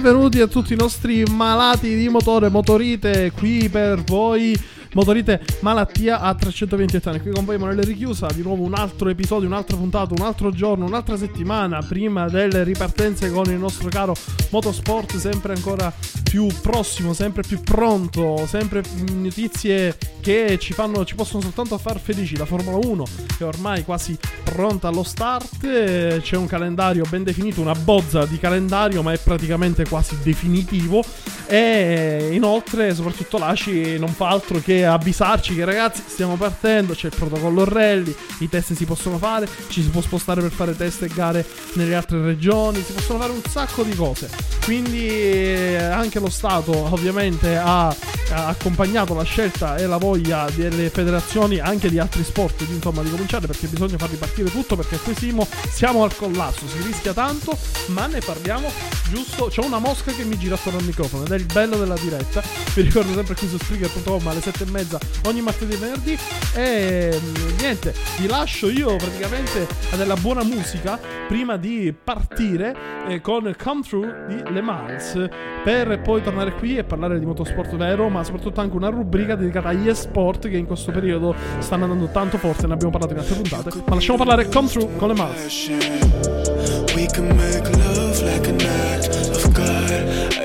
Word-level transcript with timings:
Benvenuti 0.00 0.40
a 0.40 0.46
tutti 0.46 0.72
i 0.72 0.76
nostri 0.76 1.24
malati 1.24 1.94
di 1.94 2.08
motore, 2.08 2.48
motorite, 2.48 3.32
qui 3.36 3.68
per 3.68 4.02
voi 4.02 4.58
Motorite 4.92 5.40
Malattia 5.60 6.20
a 6.20 6.34
328 6.34 7.08
anni. 7.08 7.20
Qui 7.20 7.30
con 7.30 7.44
voi 7.44 7.54
Emanuele 7.54 7.84
Richiusa, 7.84 8.26
di 8.34 8.42
nuovo 8.42 8.64
un 8.64 8.74
altro 8.74 9.08
episodio, 9.08 9.46
un'altra 9.46 9.76
puntata, 9.76 10.14
un 10.14 10.22
altro 10.22 10.50
giorno, 10.50 10.84
un'altra 10.84 11.16
settimana 11.16 11.80
prima 11.82 12.28
delle 12.28 12.64
ripartenze 12.64 13.30
con 13.30 13.46
il 13.46 13.58
nostro 13.58 13.88
caro 13.88 14.14
Motorsport, 14.50 15.16
sempre 15.16 15.54
ancora 15.54 15.92
più 16.24 16.46
prossimo, 16.60 17.12
sempre 17.12 17.42
più 17.42 17.60
pronto, 17.60 18.46
sempre 18.46 18.82
notizie 19.12 19.96
che 20.20 20.58
ci, 20.60 20.72
fanno, 20.72 21.04
ci 21.04 21.14
possono 21.14 21.42
soltanto 21.42 21.78
far 21.78 22.00
felici. 22.00 22.36
La 22.36 22.44
Formula 22.44 22.76
1 22.76 23.04
che 23.36 23.44
è 23.44 23.46
ormai 23.46 23.84
quasi 23.84 24.16
pronta 24.42 24.88
allo 24.88 25.02
start, 25.02 26.20
c'è 26.20 26.36
un 26.36 26.46
calendario 26.46 27.04
ben 27.08 27.22
definito, 27.22 27.60
una 27.60 27.74
bozza 27.74 28.26
di 28.26 28.38
calendario, 28.38 29.02
ma 29.02 29.12
è 29.12 29.18
praticamente 29.18 29.86
quasi 29.88 30.16
definitivo. 30.22 31.02
E 31.46 32.30
inoltre, 32.32 32.94
soprattutto 32.94 33.38
l'ACI 33.38 33.98
non 33.98 34.10
fa 34.10 34.28
altro 34.28 34.60
che 34.60 34.79
avvisarci 34.84 35.54
che 35.54 35.64
ragazzi 35.64 36.02
stiamo 36.06 36.36
partendo, 36.36 36.94
c'è 36.94 37.06
il 37.06 37.14
protocollo 37.16 37.64
rally, 37.64 38.14
i 38.38 38.48
test 38.48 38.72
si 38.74 38.84
possono 38.84 39.18
fare, 39.18 39.48
ci 39.68 39.82
si 39.82 39.88
può 39.88 40.00
spostare 40.00 40.40
per 40.40 40.50
fare 40.50 40.76
test 40.76 41.02
e 41.02 41.08
gare 41.08 41.46
nelle 41.74 41.94
altre 41.94 42.20
regioni, 42.22 42.82
si 42.82 42.92
possono 42.92 43.18
fare 43.18 43.32
un 43.32 43.42
sacco 43.48 43.82
di 43.82 43.94
cose. 43.94 44.30
Quindi 44.64 45.08
eh, 45.08 45.76
anche 45.76 46.20
lo 46.20 46.30
Stato 46.30 46.72
ovviamente 46.92 47.56
ha, 47.56 47.94
accompagnato 48.32 49.12
la 49.12 49.24
scelta 49.24 49.76
e 49.76 49.86
la 49.86 49.96
voglia 49.96 50.48
delle 50.54 50.88
federazioni 50.88 51.58
anche 51.58 51.90
di 51.90 51.98
altri 51.98 52.22
sport 52.22 52.64
di, 52.64 52.74
insomma, 52.74 53.02
di 53.02 53.10
cominciare 53.10 53.48
perché 53.48 53.66
bisogna 53.66 53.98
far 53.98 54.08
ripartire 54.08 54.48
tutto 54.50 54.76
perché 54.76 54.98
qui 54.98 55.14
siamo, 55.16 55.46
siamo 55.68 56.04
al 56.04 56.14
collasso, 56.14 56.68
si 56.68 56.80
rischia 56.82 57.12
tanto, 57.12 57.56
ma 57.86 58.06
ne 58.06 58.20
parliamo 58.20 58.70
giusto, 59.10 59.46
c'è 59.46 59.62
una 59.62 59.78
mosca 59.78 60.12
che 60.12 60.24
mi 60.24 60.38
gira 60.38 60.54
attorno 60.54 60.78
al 60.78 60.84
microfono 60.84 61.24
ed 61.24 61.32
è 61.32 61.36
il 61.36 61.46
bello 61.46 61.76
della 61.76 61.96
diretta. 61.96 62.42
Vi 62.74 62.82
ricordo 62.82 63.12
sempre 63.12 63.34
qui 63.34 63.48
su 63.48 63.58
Spreaker.com 63.58 64.26
alle 64.28 64.40
7 64.40 64.62
e 64.62 64.69
mezza 64.70 64.98
ogni 65.26 65.40
martedì 65.40 65.74
e 65.74 65.76
venerdì. 65.76 66.18
E 66.54 67.20
mm, 67.20 67.58
niente, 67.58 67.94
vi 68.18 68.26
lascio 68.26 68.70
io 68.70 68.96
praticamente 68.96 69.66
a 69.90 69.96
della 69.96 70.16
buona 70.16 70.42
musica 70.42 70.98
prima 71.28 71.56
di 71.56 71.94
partire 72.02 72.74
eh, 73.06 73.20
con 73.20 73.54
Come 73.62 73.82
Through 73.82 74.26
di 74.26 74.52
Le 74.52 74.60
Mans 74.60 75.28
per 75.62 76.00
poi 76.00 76.22
tornare 76.22 76.52
qui 76.54 76.76
e 76.76 76.84
parlare 76.84 77.18
di 77.18 77.26
motorsport 77.26 77.76
vero, 77.76 78.08
ma 78.08 78.24
soprattutto 78.24 78.60
anche 78.60 78.76
una 78.76 78.88
rubrica 78.88 79.34
dedicata 79.34 79.68
agli 79.68 79.88
esport 79.88 80.48
che 80.48 80.56
in 80.56 80.66
questo 80.66 80.90
periodo 80.90 81.34
stanno 81.58 81.84
andando 81.84 82.08
tanto 82.10 82.38
forte, 82.38 82.66
ne 82.66 82.72
abbiamo 82.72 82.90
parlato 82.90 83.12
in 83.12 83.20
altre 83.20 83.34
puntate. 83.34 83.70
Ma 83.86 83.94
lasciamo 83.94 84.18
parlare 84.18 84.48
Come 84.48 84.68
Through 84.68 84.96
con 84.96 85.08
Le 85.08 85.14
Mans. 85.14 85.68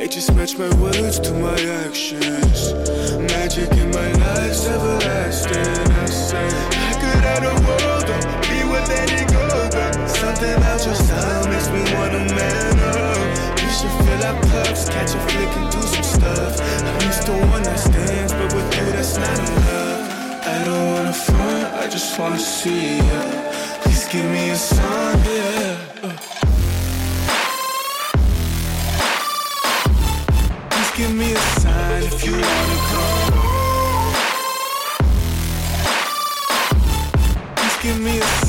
I 0.06 0.08
just 0.08 0.32
match 0.34 0.56
my 0.58 0.70
words 0.76 1.20
to 1.20 1.34
my 1.34 1.60
actions. 1.84 2.85
I 5.56 6.06
I 6.74 6.92
could 7.02 7.24
have 7.30 7.44
world 7.68 8.08
or 8.10 8.22
be 8.50 8.60
with 8.68 8.90
any 8.92 9.24
girl, 9.32 9.70
something 10.08 10.54
about 10.54 10.86
your 10.86 10.96
style 10.96 11.48
makes 11.48 11.70
me 11.70 11.82
wanna 11.96 12.24
man 12.36 12.80
up. 12.80 13.16
Should 13.76 13.92
fill 14.08 14.22
cups, 14.52 14.88
catch 14.88 15.14
a 15.16 15.20
flick 15.28 15.52
and 15.58 15.70
do 15.70 15.82
some 15.82 16.04
stuff. 16.04 16.62
I'm 16.88 17.02
used 17.06 17.26
to 17.26 17.34
but 18.32 18.54
with 18.56 18.74
you 18.78 18.86
that's 18.94 19.18
not 19.18 19.38
enough. 19.38 20.48
I 20.48 20.64
don't 20.64 20.94
wanna 20.94 21.12
front, 21.12 21.74
I 21.74 21.90
just 21.90 22.18
wanna 22.18 22.40
see 22.40 23.00
ya. 23.00 23.22
Please 23.82 24.08
give 24.08 24.24
me 24.32 24.52
a 24.52 24.56
sign, 24.56 25.20
yeah. 25.26 25.76
Please 30.70 30.92
give 30.96 31.14
me 31.14 31.34
a 31.34 31.44
sign 31.60 32.04
if 32.04 32.26
you 32.26 32.32
wanna 32.32 32.78
come. 32.90 33.35
Give 37.86 38.02
me 38.02 38.18
a 38.18 38.45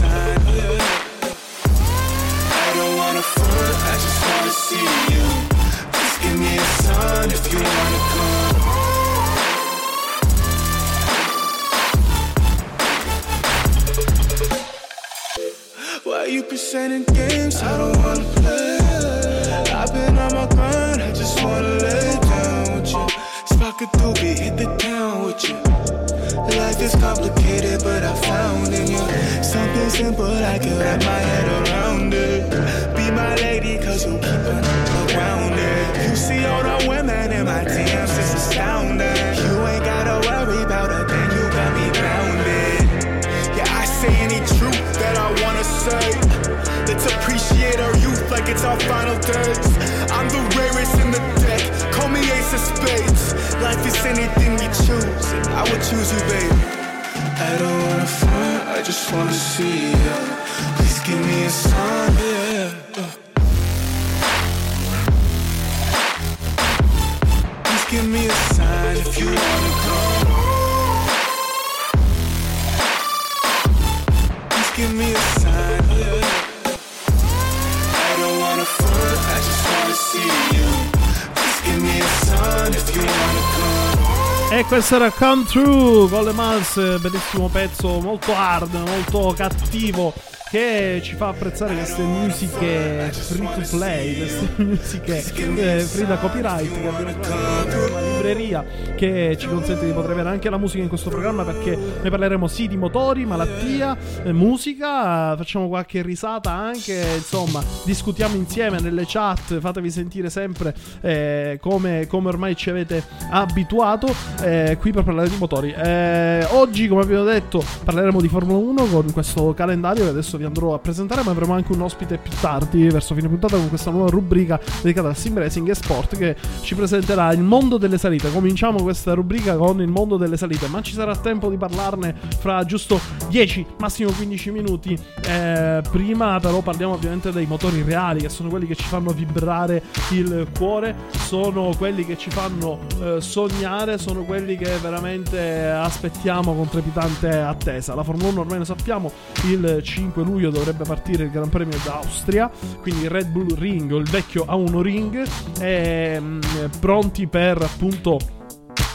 Era 84.88 85.10
Come 85.10 85.44
True 85.44 86.08
con 86.08 86.24
le 86.24 86.32
Mans, 86.32 87.00
bellissimo 87.00 87.48
pezzo, 87.48 87.98
molto 88.00 88.32
hard, 88.34 88.72
molto 88.72 89.34
cattivo 89.36 90.14
che 90.48 91.00
ci 91.02 91.16
fa 91.16 91.28
apprezzare 91.28 91.74
queste 91.74 92.02
musiche 92.02 93.10
free 93.10 93.48
to 93.54 93.76
play, 93.76 94.16
queste 94.16 94.48
musiche 94.62 95.16
eh, 95.16 95.80
free 95.80 96.06
da 96.06 96.16
copyright 96.18 96.70
che 96.70 96.86
abbiamo 96.86 97.10
una 97.16 98.00
libreria 98.00 98.64
che 98.94 99.36
ci 99.38 99.48
consente 99.48 99.86
di 99.86 99.92
poter 99.92 100.12
avere 100.12 100.28
anche 100.28 100.48
la 100.48 100.56
musica 100.56 100.82
in 100.82 100.88
questo 100.88 101.10
programma 101.10 101.42
perché 101.42 101.76
ne 102.00 102.10
parleremo 102.10 102.46
sì 102.46 102.68
di 102.68 102.76
motori, 102.76 103.24
malattia, 103.24 103.96
eh, 104.22 104.32
musica, 104.32 105.36
facciamo 105.36 105.66
qualche 105.66 106.02
risata 106.02 106.52
anche, 106.52 107.02
insomma, 107.16 107.62
discutiamo 107.84 108.36
insieme 108.36 108.80
nelle 108.80 109.04
chat, 109.06 109.58
fatevi 109.58 109.90
sentire 109.90 110.30
sempre 110.30 110.74
eh, 111.00 111.58
come, 111.60 112.06
come, 112.06 112.28
ormai 112.28 112.54
ci 112.56 112.70
avete 112.70 113.04
abituato 113.30 114.14
eh, 114.42 114.76
qui 114.80 114.92
per 114.92 115.02
parlare 115.02 115.28
di 115.28 115.36
motori. 115.38 115.72
Eh, 115.72 116.46
oggi, 116.50 116.86
come 116.86 117.02
abbiamo 117.02 117.24
detto, 117.24 117.62
parleremo 117.84 118.20
di 118.20 118.28
Formula 118.28 118.58
1 118.58 118.84
con 118.86 119.12
questo 119.12 119.52
calendario 119.54 120.04
che 120.04 120.10
adesso 120.10 120.35
adesso 120.36 120.38
vi 120.38 120.44
andrò 120.44 120.74
a 120.74 120.78
presentare, 120.78 121.22
ma 121.22 121.30
avremo 121.30 121.54
anche 121.54 121.72
un 121.72 121.80
ospite 121.80 122.18
più 122.18 122.32
tardi, 122.40 122.86
verso 122.88 123.14
fine 123.14 123.28
puntata, 123.28 123.56
con 123.56 123.68
questa 123.68 123.90
nuova 123.90 124.10
rubrica 124.10 124.60
dedicata 124.82 125.08
al 125.08 125.16
sim 125.16 125.38
racing 125.38 125.68
e 125.68 125.74
sport 125.74 126.16
che 126.16 126.36
ci 126.60 126.74
presenterà 126.74 127.32
il 127.32 127.40
mondo 127.40 127.78
delle 127.78 127.98
salite. 127.98 128.30
Cominciamo 128.30 128.82
questa 128.82 129.14
rubrica 129.14 129.56
con 129.56 129.80
il 129.80 129.88
mondo 129.88 130.16
delle 130.16 130.36
salite, 130.36 130.68
ma 130.68 130.80
ci 130.82 130.92
sarà 130.92 131.16
tempo 131.16 131.48
di 131.48 131.56
parlarne 131.56 132.14
fra 132.38 132.64
giusto 132.64 133.00
10, 133.28 133.66
massimo 133.78 134.10
15 134.10 134.50
minuti. 134.50 134.98
Eh, 135.24 135.82
prima 135.90 136.38
però 136.38 136.60
parliamo 136.60 136.94
ovviamente 136.94 137.32
dei 137.32 137.46
motori 137.46 137.82
reali, 137.82 138.20
che 138.20 138.28
sono 138.28 138.48
quelli 138.48 138.66
che 138.66 138.76
ci 138.76 138.86
fanno 138.86 139.10
vibrare 139.12 139.82
il 140.10 140.46
cuore, 140.56 140.94
sono 141.10 141.72
quelli 141.76 142.04
che 142.04 142.16
ci 142.16 142.30
fanno 142.30 142.78
eh, 143.00 143.20
sognare, 143.20 143.98
sono 143.98 144.22
quelli 144.22 144.56
che 144.56 144.76
veramente 144.80 145.66
aspettiamo 145.66 146.54
con 146.54 146.68
trepidante 146.68 147.30
attesa. 147.30 147.94
La 147.94 148.02
Formula 148.02 148.28
1 148.28 148.40
ormai 148.40 148.58
lo 148.58 148.64
sappiamo, 148.64 149.10
il 149.44 149.80
5 149.82 150.22
luglio 150.26 150.50
dovrebbe 150.50 150.84
partire 150.84 151.24
il 151.24 151.30
Gran 151.30 151.48
Premio 151.48 151.78
d'Austria, 151.84 152.50
quindi 152.80 153.04
il 153.04 153.10
Red 153.10 153.28
Bull 153.28 153.56
Ring 153.56 153.90
o 153.92 153.96
il 153.96 154.08
vecchio 154.08 154.44
A1 154.44 154.80
Ring, 154.80 155.26
e, 155.60 156.20
mh, 156.20 156.40
pronti 156.80 157.26
per 157.26 157.62
appunto 157.62 158.18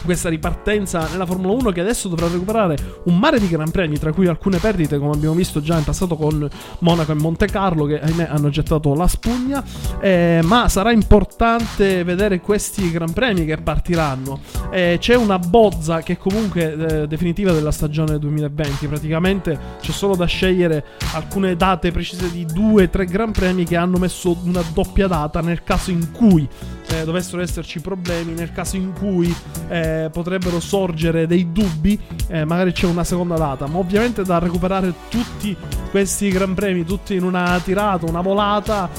questa 0.03 0.29
ripartenza 0.29 1.07
nella 1.11 1.25
Formula 1.25 1.53
1 1.53 1.71
che 1.71 1.81
adesso 1.81 2.07
dovrà 2.07 2.27
recuperare 2.27 2.77
un 3.05 3.17
mare 3.17 3.39
di 3.39 3.47
gran 3.47 3.71
premi, 3.71 3.97
tra 3.97 4.11
cui 4.11 4.27
alcune 4.27 4.57
perdite, 4.57 4.97
come 4.97 5.13
abbiamo 5.13 5.35
visto 5.35 5.61
già 5.61 5.77
in 5.77 5.83
passato 5.83 6.15
con 6.15 6.49
Monaco 6.79 7.11
e 7.11 7.15
Monte 7.15 7.45
Carlo, 7.47 7.85
che 7.85 7.99
ahimè 7.99 8.27
hanno 8.29 8.49
gettato 8.49 8.93
la 8.95 9.07
spugna. 9.07 9.63
Eh, 9.99 10.41
ma 10.43 10.69
sarà 10.69 10.91
importante 10.91 12.03
vedere 12.03 12.39
questi 12.41 12.91
gran 12.91 13.13
premi 13.13 13.45
che 13.45 13.57
partiranno. 13.57 14.39
Eh, 14.71 14.97
c'è 14.99 15.15
una 15.15 15.39
bozza 15.39 16.01
che 16.01 16.17
comunque 16.17 16.73
eh, 16.73 17.07
definitiva 17.07 17.51
della 17.51 17.71
stagione 17.71 18.17
2020. 18.19 18.87
Praticamente 18.87 19.59
c'è 19.79 19.91
solo 19.91 20.15
da 20.15 20.25
scegliere 20.25 20.83
alcune 21.13 21.55
date 21.55 21.91
precise 21.91 22.31
di 22.31 22.45
due, 22.45 22.89
tre 22.89 23.05
gran 23.05 23.31
premi 23.31 23.65
che 23.65 23.75
hanno 23.75 23.97
messo 23.97 24.37
una 24.43 24.63
doppia 24.73 25.07
data 25.07 25.41
nel 25.41 25.63
caso 25.63 25.91
in 25.91 26.11
cui 26.11 26.47
eh, 26.89 27.03
dovessero 27.03 27.41
esserci 27.41 27.79
problemi, 27.79 28.33
nel 28.33 28.51
caso 28.51 28.75
in 28.75 28.93
cui 28.93 29.33
eh, 29.67 29.90
potrebbero 30.11 30.59
sorgere 30.59 31.27
dei 31.27 31.51
dubbi, 31.51 31.99
eh, 32.27 32.45
magari 32.45 32.71
c'è 32.71 32.85
una 32.87 33.03
seconda 33.03 33.35
data. 33.35 33.67
Ma 33.67 33.77
ovviamente 33.77 34.23
da 34.23 34.39
recuperare 34.39 34.93
tutti 35.09 35.55
questi 35.89 36.29
gran 36.29 36.53
premi, 36.53 36.85
tutti 36.85 37.15
in 37.15 37.23
una 37.23 37.59
tirata, 37.63 38.05
una 38.05 38.21
volata 38.21 38.89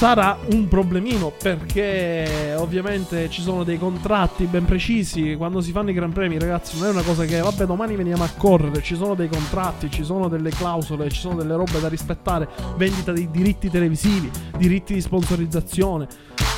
sarà 0.00 0.38
un 0.52 0.66
problemino 0.66 1.30
perché 1.30 2.54
ovviamente 2.56 3.28
ci 3.28 3.42
sono 3.42 3.64
dei 3.64 3.76
contratti 3.76 4.46
ben 4.46 4.64
precisi 4.64 5.34
quando 5.36 5.60
si 5.60 5.72
fanno 5.72 5.90
i 5.90 5.92
gran 5.92 6.10
premi 6.10 6.38
ragazzi 6.38 6.78
non 6.78 6.86
è 6.86 6.90
una 6.90 7.02
cosa 7.02 7.26
che 7.26 7.38
vabbè 7.38 7.66
domani 7.66 7.96
veniamo 7.96 8.24
a 8.24 8.30
correre 8.34 8.80
ci 8.80 8.96
sono 8.96 9.14
dei 9.14 9.28
contratti 9.28 9.90
ci 9.90 10.02
sono 10.02 10.28
delle 10.28 10.48
clausole 10.48 11.10
ci 11.10 11.20
sono 11.20 11.34
delle 11.34 11.54
robe 11.54 11.78
da 11.80 11.88
rispettare 11.88 12.48
vendita 12.78 13.12
dei 13.12 13.30
diritti 13.30 13.68
televisivi 13.68 14.30
diritti 14.56 14.94
di 14.94 15.02
sponsorizzazione 15.02 16.08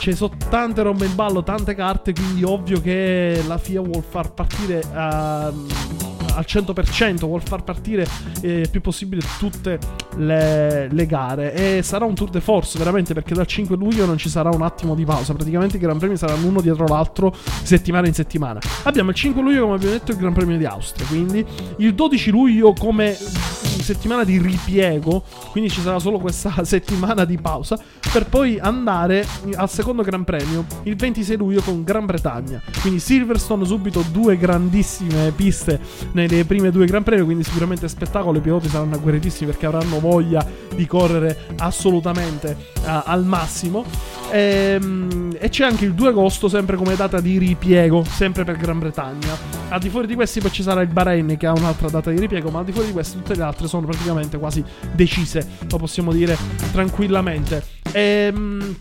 ci 0.02 0.14
sono 0.14 0.34
tante 0.50 0.82
robe 0.82 1.06
in 1.06 1.14
ballo 1.14 1.44
tante 1.44 1.76
carte 1.76 2.12
quindi 2.12 2.42
ovvio 2.42 2.80
che 2.80 3.40
la 3.46 3.56
FIA 3.56 3.82
vuol 3.82 4.02
far 4.02 4.32
partire 4.32 4.82
uh, 4.92 6.11
al 6.34 6.44
100%, 6.46 7.18
vuol 7.26 7.42
far 7.42 7.64
partire 7.64 8.06
eh, 8.40 8.60
il 8.60 8.70
più 8.70 8.80
possibile 8.80 9.22
tutte 9.38 9.78
le, 10.16 10.88
le, 10.88 11.06
gare 11.06 11.54
e 11.54 11.82
sarà 11.82 12.04
un 12.04 12.14
tour 12.14 12.30
de 12.30 12.40
force 12.40 12.78
veramente 12.78 13.14
perché 13.14 13.34
dal 13.34 13.46
5 13.46 13.76
luglio 13.76 14.06
non 14.06 14.18
ci 14.18 14.28
sarà 14.28 14.50
un 14.50 14.62
attimo 14.62 14.94
di 14.94 15.04
pausa, 15.04 15.34
praticamente 15.34 15.76
i 15.76 15.80
Gran 15.80 15.98
Premi 15.98 16.16
saranno 16.16 16.46
uno 16.46 16.60
dietro 16.60 16.86
l'altro 16.86 17.34
settimana 17.62 18.06
in 18.06 18.14
settimana. 18.14 18.60
Abbiamo 18.84 19.10
il 19.10 19.16
5 19.16 19.42
luglio 19.42 19.62
come 19.62 19.74
abbiamo 19.74 19.94
detto 19.94 20.12
il 20.12 20.18
Gran 20.18 20.32
Premio 20.32 20.56
di 20.56 20.64
Austria, 20.64 21.06
quindi 21.06 21.44
il 21.76 21.94
12 21.94 22.30
luglio 22.30 22.72
come 22.72 23.16
settimana 23.82 24.24
di 24.24 24.38
ripiego, 24.38 25.24
quindi 25.50 25.68
ci 25.68 25.80
sarà 25.80 25.98
solo 25.98 26.18
questa 26.18 26.62
settimana 26.64 27.24
di 27.24 27.36
pausa 27.38 27.78
per 28.12 28.26
poi 28.26 28.58
andare 28.58 29.26
al 29.54 29.68
secondo 29.68 30.02
Gran 30.02 30.24
Premio 30.24 30.64
il 30.84 30.96
26 30.96 31.36
luglio 31.36 31.62
con 31.62 31.82
Gran 31.82 32.06
Bretagna. 32.06 32.62
Quindi 32.80 33.00
Silverstone 33.00 33.64
subito 33.64 34.04
due 34.10 34.36
grandissime 34.36 35.32
piste 35.32 35.80
nelle 36.26 36.44
prime 36.44 36.70
due 36.70 36.86
Gran 36.86 37.02
Premio, 37.02 37.24
quindi 37.24 37.44
sicuramente 37.44 37.88
spettacolo, 37.88 38.38
i 38.38 38.40
piloti 38.40 38.68
saranno 38.68 38.94
agguerritissimi 38.94 39.50
perché 39.50 39.66
avranno 39.66 40.00
voglia 40.00 40.44
di 40.74 40.86
correre 40.86 41.46
assolutamente 41.58 42.56
uh, 42.84 43.02
al 43.04 43.24
massimo. 43.24 43.84
E, 44.30 44.78
ehm, 44.80 45.36
e, 45.38 45.48
c'è 45.48 45.64
anche 45.64 45.84
il 45.84 45.94
2 45.94 46.08
agosto, 46.08 46.48
sempre 46.48 46.76
come 46.76 46.96
data 46.96 47.20
di 47.20 47.38
ripiego, 47.38 48.04
sempre 48.04 48.44
per 48.44 48.56
Gran 48.56 48.78
Bretagna. 48.78 49.36
Al 49.68 49.80
di 49.80 49.88
fuori 49.88 50.06
di 50.06 50.14
questi 50.14 50.40
poi 50.40 50.52
ci 50.52 50.62
sarà 50.62 50.80
il 50.80 50.88
Bahrain 50.88 51.36
che 51.36 51.46
ha 51.46 51.52
un'altra 51.52 51.88
data 51.88 52.10
di 52.10 52.18
ripiego, 52.18 52.50
ma 52.50 52.60
al 52.60 52.64
di 52.64 52.72
fuori 52.72 52.88
di 52.88 52.92
questi 52.92 53.16
tutte 53.16 53.34
le 53.34 53.42
altre 53.42 53.66
sono 53.66 53.86
praticamente 53.86 54.38
quasi 54.38 54.62
decise, 54.92 55.46
lo 55.68 55.76
possiamo 55.78 56.12
dire 56.12 56.36
tranquillamente. 56.72 57.80
Ehm, 57.92 58.76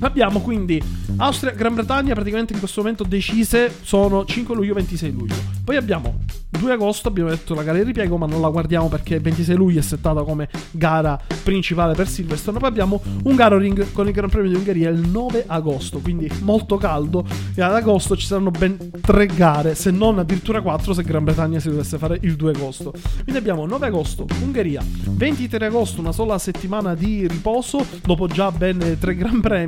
abbiamo 0.00 0.40
quindi 0.40 0.82
Austria, 1.16 1.52
Gran 1.52 1.74
Bretagna 1.74 2.14
praticamente 2.14 2.52
in 2.52 2.58
questo 2.58 2.80
momento 2.80 3.04
decise, 3.04 3.72
sono 3.82 4.24
5 4.24 4.54
luglio, 4.54 4.74
26 4.74 5.12
luglio. 5.12 5.34
Poi 5.64 5.76
abbiamo 5.76 6.20
2 6.50 6.72
agosto 6.72 7.08
abbiamo 7.08 7.30
detto 7.30 7.54
la 7.54 7.62
gara 7.62 7.78
di 7.78 7.84
ripiego, 7.84 8.16
ma 8.16 8.26
non 8.26 8.40
la 8.40 8.48
guardiamo 8.48 8.88
perché 8.88 9.14
il 9.14 9.20
26 9.20 9.56
luglio 9.56 9.78
è 9.78 9.82
settata 9.82 10.22
come 10.22 10.48
gara 10.72 11.18
principale 11.42 11.94
per 11.94 12.08
Silverstone. 12.08 12.58
Poi 12.58 12.68
abbiamo 12.68 13.00
un 13.22 13.34
Garo 13.36 13.56
Ring 13.56 13.92
con 13.92 14.06
il 14.06 14.12
Gran 14.12 14.28
Premio 14.28 14.50
di 14.50 14.56
Ungheria 14.56 14.90
il 14.90 15.08
9 15.08 15.44
agosto, 15.46 16.00
quindi 16.00 16.30
molto 16.40 16.76
caldo. 16.76 17.24
E 17.54 17.62
ad 17.62 17.72
agosto 17.72 18.16
ci 18.16 18.26
saranno 18.26 18.50
ben 18.50 18.90
3 19.00 19.26
gare, 19.26 19.74
se 19.74 19.90
non 19.90 20.18
addirittura 20.18 20.60
4 20.60 20.92
se 20.92 21.02
Gran 21.02 21.24
Bretagna 21.24 21.60
si 21.60 21.68
dovesse 21.68 21.98
fare 21.98 22.18
il 22.22 22.34
2 22.34 22.50
agosto. 22.50 22.92
Quindi 23.22 23.36
abbiamo 23.36 23.64
9 23.64 23.86
agosto, 23.86 24.26
Ungheria, 24.42 24.82
23 24.84 25.66
agosto, 25.66 26.00
una 26.00 26.12
sola 26.12 26.36
settimana 26.38 26.94
di 26.94 27.28
riposo, 27.28 27.86
dopo 28.02 28.26
già 28.26 28.50
ben 28.50 28.96
3 28.98 29.14
Gran 29.14 29.40
Premi, 29.40 29.59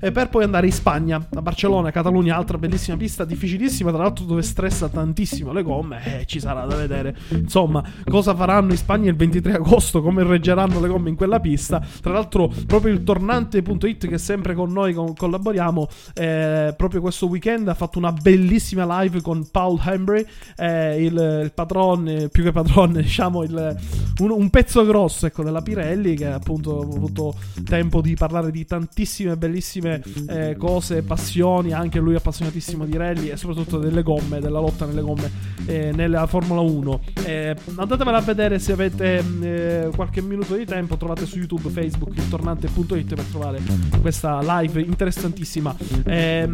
e 0.00 0.12
per 0.12 0.28
poi 0.28 0.44
andare 0.44 0.66
in 0.66 0.72
Spagna, 0.72 1.16
a 1.34 1.42
Barcellona, 1.42 1.90
Catalunya, 1.90 2.36
altra 2.36 2.58
bellissima 2.58 2.96
pista, 2.96 3.24
difficilissima, 3.24 3.90
tra 3.90 4.02
l'altro 4.02 4.24
dove 4.24 4.42
stressa 4.42 4.88
tantissimo 4.88 5.52
le 5.52 5.62
gomme. 5.62 6.00
Eh, 6.04 6.26
ci 6.26 6.40
sarà 6.40 6.64
da 6.64 6.76
vedere. 6.76 7.16
Insomma, 7.30 7.82
cosa 8.04 8.34
faranno 8.34 8.72
in 8.72 8.76
Spagna 8.76 9.10
il 9.10 9.16
23 9.16 9.54
agosto, 9.54 10.02
come 10.02 10.22
reggeranno 10.22 10.80
le 10.80 10.88
gomme 10.88 11.08
in 11.08 11.16
quella 11.16 11.40
pista. 11.40 11.84
Tra 12.00 12.12
l'altro, 12.12 12.52
proprio 12.66 12.92
il 12.92 13.02
tornante.it 13.02 14.06
che 14.08 14.18
sempre 14.18 14.54
con 14.54 14.72
noi 14.72 14.92
con- 14.92 15.14
collaboriamo, 15.14 15.88
eh, 16.14 16.74
proprio 16.76 17.00
questo 17.00 17.26
weekend 17.26 17.68
ha 17.68 17.74
fatto 17.74 17.98
una 17.98 18.12
bellissima 18.12 19.00
live 19.00 19.20
con 19.20 19.46
Paul 19.50 19.80
Hembry, 19.82 20.26
eh, 20.56 21.02
il, 21.02 21.40
il 21.44 21.52
padrone, 21.54 22.28
più 22.28 22.42
che 22.42 22.52
padrone, 22.52 23.02
diciamo 23.02 23.42
il, 23.42 23.76
un, 24.18 24.30
un, 24.30 24.50
pezzo 24.50 24.84
grosso 24.84 25.26
ecco, 25.26 25.42
della 25.42 25.62
Pirelli, 25.62 26.14
che 26.16 26.26
appunto 26.26 26.78
ha 26.78 26.82
avuto 26.82 27.34
tempo 27.64 28.00
di 28.00 28.14
parlare 28.14 28.50
di 28.50 28.64
tantissime 28.64 29.36
bellissime 29.38 30.02
eh, 30.28 30.56
cose, 30.58 31.02
passioni, 31.02 31.72
anche 31.72 31.98
lui 31.98 32.14
appassionatissimo 32.14 32.84
di 32.84 32.96
rally 32.96 33.28
e 33.28 33.36
soprattutto 33.36 33.78
delle 33.78 34.02
gomme, 34.02 34.40
della 34.40 34.60
lotta 34.60 34.84
nelle 34.84 35.00
gomme, 35.00 35.30
eh, 35.66 35.90
nelle 35.94 36.18
della 36.18 36.26
Formula 36.26 36.60
1. 36.60 37.00
Eh, 37.24 37.56
andatevela 37.76 38.18
a 38.18 38.20
vedere 38.20 38.58
se 38.58 38.72
avete 38.72 39.24
eh, 39.40 39.90
qualche 39.94 40.20
minuto 40.20 40.56
di 40.56 40.64
tempo. 40.64 40.96
Trovate 40.96 41.26
su 41.26 41.38
YouTube, 41.38 41.68
Facebook, 41.68 42.16
iltornante.it 42.16 43.14
per 43.14 43.24
trovare 43.24 43.60
questa 44.00 44.40
live 44.42 44.80
interessantissima. 44.80 45.74
Eh, 46.04 46.48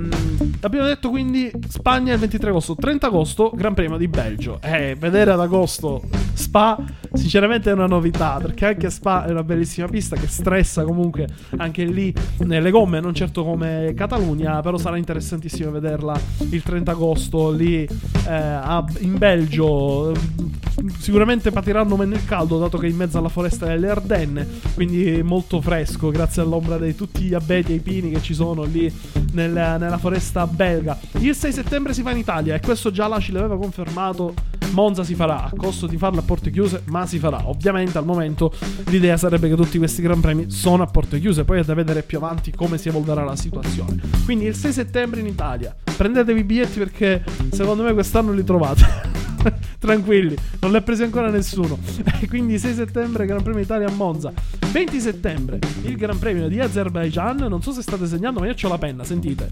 abbiamo 0.60 0.86
detto 0.86 1.08
quindi 1.08 1.50
Spagna 1.68 2.12
il 2.12 2.18
23 2.18 2.50
agosto, 2.50 2.74
30 2.74 3.06
agosto, 3.06 3.52
Gran 3.54 3.74
Premio 3.74 3.96
di 3.96 4.08
Belgio. 4.08 4.60
Eh, 4.60 4.96
vedere 4.98 5.30
ad 5.30 5.40
agosto 5.40 6.02
Spa, 6.34 6.78
sinceramente 7.12 7.70
è 7.70 7.72
una 7.72 7.86
novità 7.86 8.38
perché 8.40 8.66
anche 8.66 8.90
Spa 8.90 9.24
è 9.24 9.30
una 9.30 9.44
bellissima 9.44 9.86
pista 9.86 10.16
che 10.16 10.26
stressa 10.26 10.84
comunque 10.84 11.28
anche 11.56 11.84
lì 11.84 12.12
nelle 12.38 12.70
gomme, 12.74 12.98
non 12.98 13.14
certo 13.14 13.44
come 13.44 13.94
Catalogna, 13.96 14.60
però 14.60 14.76
sarà 14.78 14.96
interessantissimo 14.96 15.70
vederla 15.70 16.20
il 16.50 16.60
30 16.60 16.90
agosto 16.90 17.52
lì 17.52 17.84
eh, 17.84 17.88
a, 18.26 18.84
in 18.98 19.16
Belgio 19.16 20.12
sicuramente 20.98 21.52
patiranno 21.52 21.94
meno 21.96 22.14
il 22.14 22.24
caldo 22.24 22.58
dato 22.58 22.76
che 22.78 22.88
è 22.88 22.90
in 22.90 22.96
mezzo 22.96 23.16
alla 23.16 23.28
foresta 23.28 23.66
delle 23.66 23.88
Ardenne, 23.88 24.44
quindi 24.74 25.22
molto 25.22 25.60
fresco 25.60 26.10
grazie 26.10 26.42
all'ombra 26.42 26.76
di 26.76 26.96
tutti 26.96 27.22
gli 27.22 27.34
abeti 27.34 27.70
e 27.70 27.76
i 27.76 27.80
pini 27.80 28.10
che 28.10 28.20
ci 28.20 28.34
sono 28.34 28.64
lì 28.64 28.92
nella, 29.34 29.76
nella 29.76 29.98
foresta 29.98 30.44
belga. 30.44 30.98
Il 31.20 31.36
6 31.36 31.52
settembre 31.52 31.94
si 31.94 32.02
fa 32.02 32.10
in 32.10 32.18
Italia 32.18 32.56
e 32.56 32.60
questo 32.60 32.90
già 32.90 33.06
là 33.06 33.20
ci 33.20 33.30
l'aveva 33.30 33.56
confermato. 33.56 34.34
Monza 34.74 35.04
si 35.04 35.14
farà 35.14 35.44
a 35.44 35.52
costo 35.56 35.86
di 35.86 35.96
farlo 35.96 36.18
a 36.18 36.22
porte 36.22 36.50
chiuse, 36.50 36.82
ma 36.86 37.06
si 37.06 37.18
farà. 37.18 37.48
Ovviamente 37.48 37.96
al 37.96 38.04
momento 38.04 38.52
l'idea 38.86 39.16
sarebbe 39.16 39.48
che 39.48 39.54
tutti 39.54 39.78
questi 39.78 40.02
Gran 40.02 40.20
Premi 40.20 40.50
sono 40.50 40.82
a 40.82 40.86
porte 40.86 41.20
chiuse, 41.20 41.44
poi 41.44 41.60
è 41.60 41.64
da 41.64 41.74
vedere 41.74 42.02
più 42.02 42.18
avanti 42.18 42.50
come 42.50 42.76
si 42.76 42.88
evolverà 42.88 43.24
la 43.24 43.36
situazione. 43.36 44.00
Quindi 44.24 44.46
il 44.46 44.54
6 44.54 44.72
settembre 44.72 45.20
in 45.20 45.26
Italia. 45.26 45.74
Prendetevi 45.96 46.40
i 46.40 46.44
biglietti 46.44 46.78
perché 46.78 47.24
secondo 47.52 47.84
me 47.84 47.92
quest'anno 47.92 48.32
li 48.32 48.44
trovate. 48.44 49.22
Tranquilli, 49.78 50.36
non 50.60 50.70
li 50.70 50.76
ha 50.76 50.82
presi 50.82 51.02
ancora 51.02 51.30
nessuno. 51.30 51.78
Quindi 52.28 52.58
6 52.58 52.74
settembre 52.74 53.26
Gran 53.26 53.42
Premio 53.42 53.62
Italia 53.62 53.88
a 53.88 53.92
Monza. 53.92 54.32
20 54.72 55.00
settembre 55.00 55.58
il 55.82 55.96
Gran 55.96 56.18
Premio 56.18 56.48
di 56.48 56.60
Azerbaijan. 56.60 57.36
Non 57.48 57.62
so 57.62 57.72
se 57.72 57.82
state 57.82 58.06
segnando, 58.06 58.40
ma 58.40 58.46
io 58.46 58.54
ho 58.60 58.68
la 58.68 58.78
penna, 58.78 59.04
sentite. 59.04 59.48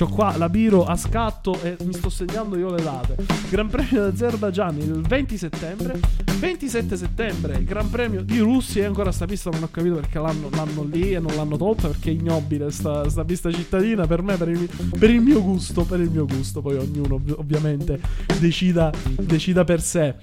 Ho 0.00 0.08
qua 0.08 0.34
la 0.38 0.48
biro 0.48 0.86
a 0.86 0.96
scatto 0.96 1.60
e 1.60 1.76
mi 1.84 1.92
sto 1.92 2.08
segnando 2.08 2.56
io 2.56 2.74
le 2.74 2.82
date. 2.82 3.16
Gran 3.50 3.68
Premio 3.68 4.08
di 4.08 4.14
Azerbaijan 4.14 4.78
il 4.78 5.02
20 5.02 5.36
settembre. 5.36 6.00
27 6.40 6.96
settembre, 6.96 7.62
Gran 7.64 7.90
Premio 7.90 8.22
di 8.22 8.38
Russia. 8.38 8.82
E 8.82 8.86
ancora 8.86 9.12
sta 9.12 9.26
pista 9.26 9.50
non 9.50 9.62
ho 9.62 9.68
capito 9.70 9.96
perché 9.96 10.18
l'hanno, 10.18 10.48
l'hanno 10.52 10.84
lì 10.84 11.12
e 11.12 11.18
non 11.18 11.34
l'hanno 11.34 11.58
tolta. 11.58 11.88
Perché 11.88 12.08
è 12.08 12.12
ignobile 12.14 12.70
sta, 12.70 13.06
sta 13.10 13.24
pista 13.26 13.52
cittadina. 13.52 14.06
Per 14.06 14.22
me, 14.22 14.38
per 14.38 14.48
il, 14.48 14.66
per 14.98 15.10
il, 15.10 15.20
mio 15.20 15.42
gusto. 15.42 15.84
Per 15.84 16.00
il 16.00 16.08
mio 16.10 16.24
gusto. 16.24 16.62
Poi 16.62 16.76
ognuno 16.76 17.20
ovviamente 17.36 18.00
decida, 18.38 18.90
decida 19.18 19.64
per 19.64 19.80
sé. 19.80 20.14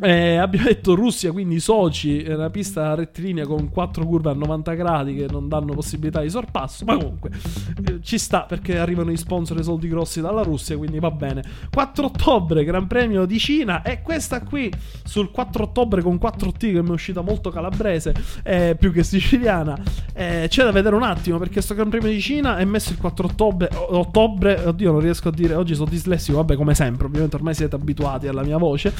Eh, 0.00 0.36
abbiamo 0.36 0.66
detto 0.66 0.94
Russia, 0.94 1.32
quindi 1.32 1.58
soci, 1.60 2.22
è 2.22 2.34
una 2.34 2.50
pista 2.50 2.94
rettilinea 2.94 3.46
con 3.46 3.68
4 3.68 4.06
curve 4.06 4.30
a 4.30 4.34
90 4.34 4.74
gradi 4.74 5.14
che 5.14 5.26
non 5.28 5.48
danno 5.48 5.74
possibilità 5.74 6.20
di 6.20 6.30
sorpasso, 6.30 6.84
ma 6.84 6.96
comunque 6.96 7.30
eh, 7.84 7.98
ci 8.02 8.18
sta 8.18 8.42
perché 8.42 8.78
arrivano 8.78 9.10
i 9.10 9.16
sponsor 9.16 9.58
e 9.58 9.62
soldi 9.62 9.88
grossi 9.88 10.20
dalla 10.20 10.42
Russia, 10.42 10.76
quindi 10.76 10.98
va 10.98 11.10
bene. 11.10 11.42
4 11.72 12.06
ottobre, 12.06 12.64
Gran 12.64 12.86
Premio 12.86 13.24
di 13.24 13.38
Cina 13.38 13.82
e 13.82 14.02
questa 14.02 14.42
qui 14.42 14.70
sul 15.04 15.30
4 15.30 15.64
ottobre 15.64 16.02
con 16.02 16.16
4T 16.16 16.58
che 16.58 16.82
mi 16.82 16.88
è 16.88 16.92
uscita 16.92 17.20
molto 17.20 17.50
calabrese, 17.50 18.14
eh, 18.44 18.76
più 18.78 18.92
che 18.92 19.02
siciliana. 19.02 19.76
Eh, 20.12 20.46
c'è 20.48 20.64
da 20.64 20.70
vedere 20.70 20.94
un 20.94 21.02
attimo 21.02 21.38
perché 21.38 21.54
questo 21.54 21.74
Gran 21.74 21.88
Premio 21.88 22.10
di 22.10 22.20
Cina 22.20 22.56
è 22.58 22.64
messo 22.64 22.92
il 22.92 22.98
4 22.98 23.26
ottobre, 23.26 23.68
ottobre, 23.74 24.62
oddio 24.64 24.92
non 24.92 25.00
riesco 25.00 25.28
a 25.28 25.32
dire, 25.32 25.54
oggi 25.54 25.74
sono 25.74 25.90
dislessico, 25.90 26.36
vabbè 26.36 26.54
come 26.54 26.74
sempre, 26.74 27.06
ovviamente 27.06 27.36
ormai 27.36 27.54
siete 27.54 27.74
abituati 27.74 28.28
alla 28.28 28.42
mia 28.42 28.58
voce. 28.58 28.94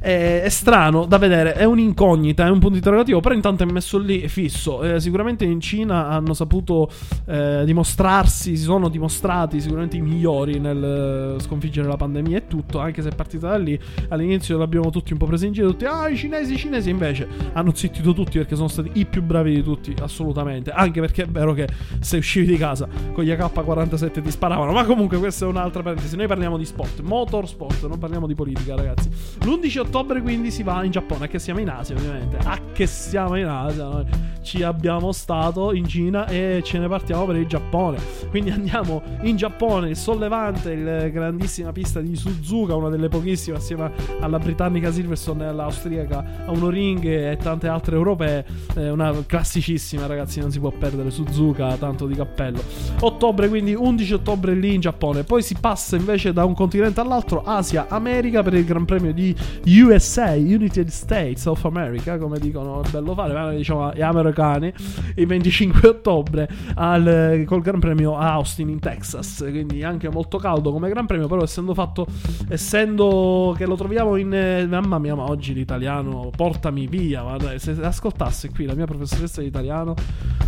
Eh, 0.00 0.41
è 0.42 0.48
strano 0.48 1.04
da 1.06 1.18
vedere, 1.18 1.52
è 1.52 1.64
un'incognita, 1.64 2.46
è 2.46 2.50
un 2.50 2.58
punto 2.58 2.76
interrogativo, 2.76 3.20
però 3.20 3.32
intanto 3.32 3.62
è 3.62 3.66
messo 3.66 3.96
lì 3.98 4.26
fisso. 4.26 4.82
Eh, 4.82 5.00
sicuramente 5.00 5.44
in 5.44 5.60
Cina 5.60 6.08
hanno 6.08 6.34
saputo 6.34 6.90
eh, 7.26 7.62
dimostrarsi, 7.64 8.56
si 8.56 8.62
sono 8.64 8.88
dimostrati 8.88 9.60
sicuramente 9.60 9.96
i 9.96 10.00
migliori 10.00 10.58
nel 10.58 11.36
sconfiggere 11.38 11.86
la 11.86 11.96
pandemia 11.96 12.38
e 12.38 12.46
tutto, 12.48 12.80
anche 12.80 13.02
se 13.02 13.10
è 13.10 13.14
partita 13.14 13.50
da 13.50 13.56
lì. 13.56 13.78
All'inizio 14.08 14.58
l'abbiamo 14.58 14.90
tutti 14.90 15.12
un 15.12 15.18
po' 15.18 15.26
preso 15.26 15.46
in 15.46 15.52
giro, 15.52 15.68
tutti, 15.68 15.84
ah 15.84 16.08
i 16.08 16.16
cinesi, 16.16 16.54
i 16.54 16.56
cinesi, 16.56 16.90
invece 16.90 17.28
hanno 17.52 17.72
zittito 17.72 18.12
tutti 18.12 18.38
perché 18.38 18.56
sono 18.56 18.68
stati 18.68 18.90
i 18.94 19.06
più 19.06 19.22
bravi 19.22 19.54
di 19.54 19.62
tutti, 19.62 19.94
assolutamente. 20.00 20.72
Anche 20.72 21.00
perché 21.00 21.22
è 21.22 21.28
vero 21.28 21.52
che 21.52 21.68
se 22.00 22.16
uscivi 22.16 22.46
di 22.46 22.56
casa 22.56 22.88
con 23.12 23.22
gli 23.22 23.30
AK-47 23.30 24.20
ti 24.22 24.30
sparavano, 24.30 24.72
ma 24.72 24.84
comunque 24.84 25.18
questa 25.18 25.44
è 25.44 25.48
un'altra 25.48 25.82
parentesi. 25.82 26.16
Noi 26.16 26.26
parliamo 26.26 26.58
di 26.58 26.64
sport, 26.64 27.00
motorsport, 27.00 27.86
non 27.86 27.98
parliamo 27.98 28.26
di 28.26 28.34
politica 28.34 28.74
ragazzi. 28.74 29.08
L'11 29.44 29.78
ottobre 29.78 30.20
quindi 30.22 30.50
si 30.50 30.62
va 30.62 30.82
in 30.84 30.90
Giappone, 30.90 31.28
che 31.28 31.38
siamo 31.38 31.60
in 31.60 31.68
Asia 31.68 31.94
ovviamente, 31.94 32.38
a 32.42 32.58
che 32.72 32.86
siamo 32.86 33.36
in 33.36 33.46
Asia, 33.46 33.84
noi. 33.84 34.04
Ci 34.42 34.62
abbiamo 34.64 35.12
stato 35.12 35.72
in 35.72 35.86
Cina 35.86 36.26
e 36.26 36.62
ce 36.64 36.78
ne 36.78 36.88
partiamo 36.88 37.26
per 37.26 37.36
il 37.36 37.46
Giappone, 37.46 37.98
quindi 38.30 38.50
andiamo 38.50 39.00
in 39.22 39.36
Giappone, 39.36 39.90
il 39.90 39.96
Sollevante, 39.96 40.72
il 40.72 41.10
grandissima 41.12 41.70
pista 41.70 42.00
di 42.00 42.16
Suzuka, 42.16 42.74
una 42.74 42.88
delle 42.88 43.08
pochissime 43.08 43.58
assieme 43.58 43.92
alla 44.20 44.38
britannica 44.38 44.90
Silverstone 44.90 45.44
e 45.44 45.46
all'austriaca 45.46 46.44
Uno 46.46 46.70
Ring 46.70 47.04
e 47.04 47.36
tante 47.40 47.68
altre 47.68 47.94
europee, 47.94 48.44
eh, 48.74 48.90
una 48.90 49.14
classicissima 49.24 50.06
ragazzi, 50.06 50.40
non 50.40 50.50
si 50.50 50.58
può 50.58 50.70
perdere 50.70 51.10
Suzuka, 51.10 51.76
tanto 51.76 52.06
di 52.06 52.14
cappello. 52.14 52.62
Ottobre 53.00 53.48
quindi 53.48 53.74
11 53.74 54.14
ottobre 54.14 54.54
lì 54.54 54.74
in 54.74 54.80
Giappone, 54.80 55.22
poi 55.22 55.42
si 55.42 55.56
passa 55.60 55.96
invece 55.96 56.32
da 56.32 56.44
un 56.44 56.54
continente 56.54 57.00
all'altro, 57.00 57.42
Asia, 57.44 57.86
America 57.88 58.42
per 58.42 58.54
il 58.54 58.64
Gran 58.64 58.84
Premio 58.84 59.12
di 59.12 59.34
USA 59.64 60.11
USA, 60.12 60.32
United 60.32 60.88
States 60.88 61.46
of 61.46 61.64
America, 61.64 62.18
come 62.18 62.38
dicono, 62.38 62.82
è 62.82 62.88
bello 62.90 63.14
fare, 63.14 63.32
ma 63.32 63.50
diciamo 63.50 63.92
gli 63.94 64.02
americani, 64.02 64.70
il 65.14 65.26
25 65.26 65.88
ottobre 65.88 66.48
al, 66.74 67.44
col 67.46 67.62
Gran 67.62 67.80
Premio 67.80 68.18
a 68.18 68.32
Austin 68.32 68.68
in 68.68 68.78
Texas, 68.78 69.38
quindi 69.48 69.82
anche 69.82 70.10
molto 70.10 70.36
caldo 70.36 70.70
come 70.70 70.90
Gran 70.90 71.06
Premio, 71.06 71.28
però 71.28 71.42
essendo 71.42 71.72
fatto, 71.72 72.06
essendo 72.48 73.54
che 73.56 73.64
lo 73.64 73.74
troviamo 73.74 74.16
in, 74.16 74.34
eh, 74.34 74.66
mamma 74.66 74.98
mia, 74.98 75.14
ma 75.14 75.24
oggi 75.24 75.54
l'italiano, 75.54 76.30
portami 76.36 76.86
via, 76.86 77.22
ma 77.22 77.38
dai, 77.38 77.58
se 77.58 77.70
ascoltasse 77.80 78.50
qui 78.50 78.66
la 78.66 78.74
mia 78.74 78.84
professoressa 78.84 79.40
di 79.40 79.46
italiano, 79.46 79.94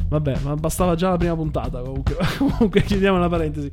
vabbè, 0.09 0.41
ma 0.43 0.55
bastava 0.57 0.95
già 0.95 1.11
la 1.11 1.17
prima 1.17 1.35
puntata 1.35 1.81
comunque, 1.81 2.17
comunque 2.37 2.83
chiudiamo 2.83 3.19
la 3.19 3.29
parentesi. 3.29 3.71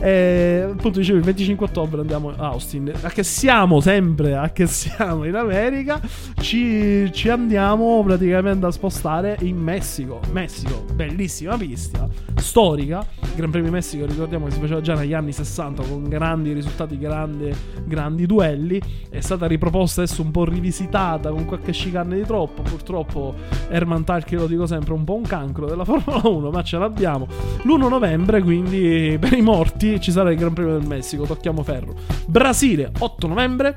E, 0.00 0.66
appunto 0.68 0.98
dicevo, 0.98 1.18
il 1.18 1.24
25 1.24 1.66
ottobre 1.66 2.00
andiamo 2.00 2.30
a 2.30 2.48
Austin, 2.48 2.92
a 3.02 3.08
che 3.08 3.22
siamo 3.22 3.80
sempre, 3.80 4.36
a 4.36 4.50
che 4.50 4.66
siamo 4.66 5.24
in 5.28 5.36
America, 5.36 6.00
ci, 6.40 7.10
ci, 7.12 7.28
andiamo 7.28 8.02
praticamente 8.04 8.66
a 8.66 8.70
spostare 8.70 9.36
in 9.42 9.56
Messico. 9.56 10.20
Messico, 10.32 10.84
bellissima 10.94 11.56
pista, 11.56 12.08
storica. 12.36 13.06
Gran 13.34 13.50
Premio 13.50 13.70
Messico, 13.70 14.04
ricordiamo 14.04 14.46
che 14.46 14.52
si 14.52 14.60
faceva 14.60 14.80
già 14.80 14.94
negli 14.94 15.14
anni 15.14 15.32
60 15.32 15.82
con 15.84 16.08
grandi 16.08 16.52
risultati, 16.52 16.98
grandi, 16.98 17.54
grandi 17.84 18.26
duelli. 18.26 18.80
È 19.08 19.20
stata 19.20 19.46
riproposta 19.46 20.02
adesso 20.02 20.22
un 20.22 20.30
po' 20.30 20.44
rivisitata 20.44 21.30
con 21.30 21.44
qualche 21.44 21.72
chicane 21.72 22.16
di 22.16 22.24
troppo. 22.24 22.62
Purtroppo 22.62 23.34
Herman 23.68 24.04
Talchi, 24.04 24.34
lo 24.34 24.46
dico 24.46 24.66
sempre, 24.66 24.92
un 24.92 25.04
po' 25.04 25.14
un 25.14 25.22
cancro 25.22 25.66
della 25.66 25.84
Formula 25.86 26.20
1, 26.26 26.50
ma 26.50 26.62
ce 26.62 26.78
l'abbiamo. 26.78 27.26
L'1 27.62 27.88
novembre, 27.88 28.42
quindi 28.42 29.16
per 29.20 29.32
i 29.32 29.42
morti, 29.42 30.00
ci 30.00 30.10
sarà 30.10 30.30
il 30.30 30.38
Gran 30.38 30.52
Premio 30.52 30.78
del 30.78 30.86
Messico. 30.86 31.24
Tocchiamo 31.24 31.62
ferro. 31.62 31.94
Brasile, 32.26 32.90
8 32.98 33.26
novembre. 33.26 33.76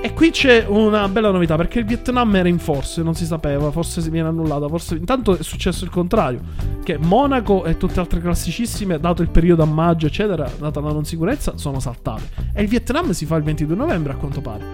E 0.00 0.14
qui 0.14 0.30
c'è 0.30 0.64
una 0.68 1.08
bella 1.08 1.30
novità 1.30 1.56
perché 1.56 1.80
il 1.80 1.84
Vietnam 1.84 2.34
era 2.34 2.48
in 2.48 2.58
forze, 2.58 3.02
non 3.02 3.14
si 3.14 3.26
sapeva, 3.26 3.70
forse 3.70 4.00
si 4.00 4.10
viene 4.10 4.28
annullata, 4.28 4.68
forse 4.68 4.94
intanto 4.94 5.36
è 5.36 5.42
successo 5.42 5.84
il 5.84 5.90
contrario, 5.90 6.40
che 6.82 6.98
Monaco 6.98 7.64
e 7.64 7.76
tutte 7.76 8.00
altre 8.00 8.20
classicissime, 8.20 8.98
dato 8.98 9.22
il 9.22 9.30
periodo 9.30 9.62
a 9.62 9.66
maggio, 9.66 10.06
eccetera, 10.06 10.50
data 10.58 10.80
la 10.80 10.92
non 10.92 11.04
sicurezza, 11.04 11.56
sono 11.56 11.80
saltate. 11.80 12.22
E 12.54 12.62
il 12.62 12.68
Vietnam 12.68 13.10
si 13.10 13.26
fa 13.26 13.36
il 13.36 13.42
22 13.42 13.74
novembre 13.74 14.12
a 14.12 14.16
quanto 14.16 14.40
pare. 14.40 14.64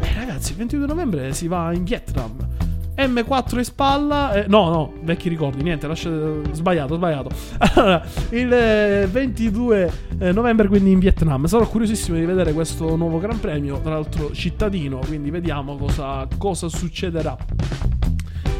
E 0.00 0.14
ragazzi, 0.14 0.52
il 0.52 0.58
22 0.58 0.86
novembre 0.86 1.32
si 1.32 1.48
va 1.48 1.72
in 1.72 1.84
Vietnam. 1.84 2.73
M4 2.96 3.58
in 3.58 3.64
spalla. 3.64 4.32
Eh, 4.32 4.46
no, 4.48 4.68
no, 4.70 4.92
vecchi 5.02 5.28
ricordi, 5.28 5.62
niente, 5.62 5.86
lasciate. 5.86 6.52
Sbagliato, 6.52 6.94
sbagliato. 6.94 7.30
Allora, 7.74 8.02
il 8.30 9.08
22 9.10 9.92
eh, 10.18 10.32
novembre, 10.32 10.68
quindi 10.68 10.92
in 10.92 10.98
Vietnam. 10.98 11.46
Sarò 11.46 11.66
curiosissimo 11.66 12.16
di 12.16 12.24
vedere 12.24 12.52
questo 12.52 12.96
nuovo 12.96 13.18
Gran 13.18 13.40
Premio, 13.40 13.80
tra 13.80 13.94
l'altro 13.94 14.32
cittadino, 14.32 15.00
quindi 15.06 15.30
vediamo 15.30 15.76
cosa, 15.76 16.26
cosa 16.38 16.68
succederà 16.68 17.36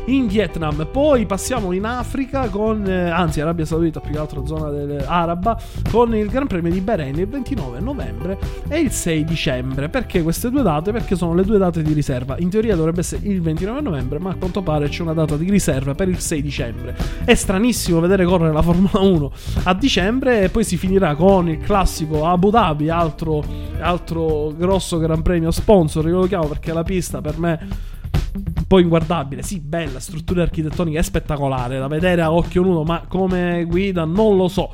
in 0.07 0.27
Vietnam. 0.27 0.87
Poi 0.91 1.27
passiamo 1.27 1.73
in 1.73 1.85
Africa 1.85 2.49
con, 2.49 2.87
eh, 2.87 3.11
anzi 3.11 3.41
Arabia 3.41 3.65
Saudita 3.65 4.01
più 4.01 4.13
che 4.13 4.19
altro 4.19 4.45
zona 4.47 4.71
araba, 5.07 5.59
con 5.91 6.15
il 6.15 6.29
Gran 6.29 6.47
Premio 6.47 6.73
di 6.73 6.81
Bahrain 6.81 7.19
il 7.19 7.29
29 7.29 7.81
novembre 7.81 8.39
e 8.69 8.81
il 8.81 8.91
6 8.91 9.25
dicembre. 9.25 9.89
Perché 9.89 10.23
queste 10.23 10.51
due 10.51 10.63
date? 10.63 10.93
Perché 10.93 11.17
sono 11.17 11.35
le 11.35 11.45
due 11.45 11.59
date 11.59 11.83
di 11.83 11.93
riserva. 11.93 12.37
In 12.39 12.51
teoria 12.51 12.77
dovrebbe 12.77 13.01
essere 13.01 13.27
il 13.27 13.41
29 13.41 13.81
novembre, 13.81 14.19
ma 14.19 14.31
a 14.31 14.35
quanto 14.35 14.63
pare 14.63 14.89
c'è 14.89 15.03
una 15.03 15.15
data 15.15 15.37
di 15.37 15.51
riserva 15.51 15.95
per 15.95 16.09
il 16.09 16.19
6 16.19 16.43
dicembre. 16.43 16.97
È 17.25 17.35
stranissimo 17.35 18.01
vedere 18.01 18.25
correre 18.25 18.53
la 18.53 18.63
Formula 18.63 19.01
1 19.01 19.33
a 19.65 19.75
dicembre 19.75 20.43
e 20.43 20.49
poi 20.49 20.65
si 20.65 20.77
finirà 20.77 21.15
con 21.15 21.49
il 21.49 21.59
classico 21.59 22.27
Abu 22.27 22.51
Dhabi, 22.51 22.89
altro, 22.89 23.43
altro 23.81 24.53
grosso 24.57 24.99
Gran 24.99 25.23
Premio 25.23 25.51
sponsor, 25.51 26.07
io 26.09 26.21
lo 26.21 26.27
chiamo 26.27 26.47
perché 26.47 26.73
la 26.73 26.83
pista 26.83 27.21
per 27.21 27.39
me 27.39 27.93
un 28.35 28.64
po' 28.67 28.79
inguardabile. 28.79 29.43
Sì, 29.43 29.61
bella, 29.61 30.00
struttura 30.00 30.43
architettonica 30.43 30.99
è 30.99 31.03
spettacolare 31.03 31.79
da 31.79 31.87
vedere 31.87 32.23
a 32.23 32.33
occhio 32.33 32.62
nudo, 32.62 32.83
ma 32.83 33.05
come 33.07 33.64
guida 33.64 34.05
non 34.05 34.37
lo 34.37 34.49
so 34.49 34.73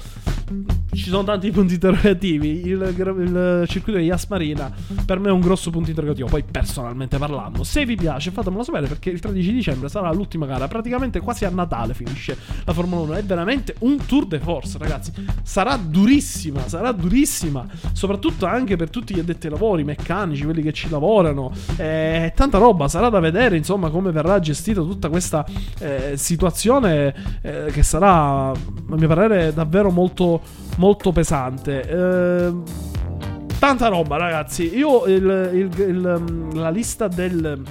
ci 0.93 1.09
sono 1.09 1.23
tanti 1.23 1.51
punti 1.51 1.75
interrogativi. 1.75 2.67
Il, 2.67 2.95
il, 2.97 3.65
circuito 3.69 3.99
di 3.99 4.07
Yas 4.07 4.27
Marina 4.29 4.71
per 5.05 5.21
me 5.21 5.29
è 5.29 5.33
un 5.33 5.41
grosso 5.41 5.71
punto 5.71 5.91
interrogativo. 5.91 6.29
Poi, 6.29 6.43
personalmente 6.43 7.19
parlando, 7.19 7.63
se 7.63 7.85
vi 7.85 7.95
piace, 7.95 8.31
fatemelo 8.31 8.63
sapere 8.63 8.87
perché 8.87 9.11
il 9.11 9.21
13 9.21 9.53
dicembre 9.53 9.89
sarà 9.89 10.13
l'ultima 10.13 10.47
gara. 10.47 10.67
Praticamente 10.67 11.21
quasi 11.21 11.45
a 11.45 11.51
Natale 11.51 11.95
finisce 11.95 12.37
la 12.65 12.73
Formula 12.73 13.03
1. 13.03 13.13
È 13.15 13.25
veramente 13.25 13.77
un 13.81 14.05
tour 14.05 14.27
de 14.27 14.41
force, 14.41 14.79
ragazzi. 14.79 15.13
Sarà 15.43 15.77
durissima, 15.77 16.67
sarà 16.67 16.91
durissima. 16.93 17.67
Soprattutto 17.93 18.47
anche 18.47 18.77
per 18.77 18.91
tutti 18.91 19.15
gli 19.15 19.21
addetti 19.21 19.47
ai 19.47 19.53
lavori, 19.53 19.85
meccanici, 19.85 20.45
quelli 20.45 20.63
che 20.63 20.73
ci 20.73 20.89
lavorano. 20.89 21.53
Eh, 21.77 22.33
tanta 22.35 22.59
roba. 22.59 22.89
Sarà 22.89 23.09
da 23.09 23.21
vedere, 23.21 23.57
insomma, 23.57 23.91
come 23.91 24.11
verrà 24.11 24.41
gestita 24.41 24.81
tutta 24.81 25.09
questa 25.09 25.47
eh, 25.79 26.17
situazione 26.17 27.39
eh, 27.43 27.67
che 27.71 27.83
sarà, 27.85 28.51
a 28.51 28.57
mio 28.89 29.09
parere, 29.09 29.53
davvero 29.55 29.91
molto 29.91 30.40
molto 30.77 31.13
pesante. 31.13 31.83
Eh, 31.83 32.53
tanta 33.59 33.89
roba, 33.89 34.17
ragazzi. 34.17 34.77
Io 34.77 35.05
il, 35.07 35.51
il, 35.53 35.81
il, 35.81 36.49
la 36.55 36.71
lista 36.71 37.09
del 37.09 37.63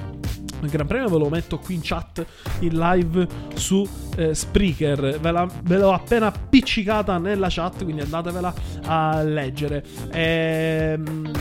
Gran 0.61 0.88
Premio 0.88 1.07
ve 1.07 1.17
lo 1.17 1.29
metto 1.29 1.57
qui 1.57 1.75
in 1.75 1.81
chat 1.81 2.25
in 2.59 2.77
live 2.77 3.27
su 3.53 3.88
eh, 4.15 4.33
Spreaker. 4.33 5.19
Ve, 5.19 5.31
la, 5.31 5.47
ve, 5.63 5.77
l'ho 5.77 5.93
appena 5.93 6.27
appiccicata 6.27 7.17
nella 7.17 7.47
chat, 7.49 7.83
quindi 7.83 8.01
andatevela 8.01 8.53
a 8.85 9.23
leggere. 9.23 9.83
Ehm 10.11 11.31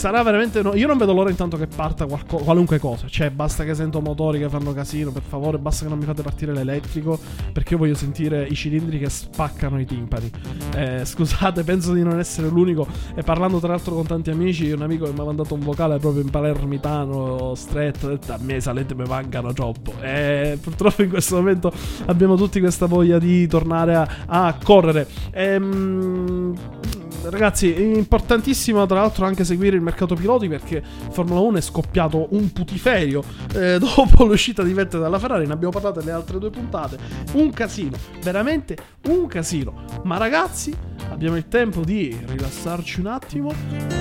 sarà 0.00 0.22
veramente. 0.22 0.62
No, 0.62 0.74
io 0.74 0.86
non 0.86 0.96
vedo 0.96 1.12
l'ora 1.12 1.28
intanto 1.28 1.58
che 1.58 1.66
parta 1.66 2.06
qualco, 2.06 2.38
qualunque 2.38 2.78
cosa. 2.78 3.06
Cioè, 3.06 3.30
basta 3.30 3.64
che 3.64 3.74
sento 3.74 4.00
motori 4.00 4.38
che 4.38 4.48
fanno 4.48 4.72
casino. 4.72 5.12
Per 5.12 5.20
favore, 5.22 5.58
basta 5.58 5.84
che 5.84 5.90
non 5.90 5.98
mi 5.98 6.06
fate 6.06 6.22
partire 6.22 6.54
l'elettrico. 6.54 7.18
Perché 7.52 7.74
io 7.74 7.78
voglio 7.78 7.94
sentire 7.94 8.46
i 8.46 8.54
cilindri 8.54 8.98
che 8.98 9.10
spaccano 9.10 9.78
i 9.78 9.84
timpani. 9.84 10.30
Eh, 10.74 11.04
scusate, 11.04 11.62
penso 11.64 11.92
di 11.92 12.02
non 12.02 12.18
essere 12.18 12.48
l'unico. 12.48 12.86
E 13.14 13.22
parlando 13.22 13.58
tra 13.58 13.68
l'altro 13.68 13.94
con 13.94 14.06
tanti 14.06 14.30
amici, 14.30 14.70
un 14.70 14.80
amico 14.80 15.04
mi 15.12 15.20
ha 15.20 15.24
mandato 15.24 15.52
un 15.52 15.60
vocale 15.60 15.98
proprio 15.98 16.22
in 16.22 16.30
palermitano, 16.30 17.54
stretto. 17.54 18.18
A 18.28 18.38
me 18.40 18.58
salette 18.58 18.94
mi 18.94 19.04
mancano 19.06 19.52
troppo. 19.52 19.92
E 20.00 20.58
purtroppo 20.62 21.02
in 21.02 21.10
questo 21.10 21.36
momento 21.36 21.70
abbiamo 22.06 22.36
tutti 22.36 22.58
questa 22.58 22.86
voglia 22.86 23.18
di 23.18 23.46
tornare 23.46 23.96
a, 23.96 24.08
a 24.26 24.56
correre. 24.62 25.06
Ehm 25.32 26.79
ragazzi, 27.28 27.72
è 27.72 27.80
importantissimo 27.80 28.84
tra 28.86 29.00
l'altro 29.00 29.26
anche 29.26 29.44
seguire 29.44 29.76
il 29.76 29.82
mercato 29.82 30.14
piloti 30.14 30.48
perché 30.48 30.82
Formula 31.10 31.40
1 31.40 31.58
è 31.58 31.60
scoppiato 31.60 32.28
un 32.30 32.52
putiferio 32.52 33.22
eh, 33.54 33.78
dopo 33.80 34.24
l'uscita 34.24 34.62
di 34.62 34.72
Vettel 34.72 35.00
dalla 35.00 35.18
Ferrari, 35.18 35.46
ne 35.46 35.52
abbiamo 35.52 35.72
parlato 35.72 36.00
nelle 36.00 36.12
altre 36.12 36.38
due 36.38 36.50
puntate, 36.50 36.98
un 37.32 37.50
casino, 37.50 37.96
veramente 38.22 38.76
un 39.08 39.26
casino. 39.26 39.84
Ma 40.04 40.16
ragazzi, 40.16 40.74
abbiamo 41.10 41.36
il 41.36 41.48
tempo 41.48 41.82
di 41.82 42.16
rilassarci 42.26 43.00
un 43.00 43.06
attimo 43.06 43.52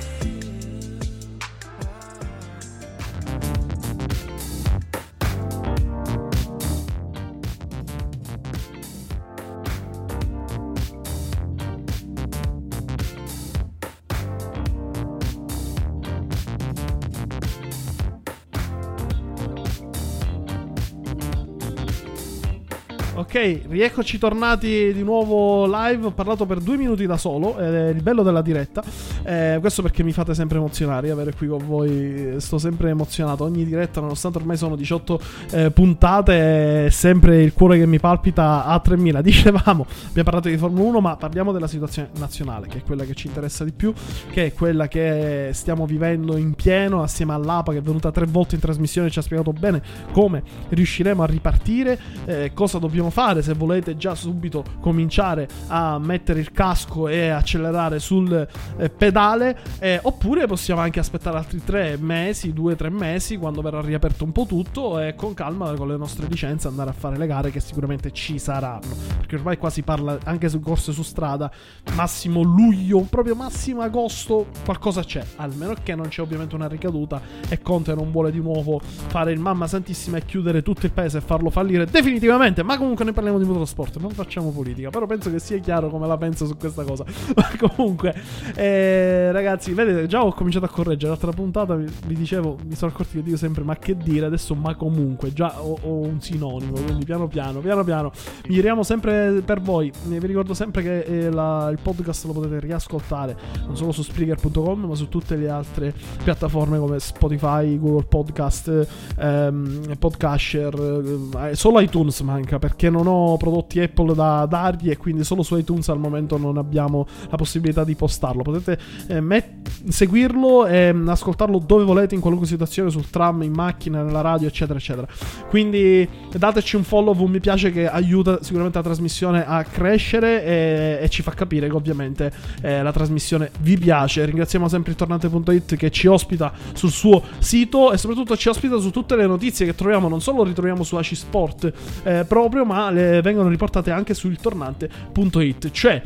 Ok, 23.33 23.61
rieccoci 23.69 24.17
tornati 24.17 24.91
di 24.91 25.03
nuovo 25.03 25.65
live. 25.65 26.07
Ho 26.07 26.11
parlato 26.11 26.45
per 26.45 26.59
due 26.59 26.75
minuti 26.75 27.05
da 27.05 27.15
solo. 27.15 27.55
È 27.55 27.87
il 27.87 28.01
bello 28.01 28.23
della 28.23 28.41
diretta. 28.41 28.83
Eh, 29.23 29.57
questo 29.61 29.81
perché 29.81 30.03
mi 30.03 30.11
fate 30.11 30.33
sempre 30.33 30.57
emozionare. 30.57 31.11
Avere 31.11 31.33
qui 31.33 31.47
con 31.47 31.65
voi. 31.65 32.35
Sto 32.39 32.57
sempre 32.57 32.89
emozionato. 32.89 33.45
Ogni 33.45 33.63
diretta, 33.63 34.01
nonostante 34.01 34.39
ormai 34.39 34.57
sono 34.57 34.75
18 34.75 35.21
eh, 35.51 35.71
puntate, 35.71 36.87
è 36.87 36.89
sempre 36.89 37.41
il 37.41 37.53
cuore 37.53 37.77
che 37.77 37.85
mi 37.85 38.01
palpita 38.01 38.65
a 38.65 38.77
3000. 38.79 39.21
Dicevamo, 39.23 39.85
abbiamo 40.07 40.23
parlato 40.23 40.49
di 40.49 40.57
Formula 40.57 40.89
1, 40.89 40.99
ma 40.99 41.15
parliamo 41.15 41.53
della 41.53 41.67
situazione 41.67 42.09
nazionale, 42.17 42.67
che 42.67 42.79
è 42.79 42.83
quella 42.83 43.05
che 43.05 43.13
ci 43.13 43.27
interessa 43.27 43.63
di 43.63 43.71
più, 43.71 43.93
che 44.29 44.47
è 44.47 44.53
quella 44.53 44.89
che 44.89 45.51
stiamo 45.53 45.85
vivendo 45.85 46.35
in 46.35 46.53
pieno 46.53 47.01
assieme 47.01 47.31
all'APA, 47.31 47.71
che 47.71 47.77
è 47.77 47.81
venuta 47.81 48.11
tre 48.11 48.25
volte 48.25 48.55
in 48.55 48.61
trasmissione 48.61 49.07
e 49.07 49.11
ci 49.11 49.19
ha 49.19 49.21
spiegato 49.21 49.53
bene 49.53 49.81
come 50.11 50.43
riusciremo 50.67 51.23
a 51.23 51.25
ripartire, 51.25 51.97
eh, 52.25 52.51
cosa 52.53 52.77
dobbiamo 52.77 52.89
dobbiamo 53.01 53.09
fare 53.21 53.43
se 53.43 53.53
volete 53.53 53.97
già 53.97 54.15
subito 54.15 54.63
cominciare 54.79 55.47
a 55.67 55.99
mettere 55.99 56.39
il 56.39 56.51
casco 56.51 57.07
e 57.07 57.29
accelerare 57.29 57.99
sul 57.99 58.47
eh, 58.77 58.89
pedale, 58.89 59.59
eh, 59.79 59.99
oppure 60.01 60.47
possiamo 60.47 60.81
anche 60.81 60.99
aspettare 60.99 61.37
altri 61.37 61.63
tre 61.63 61.97
mesi, 61.99 62.51
due 62.51 62.73
o 62.73 62.75
tre 62.75 62.89
mesi, 62.89 63.37
quando 63.37 63.61
verrà 63.61 63.79
riaperto 63.81 64.23
un 64.23 64.31
po' 64.31 64.47
tutto 64.47 64.99
e 64.99 65.13
con 65.13 65.35
calma 65.35 65.71
con 65.73 65.87
le 65.87 65.97
nostre 65.97 66.25
licenze 66.27 66.67
andare 66.67 66.89
a 66.89 66.93
fare 66.93 67.15
le 67.17 67.27
gare 67.27 67.51
che 67.51 67.59
sicuramente 67.59 68.11
ci 68.11 68.39
saranno. 68.39 68.95
Perché 69.17 69.35
ormai 69.35 69.57
qua 69.57 69.69
si 69.69 69.83
parla 69.83 70.17
anche 70.23 70.49
su 70.49 70.59
corse 70.59 70.91
su 70.91 71.03
strada, 71.03 71.51
massimo 71.93 72.41
luglio, 72.41 73.01
proprio 73.01 73.35
massimo 73.35 73.81
agosto, 73.81 74.47
qualcosa 74.65 75.03
c'è, 75.03 75.23
almeno 75.35 75.75
che 75.83 75.93
non 75.93 76.07
c'è 76.07 76.21
ovviamente 76.21 76.55
una 76.55 76.67
ricaduta 76.67 77.21
e 77.47 77.61
Conte 77.61 77.93
non 77.93 78.09
vuole 78.11 78.31
di 78.31 78.39
nuovo 78.39 78.81
fare 78.81 79.31
il 79.31 79.39
mamma 79.39 79.67
santissima 79.67 80.17
e 80.17 80.25
chiudere 80.25 80.63
tutto 80.63 80.87
il 80.87 80.91
paese 80.91 81.19
e 81.19 81.21
farlo 81.21 81.51
fallire 81.51 81.85
definitivamente, 81.85 82.63
ma 82.63 82.77
comunque 82.77 83.01
comunque 83.01 83.05
ne 83.11 83.13
parliamo 83.13 83.37
di 83.37 83.45
motorsport, 83.45 83.97
non 83.97 84.11
facciamo 84.11 84.49
politica. 84.49 84.89
Però 84.89 85.05
penso 85.05 85.29
che 85.29 85.39
sia 85.39 85.57
chiaro 85.59 85.89
come 85.89 86.07
la 86.07 86.17
penso 86.17 86.45
su 86.45 86.57
questa 86.57 86.83
cosa. 86.83 87.05
Ma 87.35 87.49
comunque, 87.57 88.15
eh, 88.55 89.31
ragazzi, 89.31 89.73
vedete, 89.73 90.07
già 90.07 90.23
ho 90.23 90.33
cominciato 90.33 90.65
a 90.65 90.69
correggere. 90.69 91.09
L'altra 91.09 91.31
puntata 91.31 91.75
vi, 91.75 92.15
dicevo, 92.15 92.57
mi 92.65 92.75
sono 92.75 92.91
accorto 92.91 93.13
che 93.13 93.23
dico 93.23 93.37
sempre 93.37 93.63
ma 93.63 93.75
che 93.77 93.95
dire. 93.95 94.25
Adesso 94.25 94.55
ma 94.55 94.75
comunque, 94.75 95.31
già 95.33 95.61
ho, 95.61 95.77
ho 95.81 95.99
un 95.99 96.19
sinonimo. 96.21 96.73
Quindi 96.73 97.05
piano 97.05 97.27
piano, 97.27 97.59
piano 97.59 97.83
piano. 97.83 98.11
Miglioriamo 98.47 98.83
sempre 98.83 99.41
per 99.45 99.61
voi. 99.61 99.91
Vi 100.03 100.25
ricordo 100.25 100.53
sempre 100.53 100.81
che 100.81 100.99
eh, 101.01 101.29
la, 101.29 101.69
il 101.71 101.79
podcast 101.81 102.25
lo 102.25 102.33
potete 102.33 102.59
riascoltare 102.59 103.37
non 103.65 103.75
solo 103.75 103.91
su 103.91 104.01
Spreaker.com, 104.03 104.85
ma 104.85 104.95
su 104.95 105.07
tutte 105.09 105.35
le 105.35 105.49
altre 105.49 105.93
piattaforme 106.23 106.79
come 106.79 106.99
Spotify, 106.99 107.77
Google 107.77 108.05
Podcast, 108.05 108.87
ehm, 109.17 109.95
Podcasher. 109.97 111.19
Eh, 111.49 111.55
solo 111.55 111.79
iTunes 111.79 112.19
manca 112.21 112.59
perché 112.59 112.71
perché 112.71 112.89
non 113.03 113.07
ho 113.07 113.37
prodotti 113.37 113.79
Apple 113.79 114.13
da 114.13 114.45
dargli 114.45 114.89
e 114.89 114.97
quindi 114.97 115.23
solo 115.23 115.43
su 115.43 115.55
iTunes 115.57 115.89
al 115.89 115.99
momento 115.99 116.37
non 116.37 116.57
abbiamo 116.57 117.07
la 117.29 117.37
possibilità 117.37 117.83
di 117.83 117.95
postarlo. 117.95 118.43
Potete 118.43 118.77
eh, 119.07 119.19
met- 119.19 119.89
seguirlo 119.89 120.65
e 120.67 120.93
mm, 120.93 121.07
ascoltarlo 121.09 121.59
dove 121.59 121.83
volete, 121.83 122.15
in 122.15 122.21
qualunque 122.21 122.47
situazione, 122.47 122.89
sul 122.89 123.09
tram, 123.09 123.41
in 123.43 123.53
macchina, 123.53 124.03
nella 124.03 124.21
radio, 124.21 124.47
eccetera, 124.47 124.77
eccetera. 124.77 125.07
Quindi 125.49 126.07
dateci 126.35 126.75
un 126.75 126.83
follow, 126.83 127.15
un 127.17 127.31
mi 127.31 127.39
piace 127.39 127.71
che 127.71 127.89
aiuta 127.89 128.43
sicuramente 128.43 128.77
la 128.77 128.83
trasmissione 128.83 129.45
a 129.45 129.63
crescere 129.63 130.43
e, 130.43 130.99
e 131.01 131.09
ci 131.09 131.21
fa 131.21 131.31
capire 131.31 131.67
che 131.67 131.75
ovviamente 131.75 132.31
eh, 132.61 132.83
la 132.83 132.91
trasmissione 132.91 133.51
vi 133.61 133.77
piace. 133.77 134.25
Ringraziamo 134.25 134.67
sempre 134.67 134.91
il 134.91 134.97
tornante.it 134.97 135.75
che 135.75 135.89
ci 135.89 136.07
ospita 136.07 136.51
sul 136.73 136.91
suo 136.91 137.23
sito 137.39 137.91
e 137.91 137.97
soprattutto 137.97 138.35
ci 138.37 138.49
ospita 138.49 138.77
su 138.79 138.91
tutte 138.91 139.15
le 139.15 139.25
notizie 139.25 139.65
che 139.65 139.75
troviamo, 139.75 140.07
non 140.07 140.21
solo 140.21 140.43
ritroviamo 140.43 140.83
su 140.83 140.95
AC 140.95 141.15
Sport 141.15 141.73
eh, 142.03 142.25
proprio, 142.27 142.65
ma 142.65 142.89
le 142.91 143.21
vengono 143.21 143.49
riportate 143.49 143.91
anche 143.91 144.13
su 144.13 144.27
iltornante.it, 144.27 145.71
cioè 145.71 146.01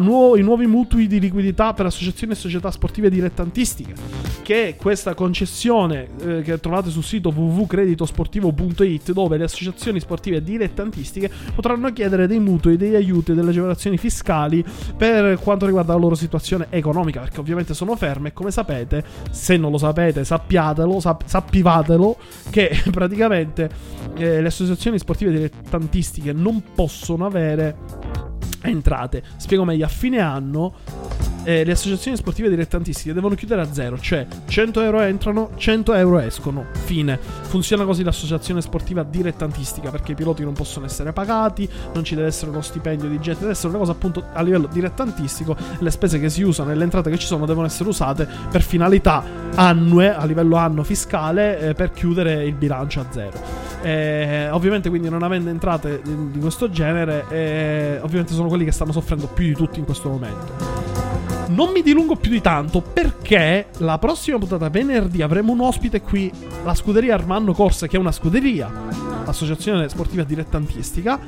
nuo- 0.00 0.36
i 0.36 0.42
nuovi 0.42 0.66
mutui 0.66 1.06
di 1.06 1.20
liquidità 1.20 1.72
per 1.72 1.86
associazioni 1.86 2.32
e 2.32 2.36
società 2.36 2.70
sportive 2.70 3.10
dilettantistiche, 3.10 3.94
che 4.42 4.74
questa 4.76 5.14
concessione 5.14 6.08
eh, 6.20 6.42
che 6.42 6.58
trovate 6.60 6.90
sul 6.90 7.04
sito 7.04 7.30
www.creditosportivo.it 7.30 9.12
dove 9.12 9.36
le 9.36 9.44
associazioni 9.44 10.00
sportive 10.00 10.42
dilettantistiche 10.42 11.30
potranno 11.54 11.92
chiedere 11.92 12.26
dei 12.26 12.40
mutui, 12.40 12.76
degli 12.76 12.94
aiuti, 12.94 13.34
delle 13.34 13.50
agevolazioni 13.50 13.96
fiscali 13.96 14.64
per 14.96 15.38
quanto 15.38 15.66
riguarda 15.66 15.92
la 15.92 15.98
loro 15.98 16.14
situazione 16.14 16.66
economica, 16.70 17.20
perché 17.20 17.40
ovviamente 17.40 17.74
sono 17.74 17.96
ferme 17.96 18.28
e 18.28 18.32
come 18.32 18.50
sapete, 18.50 19.04
se 19.30 19.56
non 19.56 19.70
lo 19.70 19.78
sapete, 19.78 20.24
sappiatelo, 20.24 21.00
sap- 21.00 21.26
sappivatelo 21.26 22.16
che 22.50 22.82
praticamente 22.90 23.68
eh, 24.14 24.40
le 24.40 24.48
associazioni 24.48 24.98
sportive 24.98 25.30
dilettantistiche 25.30 26.29
artistiche 26.30 26.32
non 26.32 26.62
possono 26.74 27.26
avere 27.26 27.76
entrate. 28.62 29.22
Spiego 29.36 29.64
meglio, 29.64 29.84
a 29.84 29.88
fine 29.88 30.20
anno 30.20 30.74
eh, 31.44 31.64
le 31.64 31.72
associazioni 31.72 32.16
sportive 32.16 32.48
dilettantistiche 32.48 33.12
devono 33.12 33.34
chiudere 33.34 33.62
a 33.62 33.72
zero, 33.72 33.98
cioè 33.98 34.26
100 34.46 34.80
euro 34.82 35.00
entrano, 35.00 35.50
100 35.56 35.94
euro 35.94 36.18
escono, 36.18 36.66
fine. 36.84 37.18
Funziona 37.18 37.84
così 37.84 38.02
l'associazione 38.02 38.60
sportiva 38.60 39.02
dilettantistica 39.02 39.90
perché 39.90 40.12
i 40.12 40.14
piloti 40.14 40.44
non 40.44 40.52
possono 40.52 40.86
essere 40.86 41.12
pagati, 41.12 41.68
non 41.94 42.04
ci 42.04 42.14
deve 42.14 42.28
essere 42.28 42.50
uno 42.50 42.60
stipendio 42.60 43.08
di 43.08 43.18
gente, 43.20 43.40
deve 43.40 43.52
essere 43.52 43.68
una 43.68 43.78
cosa 43.78 43.92
appunto 43.92 44.24
a 44.32 44.42
livello 44.42 44.68
dilettantistico, 44.70 45.56
le 45.78 45.90
spese 45.90 46.20
che 46.20 46.28
si 46.28 46.42
usano 46.42 46.70
e 46.70 46.74
le 46.74 46.84
entrate 46.84 47.10
che 47.10 47.18
ci 47.18 47.26
sono 47.26 47.46
devono 47.46 47.66
essere 47.66 47.88
usate 47.88 48.28
per 48.50 48.62
finalità 48.62 49.22
annue, 49.54 50.14
a 50.14 50.24
livello 50.26 50.56
anno 50.56 50.84
fiscale, 50.84 51.58
eh, 51.60 51.74
per 51.74 51.90
chiudere 51.92 52.44
il 52.44 52.54
bilancio 52.54 53.00
a 53.00 53.06
zero. 53.10 53.68
Eh, 53.82 54.50
ovviamente 54.50 54.90
quindi 54.90 55.08
non 55.08 55.22
avendo 55.22 55.48
entrate 55.48 56.02
di, 56.02 56.32
di 56.32 56.38
questo 56.38 56.68
genere, 56.68 57.24
eh, 57.30 57.98
ovviamente 58.02 58.34
sono 58.34 58.48
quelli 58.50 58.64
che 58.64 58.72
stanno 58.72 58.92
soffrendo 58.92 59.26
più 59.28 59.46
di 59.46 59.54
tutti 59.54 59.78
in 59.78 59.86
questo 59.86 60.10
momento. 60.10 60.52
Non 61.48 61.70
mi 61.72 61.82
dilungo 61.82 62.16
più 62.16 62.30
di 62.30 62.40
tanto 62.40 62.80
perché 62.80 63.68
la 63.78 63.98
prossima 63.98 64.38
puntata 64.38 64.68
venerdì 64.68 65.22
avremo 65.22 65.52
un 65.52 65.60
ospite 65.60 66.00
qui, 66.00 66.30
la 66.62 66.74
scuderia 66.74 67.14
Armando 67.14 67.52
Corsa, 67.52 67.86
che 67.86 67.96
è 67.96 67.98
una 67.98 68.12
scuderia, 68.12 68.70
associazione 69.24 69.88
sportiva 69.88 70.22
dilettantistica, 70.22 71.18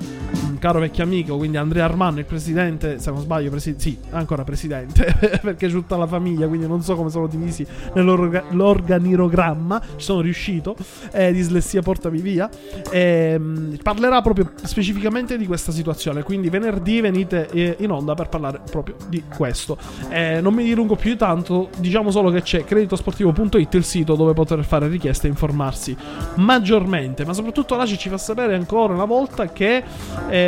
caro 0.62 0.78
vecchio 0.78 1.02
amico, 1.02 1.36
quindi 1.36 1.56
Andrea 1.56 1.84
Armando, 1.84 2.20
il 2.20 2.24
presidente, 2.24 3.00
se 3.00 3.10
non 3.10 3.20
sbaglio, 3.20 3.50
presi- 3.50 3.74
sì, 3.78 3.98
ancora 4.10 4.44
presidente, 4.44 5.12
perché 5.42 5.66
c'è 5.66 5.72
tutta 5.72 5.96
la 5.96 6.06
famiglia, 6.06 6.46
quindi 6.46 6.68
non 6.68 6.82
so 6.82 6.94
come 6.94 7.10
sono 7.10 7.26
divisi 7.26 7.66
nell'organirogramma, 7.94 9.82
ci 9.96 10.04
sono 10.04 10.20
riuscito, 10.20 10.76
eh, 11.10 11.32
dislessia 11.32 11.82
portami 11.82 12.20
via, 12.20 12.48
eh, 12.92 13.40
parlerà 13.82 14.22
proprio 14.22 14.52
specificamente 14.62 15.36
di 15.36 15.46
questa 15.46 15.72
situazione, 15.72 16.22
quindi 16.22 16.48
venerdì 16.48 17.00
venite 17.00 17.48
eh, 17.50 17.74
in 17.80 17.90
onda 17.90 18.14
per 18.14 18.28
parlare 18.28 18.60
proprio 18.70 18.94
di 19.08 19.24
questo. 19.34 19.76
Eh, 20.10 20.40
non 20.40 20.54
mi 20.54 20.62
dilungo 20.62 20.94
più 20.94 21.10
di 21.10 21.16
tanto, 21.16 21.70
diciamo 21.78 22.12
solo 22.12 22.30
che 22.30 22.42
c'è 22.42 22.62
creditosportivo.it, 22.62 23.74
il 23.74 23.84
sito 23.84 24.14
dove 24.14 24.32
poter 24.32 24.62
fare 24.62 24.86
richieste 24.86 25.26
e 25.26 25.30
informarsi 25.30 25.96
maggiormente, 26.36 27.24
ma 27.24 27.32
soprattutto 27.32 27.74
là 27.74 27.84
ci 27.84 28.08
fa 28.08 28.16
sapere 28.16 28.54
ancora 28.54 28.94
una 28.94 29.06
volta 29.06 29.50
che 29.50 29.82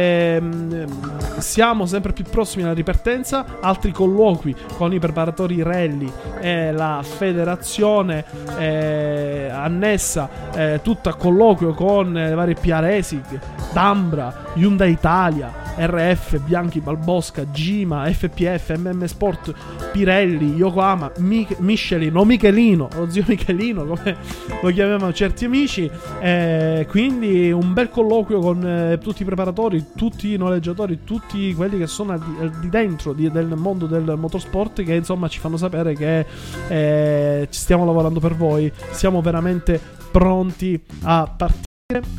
ehm, 0.05 1.39
siamo 1.39 1.87
sempre 1.87 2.13
più 2.13 2.25
prossimi 2.25 2.65
alla 2.65 2.73
ripartenza, 2.73 3.59
altri 3.61 3.93
colloqui 3.93 4.55
con 4.77 4.93
i 4.93 4.99
preparatori 4.99 5.63
rally 5.63 6.11
e 6.41 6.73
la 6.73 7.01
federazione 7.03 8.25
eh, 8.59 9.49
annessa, 9.51 10.29
eh, 10.55 10.81
tutta 10.83 11.11
a 11.11 11.15
colloquio 11.15 11.75
con 11.75 12.13
le 12.13 12.35
varie 12.35 12.55
PRESIG, 12.55 13.41
Dambra, 13.73 14.53
Hyundai 14.55 14.93
Italia, 14.93 15.63
RF, 15.77 16.39
Bianchi, 16.41 16.81
Balbosca, 16.81 17.51
Gima, 17.51 18.05
FPF, 18.11 18.77
MM 18.77 19.05
Sport, 19.07 19.53
Pirelli, 19.93 20.55
Yokohama, 20.55 21.11
Mich- 21.19 21.59
Michelin 21.59 22.17
o 22.17 22.25
Michelino, 22.25 22.89
lo 22.95 23.11
zio 23.11 23.25
Michelino 23.27 23.85
come 23.85 24.17
lo 24.63 24.71
chiamavano 24.71 25.13
certi 25.13 25.45
amici. 25.45 25.91
Eh, 26.21 26.87
quindi 26.89 27.51
un 27.51 27.73
bel 27.73 27.91
colloquio 27.91 28.39
con 28.39 28.65
eh, 28.65 28.99
tutti 28.99 29.23
i 29.23 29.25
preparatori, 29.25 29.85
tutti 29.95 30.33
i 30.33 30.37
noleggiatori, 30.37 31.01
tutti 31.05 31.55
quelli 31.55 31.79
che 31.79 31.87
sono 31.87 32.19
di, 32.19 32.51
di 32.61 32.69
dentro 32.69 33.13
di, 33.13 33.31
del 33.31 33.55
mondo 33.57 33.87
del 33.87 34.15
motorsport 34.17 34.83
che 34.83 34.95
insomma 34.95 35.29
ci 35.29 35.39
fanno 35.39 35.57
sapere 35.57 35.95
che 35.95 36.27
eh, 36.69 37.49
ci 37.51 37.59
stiamo 37.59 37.85
lavorando 37.85 38.21
per 38.21 38.35
voi, 38.35 38.71
siamo 38.91 39.21
veramente 39.21 39.81
pronti 40.11 40.81
a 41.03 41.33
partire 41.37 41.63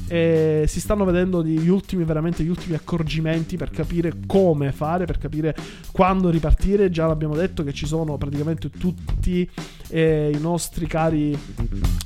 e 0.08 0.66
si 0.68 0.80
stanno 0.80 1.06
vedendo 1.06 1.44
gli 1.44 1.68
ultimi, 1.68 2.04
veramente 2.04 2.44
gli 2.44 2.50
ultimi 2.50 2.76
accorgimenti 2.76 3.58
per 3.58 3.72
capire 3.72 4.14
come 4.28 4.72
fare, 4.72 5.06
per 5.06 5.18
capire 5.18 5.56
quando 5.92 6.30
ripartire. 6.30 6.92
Già 6.92 7.08
l'abbiamo 7.08 7.36
detto 7.36 7.64
che 7.64 7.74
ci 7.74 7.88
sono 7.88 8.16
praticamente 8.18 8.70
tutti 8.70 9.50
eh, 9.90 10.32
i 10.34 10.40
nostri 10.40 10.88
cari 10.88 11.38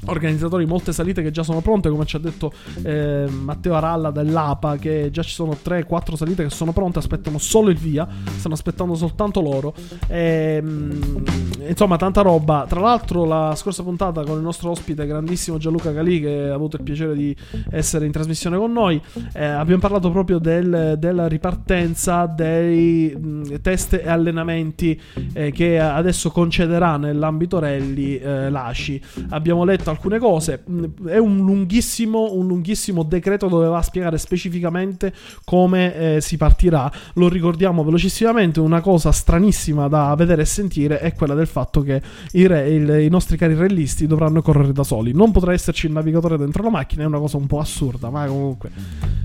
organizzatori 0.05 0.65
molte 0.65 0.91
salite 0.91 1.21
che 1.21 1.31
già 1.31 1.43
sono 1.43 1.61
pronte, 1.61 1.89
come 1.89 2.05
ci 2.05 2.15
ha 2.15 2.19
detto 2.19 2.51
eh, 2.83 3.27
Matteo 3.29 3.75
Aralla 3.75 4.11
dell'APA, 4.11 4.77
che 4.77 5.09
già 5.11 5.21
ci 5.21 5.33
sono 5.33 5.57
3-4 5.63 6.15
salite 6.15 6.43
che 6.43 6.49
sono 6.49 6.71
pronte, 6.71 6.99
aspettano 6.99 7.37
solo 7.37 7.69
il 7.69 7.77
via, 7.77 8.07
stanno 8.37 8.55
aspettando 8.55 8.95
soltanto 8.95 9.41
loro. 9.41 9.73
E, 10.07 10.57
ehm, 10.59 11.23
insomma, 11.67 11.97
tanta 11.97 12.21
roba. 12.21 12.65
Tra 12.67 12.79
l'altro, 12.79 13.25
la 13.25 13.53
scorsa 13.55 13.83
puntata 13.83 14.23
con 14.23 14.37
il 14.37 14.43
nostro 14.43 14.71
ospite, 14.71 15.05
grandissimo 15.05 15.57
Gianluca 15.57 15.93
Calì, 15.93 16.19
che 16.21 16.49
ha 16.49 16.53
avuto 16.53 16.77
il 16.77 16.83
piacere 16.83 17.15
di 17.15 17.35
essere 17.69 18.05
in 18.05 18.11
trasmissione 18.11 18.57
con 18.57 18.71
noi, 18.71 19.01
eh, 19.33 19.45
abbiamo 19.45 19.81
parlato 19.81 20.09
proprio 20.11 20.39
del, 20.39 20.95
della 20.97 21.27
ripartenza 21.27 22.25
dei 22.25 23.15
mh, 23.15 23.61
test 23.61 23.93
e 23.93 24.09
allenamenti 24.09 24.99
eh, 25.33 25.51
che 25.51 25.79
adesso 25.79 26.31
concederà 26.31 26.97
nell'ambito 26.97 27.59
rally 27.77 28.17
eh, 28.17 28.49
l'ACI. 28.49 29.01
Abbiamo 29.29 29.63
letto 29.63 29.89
alcune 29.89 30.19
cose. 30.19 30.63
Mm, 30.69 30.83
è 31.07 31.17
un 31.17 31.37
lunghissimo, 31.37 32.33
un 32.33 32.47
lunghissimo 32.47 33.03
decreto 33.03 33.47
dove 33.47 33.67
va 33.67 33.77
a 33.77 33.81
spiegare 33.81 34.17
specificamente 34.17 35.13
come 35.43 35.95
eh, 35.95 36.21
si 36.21 36.37
partirà. 36.37 36.91
Lo 37.13 37.27
ricordiamo 37.29 37.83
velocissimamente. 37.83 38.59
Una 38.59 38.81
cosa 38.81 39.11
stranissima 39.11 39.87
da 39.87 40.13
vedere 40.15 40.43
e 40.43 40.45
sentire 40.45 40.99
è 40.99 41.13
quella 41.13 41.33
del 41.33 41.47
fatto 41.47 41.81
che 41.81 42.01
i, 42.33 42.47
re, 42.47 42.69
il, 42.69 42.89
i 43.01 43.09
nostri 43.09 43.37
cari 43.37 43.53
rellisti 43.53 44.07
dovranno 44.07 44.41
correre 44.41 44.71
da 44.71 44.83
soli. 44.83 45.13
Non 45.13 45.31
potrà 45.31 45.53
esserci 45.53 45.85
il 45.85 45.93
navigatore 45.93 46.37
dentro 46.37 46.63
la 46.63 46.69
macchina, 46.69 47.03
è 47.03 47.05
una 47.05 47.19
cosa 47.19 47.37
un 47.37 47.47
po' 47.47 47.59
assurda, 47.59 48.09
ma 48.09 48.25
comunque 48.25 48.71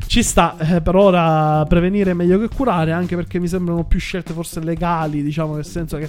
ci 0.06 0.22
sta. 0.22 0.56
Eh, 0.58 0.80
per 0.80 0.96
ora 0.96 1.64
prevenire 1.66 2.12
è 2.12 2.14
meglio 2.14 2.38
che 2.38 2.48
curare, 2.48 2.92
anche 2.92 3.16
perché 3.16 3.38
mi 3.38 3.48
sembrano 3.48 3.84
più 3.84 3.98
scelte 3.98 4.32
forse 4.32 4.60
legali, 4.60 5.22
diciamo, 5.22 5.54
nel 5.54 5.64
senso 5.64 5.96
che 5.96 6.08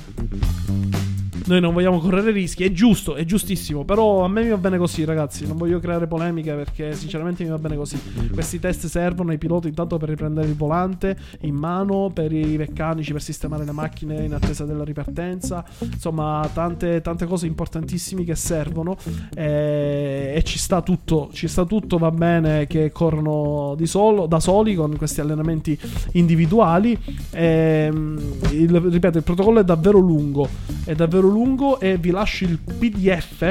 noi 1.45 1.59
non 1.61 1.73
vogliamo 1.73 1.99
correre 1.99 2.31
rischi, 2.31 2.63
è 2.63 2.71
giusto, 2.71 3.15
è 3.15 3.23
giustissimo, 3.23 3.83
però 3.83 4.23
a 4.23 4.27
me 4.27 4.43
mi 4.43 4.49
va 4.49 4.57
bene 4.57 4.77
così, 4.77 5.05
ragazzi, 5.05 5.45
non 5.45 5.57
voglio 5.57 5.79
creare 5.79 6.07
polemiche 6.07 6.53
perché 6.53 6.93
sinceramente 6.93 7.43
mi 7.43 7.49
va 7.49 7.59
bene 7.59 7.75
così. 7.75 7.99
Questi 8.33 8.59
test 8.59 8.87
servono 8.87 9.29
ai 9.29 9.37
piloti 9.37 9.67
intanto 9.67 9.97
per 9.97 10.09
riprendere 10.09 10.47
il 10.47 10.55
volante 10.55 11.15
in 11.41 11.53
mano, 11.53 12.09
per 12.11 12.31
i 12.31 12.57
meccanici 12.57 13.11
per 13.11 13.21
sistemare 13.21 13.63
le 13.63 13.71
macchine 13.71 14.23
in 14.23 14.33
attesa 14.33 14.65
della 14.65 14.83
ripartenza, 14.83 15.63
insomma, 15.79 16.49
tante, 16.51 17.01
tante 17.01 17.25
cose 17.27 17.45
importantissime 17.45 18.23
che 18.23 18.35
servono 18.35 18.97
e, 19.35 20.33
e, 20.35 20.43
ci 20.43 20.57
sta 20.57 20.81
tutto, 20.81 21.29
ci 21.31 21.47
sta 21.47 21.65
tutto, 21.65 21.97
va 21.97 22.09
bene 22.09 22.65
che 22.65 22.91
corrono 22.91 23.77
solo, 23.83 24.25
da 24.25 24.39
soli 24.39 24.73
con 24.73 24.97
questi 24.97 25.21
allenamenti 25.21 25.77
individuali. 26.13 26.97
E, 27.29 27.91
il, 28.51 28.79
ripeto, 28.79 29.19
il 29.19 29.23
protocollo 29.23 29.59
è 29.59 29.63
davvero 29.63 29.99
lungo, 29.99 30.47
è 30.83 30.95
davvero 30.95 31.27
lungo 31.27 31.33
lungo 31.35 31.81
e 31.81 31.97
vi 31.97 32.11
lascio 32.11 32.45
il 32.45 32.59
PDF, 32.59 33.41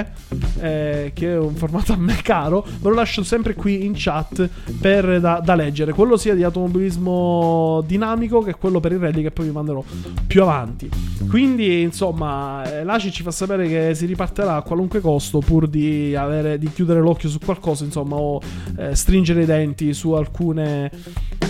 eh, 0.60 1.10
che 1.14 1.32
è 1.32 1.38
un 1.38 1.54
formato 1.54 1.92
a 1.92 1.96
me 1.96 2.16
caro, 2.22 2.66
ve 2.80 2.88
lo 2.88 2.94
lascio 2.94 3.22
sempre 3.22 3.54
qui 3.54 3.84
in 3.84 3.92
chat 3.94 4.48
per, 4.80 5.20
da, 5.20 5.42
da, 5.44 5.54
leggere. 5.54 5.92
Quello 5.92 6.16
sia 6.16 6.34
di 6.34 6.42
automobilismo 6.42 7.82
dinamico 7.86 8.40
che 8.40 8.54
quello 8.54 8.80
per 8.80 8.92
i 8.92 8.98
rally 8.98 9.20
che 9.20 9.30
poi 9.30 9.46
vi 9.46 9.52
manderò 9.52 9.84
più 10.26 10.42
avanti. 10.42 10.88
Quindi, 11.28 11.82
insomma, 11.82 12.62
eh, 12.64 12.84
l'ACI 12.84 13.12
ci 13.12 13.22
fa 13.22 13.30
sapere 13.30 13.68
che 13.68 13.94
si 13.94 14.06
riparterà 14.06 14.56
a 14.56 14.62
qualunque 14.62 15.00
costo 15.00 15.40
pur 15.40 15.68
di, 15.68 16.14
avere, 16.14 16.58
di 16.58 16.70
chiudere 16.72 17.00
l'occhio 17.00 17.28
su 17.28 17.38
qualcosa, 17.38 17.84
insomma, 17.84 18.16
o 18.16 18.40
eh, 18.78 18.94
stringere 18.94 19.42
i 19.42 19.46
denti 19.46 19.92
su 19.92 20.12
alcune, 20.12 20.90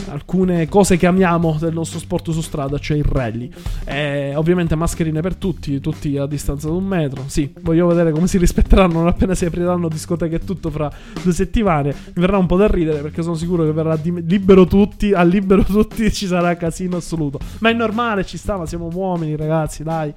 alcune 0.08 0.68
cose 0.68 0.96
che 0.96 1.06
amiamo 1.06 1.56
del 1.58 1.72
nostro 1.72 1.98
sport 1.98 2.30
su 2.30 2.40
strada, 2.40 2.78
cioè 2.78 2.96
il 2.96 3.04
rally. 3.04 3.50
Eh, 3.84 4.34
ovviamente 4.34 4.74
mascherine 4.74 5.20
per 5.20 5.36
tutti, 5.36 5.80
tutti 5.80 6.16
a 6.16 6.26
distanza 6.26 6.68
di 6.68 6.74
un 6.74 6.84
metro. 6.84 7.24
Sì, 7.26 7.52
voglio 7.60 7.86
vedere 7.86 8.12
come 8.12 8.26
si 8.26 8.38
rispetteranno 8.38 8.98
non 8.98 9.06
appena 9.06 9.34
si 9.34 9.44
apriranno 9.44 9.88
discoteche 9.88 10.36
e 10.36 10.38
tutto 10.40 10.70
fra 10.70 10.90
due 11.22 11.32
settimane. 11.32 11.94
Mi 12.14 12.20
verrà 12.20 12.38
un 12.38 12.46
po' 12.46 12.56
da 12.56 12.66
ridere 12.66 13.00
perché 13.00 13.22
sono 13.22 13.34
sicuro 13.34 13.64
che 13.64 13.72
verrà 13.72 13.96
di- 13.96 14.24
libero 14.26 14.66
tutti, 14.66 15.12
a 15.12 15.22
libero 15.22 15.62
tutti 15.62 16.10
ci 16.12 16.26
sarà 16.26 16.56
casino 16.56 16.96
assoluto. 16.96 17.38
Ma 17.60 17.70
è 17.70 17.72
normale, 17.72 18.24
ci 18.24 18.36
sta, 18.36 18.56
ma 18.56 18.66
siamo 18.66 18.90
uomini 18.92 19.36
ragazzi, 19.36 19.82
dai. 19.82 20.12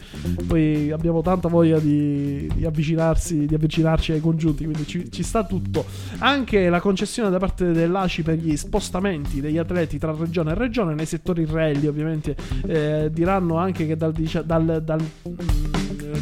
Poi 0.46 0.92
abbiamo 0.92 1.22
tanta 1.22 1.48
voglia 1.48 1.80
di, 1.80 2.50
di 2.54 2.66
avvicinarsi, 2.66 3.46
di 3.46 3.56
avvicinarci 3.56 4.12
ai 4.12 4.20
congiunti, 4.20 4.64
quindi 4.64 4.86
ci, 4.86 5.12
ci 5.12 5.24
sta 5.24 5.44
tutto. 5.44 5.86
Anche 6.20 6.70
la 6.70 6.80
concessione 6.80 7.30
da 7.30 7.38
parte 7.38 7.72
dell'ACI 7.72 8.24
per 8.24 8.36
gli 8.36 8.56
spostamenti 8.56 9.42
degli 9.42 9.58
atleti 9.58 9.77
tra 10.00 10.16
regione 10.18 10.52
e 10.52 10.56
regione 10.56 10.96
nei 10.96 11.06
settori 11.06 11.46
rally, 11.46 11.86
ovviamente 11.86 12.36
eh, 12.66 13.10
diranno 13.12 13.58
anche 13.58 13.86
che 13.86 13.96
dal, 13.96 14.14
dal, 14.14 14.82
dal 14.84 15.02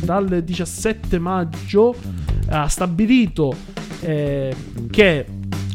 dal 0.04 0.44
17 0.44 1.20
maggio 1.20 1.96
ha 2.50 2.68
stabilito 2.68 3.56
eh, 4.02 4.56
che 4.90 5.26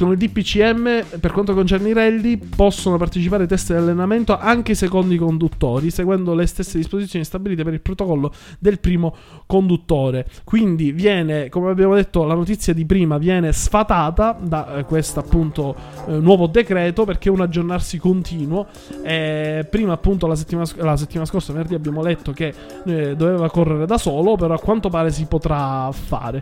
con 0.04 0.12
il 0.12 0.18
DPCM, 0.18 1.18
per 1.20 1.30
quanto 1.30 1.52
concerne 1.52 1.90
i 1.90 1.92
rally, 1.92 2.38
possono 2.38 2.96
partecipare 2.96 3.42
ai 3.42 3.48
test 3.48 3.72
di 3.72 3.78
allenamento 3.78 4.38
anche 4.38 4.72
i 4.72 4.74
secondi 4.74 5.18
conduttori, 5.18 5.90
seguendo 5.90 6.34
le 6.34 6.46
stesse 6.46 6.78
disposizioni 6.78 7.22
stabilite 7.24 7.64
per 7.64 7.74
il 7.74 7.82
protocollo 7.82 8.32
del 8.58 8.80
primo 8.80 9.14
conduttore. 9.44 10.26
Quindi 10.44 10.92
viene, 10.92 11.50
come 11.50 11.70
abbiamo 11.70 11.94
detto, 11.94 12.24
la 12.24 12.34
notizia 12.34 12.72
di 12.72 12.86
prima 12.86 13.18
viene 13.18 13.52
sfatata 13.52 14.38
da 14.40 14.76
eh, 14.76 14.84
questo 14.84 15.20
appunto 15.20 15.74
eh, 16.06 16.12
nuovo 16.12 16.46
decreto 16.46 17.04
perché 17.04 17.28
è 17.28 17.32
un 17.32 17.42
aggiornarsi 17.42 17.98
continuo. 17.98 18.68
Eh, 19.02 19.66
prima 19.68 19.92
appunto 19.92 20.26
la 20.26 20.34
settimana, 20.34 20.66
la 20.76 20.96
settimana, 20.96 21.28
scorsa, 21.28 21.52
venerdì, 21.52 21.74
abbiamo 21.74 22.02
letto 22.02 22.32
che 22.32 22.54
eh, 22.86 23.14
doveva 23.16 23.50
correre 23.50 23.84
da 23.84 23.98
solo, 23.98 24.36
però 24.36 24.54
a 24.54 24.58
quanto 24.58 24.88
pare 24.88 25.10
si 25.10 25.26
potrà 25.26 25.90
fare. 25.92 26.40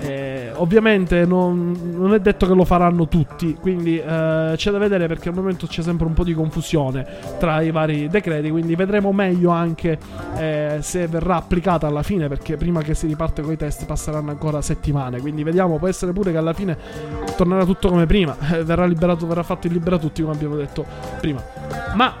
Eh, 0.00 0.52
ovviamente 0.54 1.26
non, 1.26 1.76
non 1.92 2.14
è 2.14 2.20
detto 2.20 2.46
che 2.46 2.54
lo 2.54 2.64
faranno 2.64 2.98
fanno 3.00 3.08
tutti. 3.08 3.54
Quindi 3.54 3.98
eh, 3.98 4.52
c'è 4.56 4.70
da 4.70 4.78
vedere 4.78 5.06
perché 5.06 5.28
al 5.28 5.34
momento 5.34 5.66
c'è 5.66 5.82
sempre 5.82 6.06
un 6.06 6.12
po' 6.12 6.24
di 6.24 6.34
confusione 6.34 7.06
tra 7.38 7.60
i 7.62 7.70
vari 7.70 8.08
decreti. 8.08 8.50
Quindi 8.50 8.74
vedremo 8.74 9.12
meglio 9.12 9.50
anche 9.50 9.98
eh, 10.36 10.78
se 10.80 11.06
verrà 11.06 11.36
applicata 11.36 11.86
alla 11.86 12.02
fine. 12.02 12.28
Perché 12.28 12.56
prima 12.56 12.82
che 12.82 12.94
si 12.94 13.06
riparte 13.06 13.42
con 13.42 13.52
i 13.52 13.56
test 13.56 13.86
passeranno 13.86 14.30
ancora 14.30 14.60
settimane. 14.60 15.20
Quindi 15.20 15.42
vediamo, 15.42 15.78
può 15.78 15.88
essere 15.88 16.12
pure 16.12 16.32
che 16.32 16.38
alla 16.38 16.52
fine 16.52 16.76
tornerà 17.36 17.64
tutto 17.64 17.88
come 17.88 18.06
prima. 18.06 18.36
Verrà 18.70 18.84
liberato, 18.84 19.26
verrà 19.26 19.42
fatto 19.42 19.66
il 19.66 19.72
libera 19.72 19.98
tutti, 19.98 20.22
come 20.22 20.34
abbiamo 20.34 20.56
detto 20.56 20.84
prima. 21.20 21.42
Ma 21.94 22.14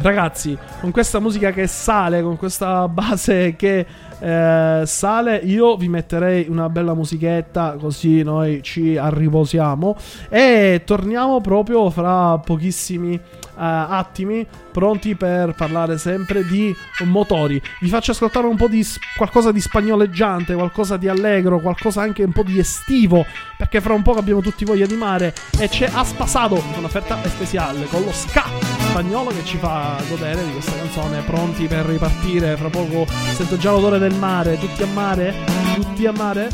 ragazzi, 0.00 0.56
con 0.80 0.90
questa 0.90 1.20
musica 1.20 1.50
che 1.50 1.66
sale, 1.66 2.22
con 2.22 2.36
questa 2.36 2.88
base 2.88 3.54
che 3.56 3.86
eh, 4.24 4.84
sale, 4.86 5.36
io 5.36 5.76
vi 5.76 5.88
metterei 5.90 6.46
una 6.48 6.70
bella 6.70 6.94
musichetta 6.94 7.76
così 7.78 8.22
noi 8.22 8.62
ci 8.62 8.96
arriposiamo 8.96 9.94
e 10.30 10.80
torniamo 10.86 11.42
proprio 11.42 11.90
fra 11.90 12.38
pochissimi 12.38 13.12
uh, 13.16 13.20
attimi 13.54 14.46
pronti 14.72 15.14
per 15.14 15.54
parlare 15.54 15.98
sempre 15.98 16.42
di 16.46 16.74
motori. 17.04 17.60
Vi 17.80 17.88
faccio 17.88 18.12
ascoltare 18.12 18.46
un 18.46 18.56
po' 18.56 18.66
di 18.66 18.82
qualcosa 19.14 19.52
di 19.52 19.60
spagnoleggiante, 19.60 20.54
qualcosa 20.54 20.96
di 20.96 21.06
allegro, 21.06 21.60
qualcosa 21.60 22.00
anche 22.00 22.22
un 22.22 22.32
po' 22.32 22.44
di 22.44 22.58
estivo, 22.58 23.26
perché 23.58 23.82
fra 23.82 23.92
un 23.92 24.00
po' 24.00 24.12
abbiamo 24.12 24.40
tutti 24.40 24.64
voglia 24.64 24.86
di 24.86 24.96
mare 24.96 25.34
e 25.58 25.68
c'è 25.68 25.90
Aspasado, 25.92 26.62
un'offerta 26.78 27.18
speciale 27.28 27.84
con 27.88 28.02
lo 28.02 28.12
ska 28.12 28.73
spagnolo 28.94 29.30
che 29.30 29.44
ci 29.44 29.56
fa 29.56 30.00
godere 30.08 30.44
di 30.44 30.52
questa 30.52 30.76
canzone, 30.76 31.20
pronti 31.22 31.66
per 31.66 31.84
ripartire, 31.84 32.56
fra 32.56 32.68
poco 32.68 33.04
sento 33.32 33.56
già 33.56 33.72
l'odore 33.72 33.98
del 33.98 34.14
mare, 34.14 34.56
tutti 34.56 34.84
a 34.84 34.86
mare? 34.86 35.34
Tutti 35.74 36.06
a 36.06 36.12
mare? 36.12 36.48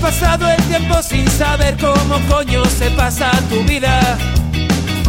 pasado 0.00 0.48
el 0.50 0.62
tiempo 0.64 1.00
sin 1.00 1.28
saber 1.28 1.76
cómo 1.78 2.18
coño 2.28 2.64
se 2.64 2.90
pasa 2.90 3.30
tu 3.48 3.62
vida. 3.64 4.18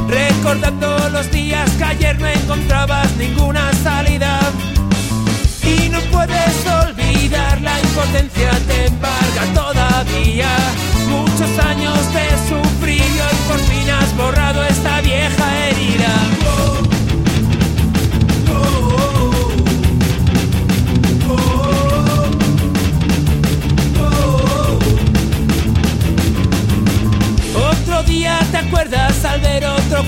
Recordando 0.08 1.10
los 1.10 1.30
días 1.32 1.70
que 1.78 1.84
ayer 1.84 2.20
no 2.20 2.28
encontrabas 2.28 3.16
ninguna 3.18 3.74
salida. 3.74 4.40
No 5.94 6.00
puedes 6.12 6.66
olvidar 6.66 7.62
la 7.62 7.80
impotencia 7.80 8.50
te 8.68 8.88
embarga 8.88 9.44
todavía. 9.54 10.50
Muchos 11.08 11.60
años 11.64 12.00
de 12.12 12.30
sufrido 12.50 13.24
y 13.32 13.48
por 13.48 13.60
fin 13.60 13.92
has 13.92 14.18
borrado 14.18 14.64
esta 14.64 15.02
vieja 15.02 15.68
herida. 15.68 16.14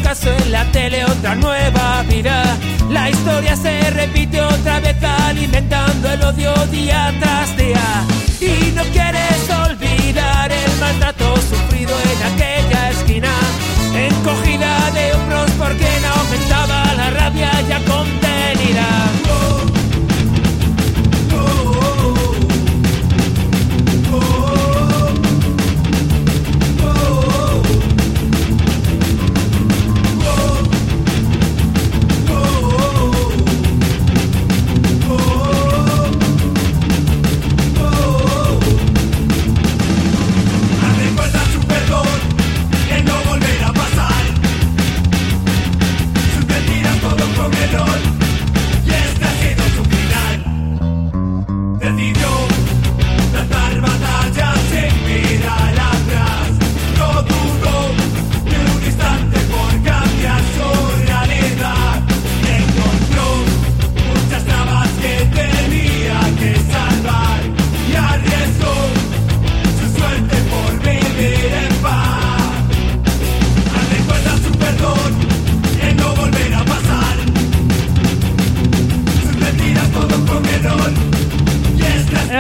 fracaso 0.06 0.32
en 0.32 0.52
la 0.52 0.64
tele, 0.72 1.04
otra 1.04 1.34
nueva 1.34 2.04
vida. 2.04 2.44
La 2.92 3.10
historia 3.10 3.56
se 3.56 3.90
repite 3.90 4.40
otra 4.40 4.80
vez 4.80 4.96
alimentando 5.04 6.12
el 6.12 6.22
odio 6.22 6.54
día 6.72 7.12
tras 7.20 7.58
día. 7.58 8.06
Y 8.40 8.72
no 8.74 8.84
quieres 8.94 9.50
olvidar 9.68 10.52
el 10.52 10.72
maltrato 10.80 11.36
sufrido 11.38 11.94
en 12.14 12.34
aquella 12.34 12.92
esquina, 12.92 13.34
encogida 13.96 14.92
de 14.92 15.14
hombros 15.14 15.52
porque 15.58 15.90
no 16.02 16.22
aumentaba 16.22 16.94
la 16.94 17.10
rabia 17.10 17.52
ya 17.68 17.80
contenida. 17.80 19.05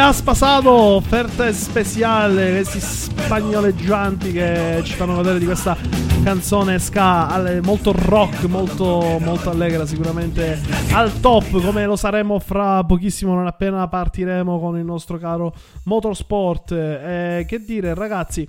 Has 0.07 0.21
pasado 0.21 0.71
offerte 0.71 1.51
speciale, 1.51 2.51
questi 2.51 2.79
spagnoleggianti 2.79 4.31
che 4.31 4.81
ci 4.83 4.93
fanno 4.93 5.15
vedere 5.15 5.39
di 5.39 5.45
questa 5.45 5.75
canzone 6.23 6.77
ska 6.77 7.59
molto 7.63 7.91
rock, 7.91 8.43
molto, 8.43 9.17
molto 9.19 9.49
allegra, 9.49 9.87
sicuramente 9.87 10.61
al 10.91 11.19
top, 11.21 11.59
come 11.59 11.87
lo 11.87 11.95
saremo 11.95 12.37
fra 12.37 12.83
pochissimo, 12.83 13.33
non 13.33 13.47
appena 13.47 13.87
partiremo 13.87 14.59
con 14.59 14.77
il 14.77 14.85
nostro 14.85 15.17
caro 15.17 15.55
Motorsport. 15.85 16.71
Eh, 16.71 17.45
che 17.47 17.63
dire, 17.63 17.95
ragazzi. 17.95 18.47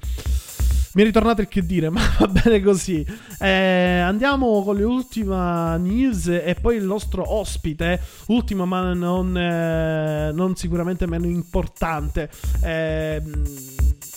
Mi 0.97 1.03
è 1.03 1.05
ritornato 1.05 1.43
il 1.43 1.49
che 1.49 1.65
dire, 1.65 1.91
ma 1.93 2.01
va 2.19 2.27
bene 2.27 2.63
così. 2.63 3.07
Eh, 3.39 3.99
andiamo 3.99 4.63
con 4.63 4.77
le 4.77 4.85
ultime 4.85 5.77
news 5.77 6.27
e 6.29 6.57
poi 6.59 6.77
il 6.77 6.85
nostro 6.85 7.35
ospite, 7.35 8.01
ultimo 8.29 8.65
ma 8.65 8.95
non, 8.95 9.37
eh, 9.37 10.33
non 10.33 10.57
sicuramente 10.57 11.07
meno 11.07 11.27
importante. 11.27 12.31
Eh, 12.63 13.23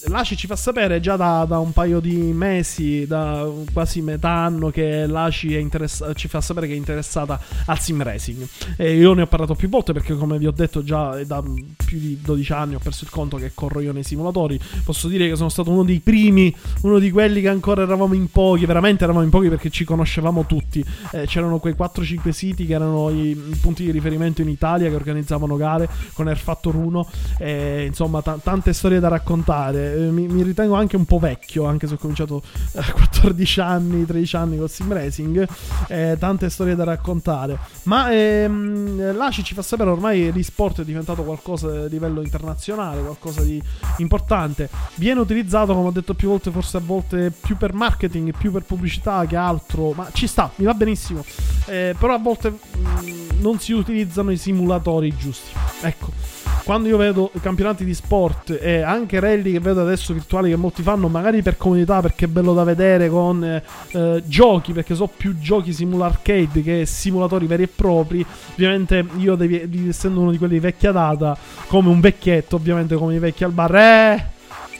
L'ACI 0.08 0.38
ci 0.38 0.48
fa 0.48 0.56
sapere 0.56 1.00
già 1.02 1.18
da, 1.18 1.46
da, 1.48 1.60
un 1.60 1.74
paio 1.74 2.00
di 2.00 2.16
mesi, 2.16 3.06
da 3.06 3.46
quasi 3.74 4.02
metà 4.02 4.30
anno, 4.30 4.70
che 4.70 5.06
l'ACI 5.06 5.60
interess- 5.60 6.14
ci 6.16 6.28
fa 6.28 6.40
sapere 6.40 6.68
che 6.68 6.74
è 6.74 6.78
interessata 6.78 7.40
al 7.66 7.80
sim 7.80 8.02
racing. 8.02 8.48
E 8.78 8.96
io 8.96 9.14
ne 9.14 9.24
ho 9.24 9.28
parlato 9.28 9.56
più 9.56 9.68
volte 9.68 9.92
perché, 9.92 10.16
come 10.16 10.38
vi 10.38 10.48
ho 10.48 10.52
detto 10.52 10.84
già 10.84 11.22
da 11.26 11.42
più 11.42 12.00
di 12.00 12.20
12 12.22 12.54
anni, 12.54 12.76
ho 12.76 12.80
perso 12.80 13.04
il 13.04 13.10
conto 13.10 13.38
che 13.38 13.52
corro 13.54 13.82
io 13.82 13.92
nei 13.92 14.04
simulatori. 14.04 14.60
Posso 14.86 15.08
dire 15.10 15.28
che 15.28 15.36
sono 15.36 15.50
stato 15.50 15.70
uno 15.70 15.84
dei 15.84 16.00
primi, 16.00 16.56
uno 16.84 16.98
di 16.98 17.12
quelli 17.12 17.42
che 17.42 17.50
ancora 17.50 17.82
eravamo 17.82 18.14
in 18.14 18.32
pochi, 18.32 18.66
veramente 18.66 19.04
eravamo 19.04 19.26
in 19.26 19.32
pochi 19.32 19.50
perché 19.50 19.70
ci 19.70 19.84
conoscevamo 19.84 20.46
tutti. 20.46 20.84
Eh, 21.12 21.26
c'erano 21.26 21.60
quei 21.60 21.76
4-5 21.78 22.30
siti 22.30 22.66
che 22.66 22.74
erano 22.74 23.10
i, 23.10 23.32
i, 23.32 23.58
punti 23.62 23.84
di 23.84 23.92
riferimento 23.92 24.42
in 24.42 24.50
Italia 24.50 24.88
che 24.90 24.96
organizzavano 24.96 25.58
gare 25.58 25.90
con 26.14 26.28
Air 26.28 26.38
Factor 26.38 26.76
1. 26.76 27.10
E, 27.40 27.86
insomma, 27.86 28.22
t- 28.22 28.42
tante 28.42 28.72
storie 28.72 29.00
da 29.00 29.10
raccontare. 29.10 29.89
Eh, 29.94 30.12
mi, 30.12 30.28
mi, 30.28 30.44
ritengo 30.44 30.76
anche 30.76 30.96
un 30.96 31.06
po' 31.06 31.20
vecchio, 31.20 31.66
anche 31.66 31.88
se 31.88 31.96
ho 31.96 31.98
cominciato 31.98 32.42
a 32.76 32.86
eh, 32.88 32.92
14 32.92 33.60
anni, 33.60 34.06
13 34.06 34.36
anni 34.36 34.58
con 34.58 34.68
sim 34.68 34.92
racing, 34.92 35.48
eh, 35.88 36.16
tante 36.20 36.50
storie 36.50 36.76
da 36.76 36.84
raccontare. 36.84 37.58
Ma 37.84 38.12
ehm, 38.12 39.16
l'ACI 39.16 39.44
ci 39.44 39.54
fa 39.54 39.62
sapere 39.62 39.90
ormai 39.90 40.32
l'e-sport 40.32 40.82
è 40.82 40.86
diventato 40.86 41.24
qualcosa 41.24 41.88
di 41.88 42.00
livello 42.00 42.22
internazionale, 42.22 43.02
qualcosa 43.02 43.42
di 43.42 43.62
importante. 43.98 44.70
Viene 44.96 45.20
utilizzato, 45.20 45.74
come 45.74 45.88
ho 45.88 45.92
detto 45.92 46.14
più 46.14 46.30
volte, 46.30 46.52
forse 46.52 46.78
a 46.78 46.82
volte 46.84 47.32
più 47.32 47.58
per 47.58 47.74
marketing, 47.74 48.36
più 48.36 48.52
per 48.52 48.64
pubblicità 48.64 49.26
che 49.26 49.36
altro, 49.36 49.92
ma 49.92 50.10
ci 50.14 50.26
sta, 50.26 50.52
mi 50.56 50.66
va 50.66 50.74
benissimo. 50.74 51.24
Eh, 51.66 51.96
però 51.98 52.14
a 52.14 52.20
volte 52.20 52.50
mh, 52.50 52.58
mm, 53.02 53.30
non 53.42 53.60
si 53.60 53.74
utilizzano 53.74 54.32
i 54.32 54.38
simulatori 54.38 55.16
giusti. 55.16 55.52
Ecco 55.82 56.29
quando 56.64 56.88
io 56.88 56.98
vedo 56.98 57.32
campionati 57.42 57.86
di 57.86 57.94
sport 57.94 58.58
e 58.62 58.82
anche 58.82 59.20
rally 59.20 59.52
che 59.54 59.60
vedo 59.60 59.82
adesso 59.82 60.14
virtuali 60.14 60.50
che 60.50 60.56
molti 60.56 60.82
fanno, 60.82 61.08
magari 61.08 61.42
per 61.42 61.58
comunità 61.58 62.02
perché 62.02 62.26
è 62.26 62.28
bello 62.28 62.54
da 62.54 62.64
vedere 62.64 63.10
con 63.10 63.44
eh, 63.44 63.64
eh, 63.92 64.24
giochi, 64.26 64.74
perché 64.74 64.96
so 64.96 65.08
più 65.08 65.38
giochi 65.40 65.74
simula 65.74 66.06
arcade 66.06 66.62
che 66.62 66.86
simulatori 66.86 67.46
veri 67.46 67.64
e 67.64 67.68
propri, 67.68 68.26
ovviamente 68.54 69.06
io 69.18 69.36
devi, 69.36 69.88
essendo 69.90 70.20
uno 70.22 70.32
di 70.32 70.38
quelli 70.38 70.54
di 70.54 70.60
vecchia 70.60 70.92
data, 70.92 71.38
come 71.68 71.90
un 71.90 72.00
vecchietto, 72.00 72.56
ovviamente 72.56 72.96
come 72.96 73.16
i 73.16 73.20
vecchi 73.20 73.44
al 73.44 73.52
bar, 73.52 73.76
eh 73.76 74.38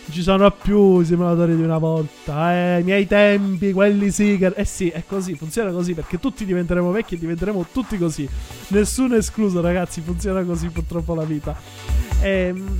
ci 0.10 0.22
sono 0.22 0.50
più 0.52 1.04
simulatori 1.04 1.56
di 1.56 1.62
una 1.62 1.78
volta. 1.78 2.54
Eh, 2.54 2.80
i 2.80 2.84
miei 2.84 3.08
tempi, 3.08 3.72
quelli 3.72 4.12
sì. 4.12 4.38
Eh 4.38 4.66
sì, 4.66 4.90
è 4.90 5.04
così, 5.08 5.36
funziona 5.36 5.72
così 5.72 5.94
perché 5.94 6.20
tutti 6.20 6.46
diventeremo 6.46 6.92
vecchi 6.92 7.16
e 7.16 7.18
diventeremo 7.20 7.66
tutti 7.72 7.98
così. 7.98 8.28
Nessuno 8.70 9.16
escluso, 9.16 9.62
ragazzi. 9.62 10.02
Funziona 10.02 10.44
così 10.44 10.70
purtroppo 10.70 11.14
la 11.16 11.24
vita. 11.24 11.56
E, 12.22 12.30
ehm, 12.30 12.78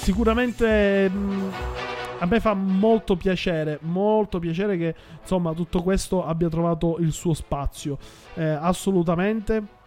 sicuramente. 0.00 1.10
Mm, 1.10 1.48
a 2.22 2.26
me 2.26 2.38
fa 2.38 2.52
molto 2.52 3.16
piacere, 3.16 3.78
molto 3.80 4.38
piacere 4.38 4.76
che 4.76 4.94
insomma 5.22 5.54
tutto 5.54 5.82
questo 5.82 6.24
abbia 6.26 6.50
trovato 6.50 6.98
il 6.98 7.12
suo 7.12 7.32
spazio. 7.32 7.96
Eh, 8.34 8.44
assolutamente 8.44 9.78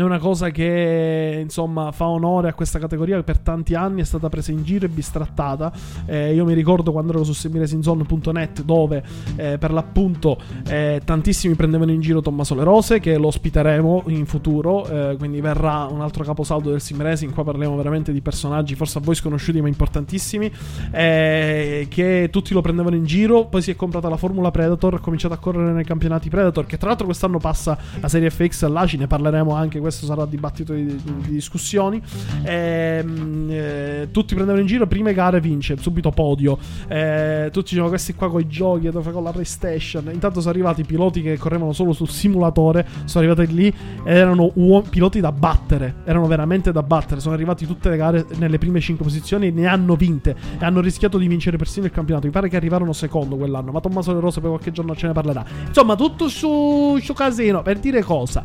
è 0.00 0.02
una 0.02 0.18
cosa 0.18 0.50
che 0.50 1.38
insomma 1.40 1.92
fa 1.92 2.08
onore 2.08 2.48
a 2.48 2.54
questa 2.54 2.80
categoria 2.80 3.16
che 3.16 3.22
per 3.22 3.38
tanti 3.38 3.74
anni 3.74 4.00
è 4.00 4.04
stata 4.04 4.28
presa 4.28 4.50
in 4.50 4.64
giro 4.64 4.86
e 4.86 4.88
bistrattata. 4.88 5.72
Eh, 6.06 6.34
io 6.34 6.44
mi 6.44 6.52
ricordo 6.52 6.90
quando 6.90 7.12
ero 7.12 7.22
su 7.22 7.32
semiresinzone.net 7.32 8.62
dove 8.62 9.04
eh, 9.36 9.56
per 9.56 9.72
l'appunto 9.72 10.36
eh, 10.66 11.00
tantissimi 11.04 11.54
prendevano 11.54 11.92
in 11.92 12.00
giro 12.00 12.20
Tommaso 12.20 12.56
Le 12.56 12.64
Rose 12.64 12.98
che 12.98 13.16
lo 13.16 13.28
ospiteremo 13.28 14.04
in 14.06 14.26
futuro, 14.26 14.86
eh, 14.86 15.16
quindi 15.16 15.40
verrà 15.40 15.84
un 15.84 16.00
altro 16.00 16.24
caposaldo 16.24 16.70
del 16.70 16.80
sim 16.80 17.00
racing. 17.00 17.32
Qua 17.32 17.44
parliamo 17.44 17.76
veramente 17.76 18.12
di 18.12 18.20
personaggi 18.20 18.74
forse 18.74 18.98
a 18.98 19.00
voi 19.00 19.14
sconosciuti 19.14 19.60
ma 19.60 19.68
importantissimi 19.68 20.50
eh, 20.90 21.86
che 21.88 22.28
tutti 22.32 22.52
lo 22.52 22.62
prendevano 22.62 22.96
in 22.96 23.04
giro. 23.04 23.46
Poi 23.46 23.62
si 23.62 23.70
è 23.70 23.76
comprata 23.76 24.08
la 24.08 24.16
Formula 24.16 24.50
Predator, 24.50 24.94
ha 24.94 24.98
cominciato 24.98 25.34
a 25.34 25.38
correre 25.38 25.70
nei 25.70 25.84
campionati 25.84 26.28
Predator 26.28 26.66
che 26.66 26.78
tra 26.78 26.88
l'altro 26.88 27.06
quest'anno 27.06 27.38
passa 27.38 27.78
la 28.00 28.08
serie 28.08 28.30
FX 28.30 28.64
all'ACI, 28.64 28.96
ne 28.96 29.06
parleremo 29.06 29.54
anche 29.54 29.82
questo 29.84 30.06
sarà 30.06 30.24
dibattito 30.24 30.72
di, 30.72 30.86
di 30.86 31.30
discussioni. 31.30 32.00
E, 32.42 33.02
ehm, 33.02 33.48
eh, 33.50 34.08
tutti 34.10 34.34
prendevano 34.34 34.60
in 34.60 34.66
giro, 34.66 34.86
prime 34.86 35.12
gare 35.12 35.40
vince, 35.40 35.76
subito 35.78 36.10
podio. 36.10 36.58
Eh, 36.88 37.50
tutti 37.52 37.68
dicevano 37.68 37.90
questi 37.90 38.14
qua 38.14 38.30
con 38.30 38.40
i 38.40 38.48
giochi, 38.48 38.90
con 38.90 39.22
la 39.22 39.30
PlayStation. 39.30 40.08
Intanto 40.10 40.40
sono 40.40 40.52
arrivati 40.52 40.80
i 40.80 40.84
piloti 40.84 41.20
che 41.20 41.36
correvano 41.36 41.72
solo 41.72 41.92
sul 41.92 42.08
simulatore, 42.08 42.86
sono 43.04 43.26
arrivati 43.26 43.54
lì 43.54 43.66
ed 43.66 44.16
erano 44.16 44.50
uom- 44.54 44.88
piloti 44.88 45.20
da 45.20 45.32
battere, 45.32 45.96
erano 46.04 46.26
veramente 46.26 46.72
da 46.72 46.82
battere. 46.82 47.20
Sono 47.20 47.34
arrivati 47.34 47.66
tutte 47.66 47.90
le 47.90 47.96
gare 47.96 48.24
nelle 48.36 48.56
prime 48.56 48.80
5 48.80 49.04
posizioni 49.04 49.48
e 49.48 49.50
ne 49.50 49.66
hanno 49.66 49.96
vinte 49.96 50.34
e 50.58 50.64
hanno 50.64 50.80
rischiato 50.80 51.18
di 51.18 51.28
vincere 51.28 51.58
persino 51.58 51.84
il 51.84 51.92
campionato. 51.92 52.26
Mi 52.26 52.32
pare 52.32 52.48
che 52.48 52.56
arrivarono 52.56 52.94
secondo 52.94 53.36
quell'anno, 53.36 53.70
ma 53.70 53.80
Tommaso 53.80 54.14
De 54.14 54.20
Rosa 54.20 54.40
per 54.40 54.48
qualche 54.48 54.72
giorno 54.72 54.96
ce 54.96 55.08
ne 55.08 55.12
parlerà. 55.12 55.44
Insomma, 55.66 55.94
tutto 55.94 56.28
su, 56.28 56.98
su 57.02 57.12
casino 57.12 57.60
per 57.60 57.78
dire 57.78 58.02
cosa. 58.02 58.42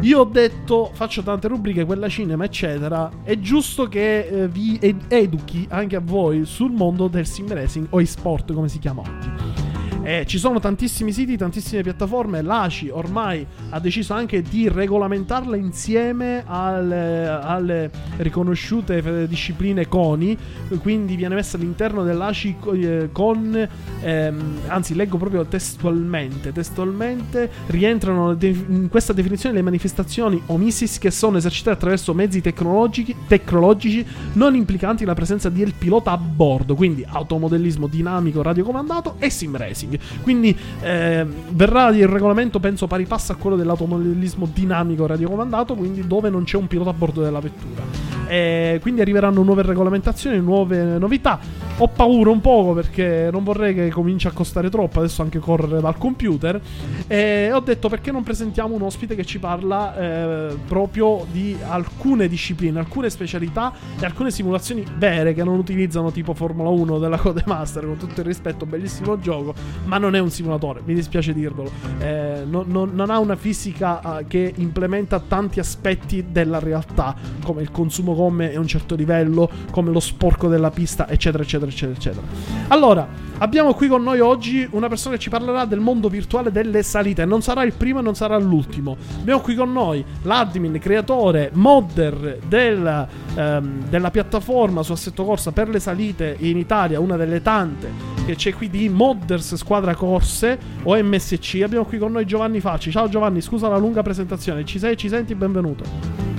Io 0.00 0.20
ho 0.20 0.24
detto 0.24 0.73
tutto, 0.74 0.90
faccio 0.92 1.22
tante 1.22 1.48
rubriche, 1.48 1.84
quella 1.84 2.08
cinema, 2.08 2.44
eccetera. 2.44 3.10
È 3.22 3.38
giusto 3.38 3.86
che 3.86 4.26
eh, 4.26 4.48
vi 4.48 4.76
ed- 4.80 5.04
educhi 5.08 5.66
anche 5.70 5.96
a 5.96 6.00
voi 6.00 6.44
sul 6.44 6.72
mondo 6.72 7.08
del 7.08 7.26
sim 7.26 7.52
racing 7.52 7.86
o 7.90 8.00
e-sport, 8.00 8.52
come 8.52 8.68
si 8.68 8.78
chiama 8.78 9.02
oggi. 9.02 9.63
Eh, 10.06 10.26
ci 10.26 10.36
sono 10.36 10.60
tantissimi 10.60 11.12
siti, 11.12 11.34
tantissime 11.38 11.80
piattaforme. 11.80 12.42
L'ACI 12.42 12.90
ormai 12.90 13.46
ha 13.70 13.80
deciso 13.80 14.12
anche 14.12 14.42
di 14.42 14.68
regolamentarla 14.68 15.56
insieme 15.56 16.42
alle, 16.44 17.26
alle 17.26 17.90
riconosciute 18.18 19.26
discipline 19.26 19.88
CONI. 19.88 20.36
Quindi 20.82 21.16
viene 21.16 21.34
messa 21.34 21.56
all'interno 21.56 22.02
dell'ACI 22.02 22.56
eh, 22.74 23.08
con. 23.12 23.68
Ehm, 24.02 24.58
anzi, 24.66 24.94
leggo 24.94 25.16
proprio 25.16 25.46
testualmente. 25.46 26.52
Testualmente 26.52 27.50
rientrano 27.68 28.36
in 28.38 28.88
questa 28.90 29.14
definizione 29.14 29.54
le 29.54 29.62
manifestazioni 29.62 30.42
o 30.46 30.58
missis 30.58 30.98
che 30.98 31.10
sono 31.10 31.38
esercitate 31.38 31.76
attraverso 31.76 32.12
mezzi 32.12 32.42
tecnologici, 32.42 33.16
tecnologici 33.26 34.06
non 34.34 34.54
implicanti 34.54 35.06
la 35.06 35.14
presenza 35.14 35.48
del 35.48 35.72
pilota 35.72 36.10
a 36.10 36.18
bordo. 36.18 36.74
Quindi 36.74 37.06
automodellismo 37.08 37.86
dinamico 37.86 38.42
radiocomandato 38.42 39.16
e 39.18 39.30
sim 39.30 39.56
racing. 39.56 39.92
Quindi 40.22 40.56
eh, 40.80 41.26
verrà 41.50 41.88
il 41.90 42.08
regolamento, 42.08 42.60
penso, 42.60 42.86
pari 42.86 43.04
passo 43.04 43.32
a 43.32 43.36
quello 43.36 43.56
dell'automobilismo 43.56 44.48
dinamico 44.52 45.06
radiocomandato, 45.06 45.74
quindi 45.74 46.06
dove 46.06 46.30
non 46.30 46.44
c'è 46.44 46.56
un 46.56 46.66
pilota 46.66 46.90
a 46.90 46.94
bordo 46.94 47.22
della 47.22 47.40
vettura. 47.40 48.12
E 48.26 48.78
quindi 48.80 49.00
arriveranno 49.00 49.42
nuove 49.42 49.62
regolamentazioni, 49.62 50.38
nuove 50.40 50.98
novità. 50.98 51.38
Ho 51.78 51.88
paura 51.88 52.30
un 52.30 52.40
poco 52.40 52.72
perché 52.72 53.28
non 53.32 53.42
vorrei 53.42 53.74
che 53.74 53.88
cominci 53.90 54.28
a 54.28 54.30
costare 54.30 54.70
troppo, 54.70 55.00
adesso 55.00 55.22
anche 55.22 55.38
correre 55.38 55.80
dal 55.80 55.98
computer. 55.98 56.60
E 57.06 57.50
ho 57.52 57.60
detto 57.60 57.88
perché 57.88 58.12
non 58.12 58.22
presentiamo 58.22 58.74
un 58.74 58.82
ospite 58.82 59.14
che 59.14 59.24
ci 59.24 59.38
parla 59.38 59.96
eh, 59.96 60.56
proprio 60.66 61.26
di 61.30 61.56
alcune 61.66 62.28
discipline, 62.28 62.78
alcune 62.78 63.10
specialità 63.10 63.72
e 64.00 64.04
alcune 64.04 64.30
simulazioni 64.30 64.84
vere 64.96 65.34
che 65.34 65.42
non 65.42 65.58
utilizzano 65.58 66.10
tipo 66.10 66.32
Formula 66.32 66.68
1 66.68 66.98
della 66.98 67.18
Codemaster, 67.18 67.84
con 67.84 67.96
tutto 67.96 68.20
il 68.20 68.26
rispetto, 68.26 68.66
bellissimo 68.66 69.18
gioco, 69.18 69.54
ma 69.84 69.98
non 69.98 70.14
è 70.14 70.18
un 70.18 70.30
simulatore, 70.30 70.80
mi 70.84 70.94
dispiace 70.94 71.32
dirvelo. 71.32 71.70
Eh, 71.98 72.42
non, 72.46 72.64
non, 72.68 72.90
non, 72.94 73.10
ha 73.10 73.18
una 73.18 73.36
fisica 73.36 74.18
eh, 74.18 74.26
che 74.26 74.52
implementa 74.56 75.20
tanti 75.20 75.60
aspetti 75.60 76.26
della 76.30 76.58
realtà, 76.58 77.14
come 77.44 77.62
il 77.62 77.70
consumo 77.70 78.14
gomme 78.14 78.54
a 78.54 78.58
un 78.58 78.66
certo 78.66 78.94
livello, 78.94 79.48
come 79.70 79.90
lo 79.90 80.00
sporco 80.00 80.48
della 80.48 80.70
pista, 80.70 81.08
eccetera, 81.08 81.42
eccetera, 81.42 81.70
eccetera, 81.70 81.96
eccetera. 81.96 82.26
Allora, 82.68 83.08
abbiamo 83.38 83.74
qui 83.74 83.88
con 83.88 84.02
noi 84.02 84.20
oggi 84.20 84.66
una 84.72 84.88
persona 84.88 85.16
che 85.16 85.20
ci 85.20 85.30
parlerà 85.30 85.64
del 85.64 85.80
mondo 85.80 86.08
virtuale 86.08 86.50
delle 86.50 86.82
salite. 86.82 87.24
Non 87.24 87.42
sarà 87.42 87.62
il 87.64 87.72
primo 87.72 88.00
e 88.00 88.02
non 88.02 88.14
sarà 88.14 88.36
l'ultimo. 88.38 88.96
Abbiamo 89.20 89.40
qui 89.40 89.54
con 89.54 89.72
noi 89.72 90.04
l'admin, 90.22 90.78
creatore, 90.78 91.50
modder 91.54 92.38
del, 92.46 93.06
ehm, 93.34 93.88
della 93.88 94.10
piattaforma 94.10 94.82
su 94.82 94.92
Assetto 94.92 95.24
Corsa 95.24 95.52
per 95.52 95.68
le 95.68 95.80
salite 95.80 96.36
in 96.40 96.56
Italia, 96.56 97.00
una 97.00 97.16
delle 97.16 97.42
tante 97.42 98.12
che 98.24 98.36
c'è 98.36 98.54
qui 98.54 98.70
di 98.70 98.88
Modders 98.88 99.54
Squadra 99.54 99.94
Corse 99.94 100.58
o 100.82 100.96
MSC. 100.96 101.60
Abbiamo 101.62 101.84
qui 101.84 101.98
con 101.98 102.12
noi 102.12 102.24
Giovanni 102.24 102.60
Facci. 102.60 102.90
Ciao 102.90 103.08
Giovanni, 103.08 103.40
scusa 103.40 103.68
la 103.68 103.76
lunga 103.76 104.02
presentazione. 104.02 104.64
Ci 104.64 104.78
sei, 104.78 104.96
ci 104.96 105.08
senti? 105.08 105.34
Benvenuto. 105.34 106.33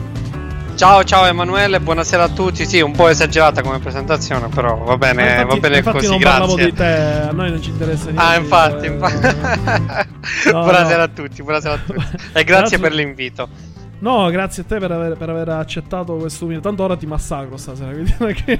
Ciao, 0.76 1.06
ciao 1.06 1.26
Emanuele, 1.26 1.80
buonasera 1.80 2.24
a 2.24 2.28
tutti. 2.28 2.66
Sì, 2.66 2.82
un 2.82 2.92
po' 2.92 3.08
esagerata 3.08 3.62
come 3.62 3.80
presentazione, 3.80 4.50
però 4.50 4.76
va 4.76 4.98
bene, 4.98 5.24
infatti, 5.24 5.48
va 5.48 5.56
bene 5.56 5.78
infatti 5.78 5.98
così. 5.98 6.10
non 6.10 6.18
grazie. 6.18 6.40
parlavo 6.40 6.56
di 6.58 6.74
te, 6.74 6.84
a 6.84 7.32
noi 7.32 7.50
non 7.50 7.62
ci 7.62 7.70
interessa 7.70 8.04
niente. 8.12 8.22
Ah, 8.22 8.36
infatti, 8.36 8.86
eh, 8.86 8.90
infatti. 8.90 9.36
no, 10.52 10.60
buonasera 10.64 10.98
no. 10.98 11.04
a 11.04 11.08
tutti, 11.08 11.42
buonasera 11.42 11.74
a 11.76 11.78
tutti. 11.78 12.18
E 12.34 12.44
grazie 12.44 12.78
per 12.78 12.94
l'invito. 12.94 13.48
No, 14.00 14.30
grazie 14.30 14.64
a 14.64 14.66
te 14.66 14.78
per 14.78 14.92
aver, 14.92 15.16
per 15.18 15.30
aver 15.30 15.50
accettato 15.50 16.16
questo 16.16 16.46
minuto. 16.46 16.68
Tanto 16.68 16.84
ora 16.84 16.96
ti 16.98 17.06
massacro 17.06 17.58
stasera. 17.58 17.92
Quindi 17.92 18.14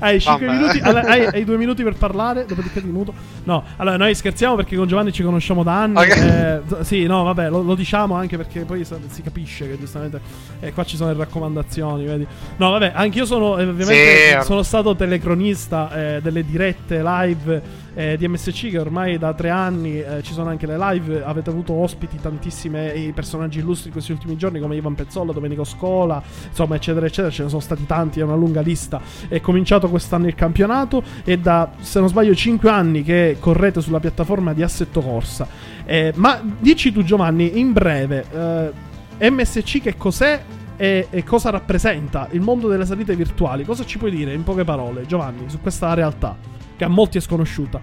hai 0.00 0.20
5 0.20 0.46
Vabbè. 0.46 0.58
minuti, 0.58 0.78
hai, 0.80 1.26
hai 1.26 1.44
2 1.44 1.56
minuti 1.56 1.82
per 1.82 1.94
parlare, 1.94 2.44
dopodiché 2.46 2.80
ti 2.80 2.88
muto. 2.88 3.14
No, 3.44 3.62
allora 3.76 3.96
noi 3.96 4.14
scherziamo 4.14 4.54
perché 4.56 4.76
con 4.76 4.86
Giovanni 4.86 5.12
ci 5.12 5.22
conosciamo 5.22 5.62
da 5.62 5.82
anni. 5.82 5.96
Ok. 5.98 6.08
eh, 6.16 6.60
sì, 6.80 7.04
no, 7.06 7.22
vabbè, 7.22 7.48
lo, 7.48 7.62
lo 7.62 7.74
diciamo 7.74 8.14
anche 8.16 8.36
perché 8.36 8.64
poi 8.64 8.84
si 8.84 9.22
capisce 9.22 9.68
che 9.68 9.78
giustamente 9.78 10.20
eh, 10.60 10.72
qua 10.72 10.84
ci 10.84 10.96
sono 10.96 11.12
le 11.12 11.18
raccomandazioni, 11.18 12.04
vedi. 12.04 12.26
No, 12.56 12.70
vabbè, 12.70 12.92
anch'io 12.94 13.24
sono 13.24 13.58
eh, 13.58 13.66
ovviamente 13.66 14.40
Sì. 14.40 14.44
sono 14.46 14.62
stato 14.62 14.94
telecronista 14.96 15.90
eh, 16.16 16.20
delle 16.20 16.44
dirette 16.44 17.02
live 17.02 17.62
eh, 17.94 18.18
MSC 18.20 18.70
che 18.70 18.78
ormai 18.78 19.18
da 19.18 19.34
tre 19.34 19.50
anni 19.50 20.00
eh, 20.00 20.22
ci 20.22 20.32
sono 20.32 20.48
anche 20.48 20.66
le 20.66 20.78
live. 20.78 21.22
Avete 21.22 21.50
avuto 21.50 21.74
ospiti 21.74 22.18
tantissime 22.20 22.92
i 22.92 23.12
personaggi 23.12 23.58
illustri 23.58 23.88
in 23.88 23.92
questi 23.92 24.12
ultimi 24.12 24.36
giorni 24.36 24.60
come 24.60 24.76
Ivan 24.76 24.94
Pezzollo, 24.94 25.32
Domenico 25.32 25.64
Scola, 25.64 26.22
insomma, 26.48 26.76
eccetera, 26.76 27.06
eccetera. 27.06 27.30
Ce 27.30 27.42
ne 27.42 27.48
sono 27.48 27.60
stati 27.60 27.86
tanti, 27.86 28.20
è 28.20 28.22
una 28.22 28.34
lunga 28.34 28.60
lista. 28.60 29.00
È 29.28 29.40
cominciato 29.40 29.88
quest'anno 29.88 30.26
il 30.26 30.34
campionato 30.34 31.02
e 31.24 31.38
da, 31.38 31.72
se 31.80 32.00
non 32.00 32.08
sbaglio, 32.08 32.34
5 32.34 32.70
anni 32.70 33.02
che 33.02 33.36
correte 33.38 33.80
sulla 33.80 34.00
piattaforma 34.00 34.52
di 34.52 34.62
Assetto 34.62 35.00
Corsa. 35.00 35.46
Eh, 35.84 36.12
ma 36.16 36.40
dici 36.58 36.92
tu, 36.92 37.02
Giovanni, 37.02 37.58
in 37.58 37.72
breve, 37.72 38.72
eh, 39.18 39.30
MSC 39.30 39.80
che 39.80 39.96
cos'è? 39.96 40.42
E 40.74 41.22
cosa 41.24 41.50
rappresenta 41.50 42.26
il 42.32 42.40
mondo 42.40 42.66
delle 42.66 42.84
salite 42.84 43.14
virtuali? 43.14 43.64
Cosa 43.64 43.84
ci 43.84 43.98
puoi 43.98 44.10
dire 44.10 44.32
in 44.32 44.42
poche 44.42 44.64
parole, 44.64 45.06
Giovanni, 45.06 45.48
su 45.48 45.60
questa 45.60 45.94
realtà 45.94 46.51
che 46.82 46.84
a 46.84 46.88
molti 46.88 47.18
è 47.18 47.20
sconosciuta? 47.20 47.80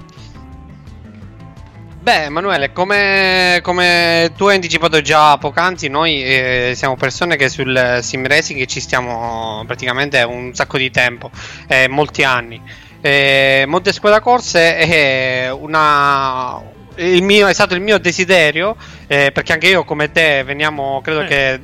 Beh, 2.01 2.25
Emanuele, 2.25 2.71
come, 2.73 3.59
come 3.61 4.31
tu 4.35 4.45
hai 4.47 4.55
anticipato 4.55 5.01
già 5.01 5.37
poc'anzi, 5.37 5.89
noi 5.89 6.23
eh, 6.23 6.71
siamo 6.75 6.95
persone 6.95 7.35
che 7.35 7.49
sul 7.49 7.99
sim 8.01 8.25
racing 8.25 8.65
ci 8.65 8.79
stiamo 8.79 9.63
praticamente 9.65 10.21
un 10.23 10.53
sacco 10.53 10.77
di 10.77 10.89
tempo, 10.91 11.29
eh, 11.67 11.87
molti 11.87 12.23
anni. 12.23 12.61
Eh, 13.01 13.63
Monte 13.67 13.93
Squadra 13.93 14.21
Corse 14.21 14.77
è 14.77 15.51
una, 15.51 16.61
il 16.95 17.21
mio, 17.21 17.47
è 17.47 17.53
stato 17.53 17.75
il 17.75 17.81
mio 17.81 17.99
desiderio, 17.99 18.75
eh, 19.07 19.31
perché 19.31 19.53
anche 19.53 19.67
io 19.67 19.83
come 19.83 20.11
te 20.11 20.43
veniamo, 20.43 21.01
credo 21.01 21.21
Eh. 21.21 21.25
che 21.27 21.59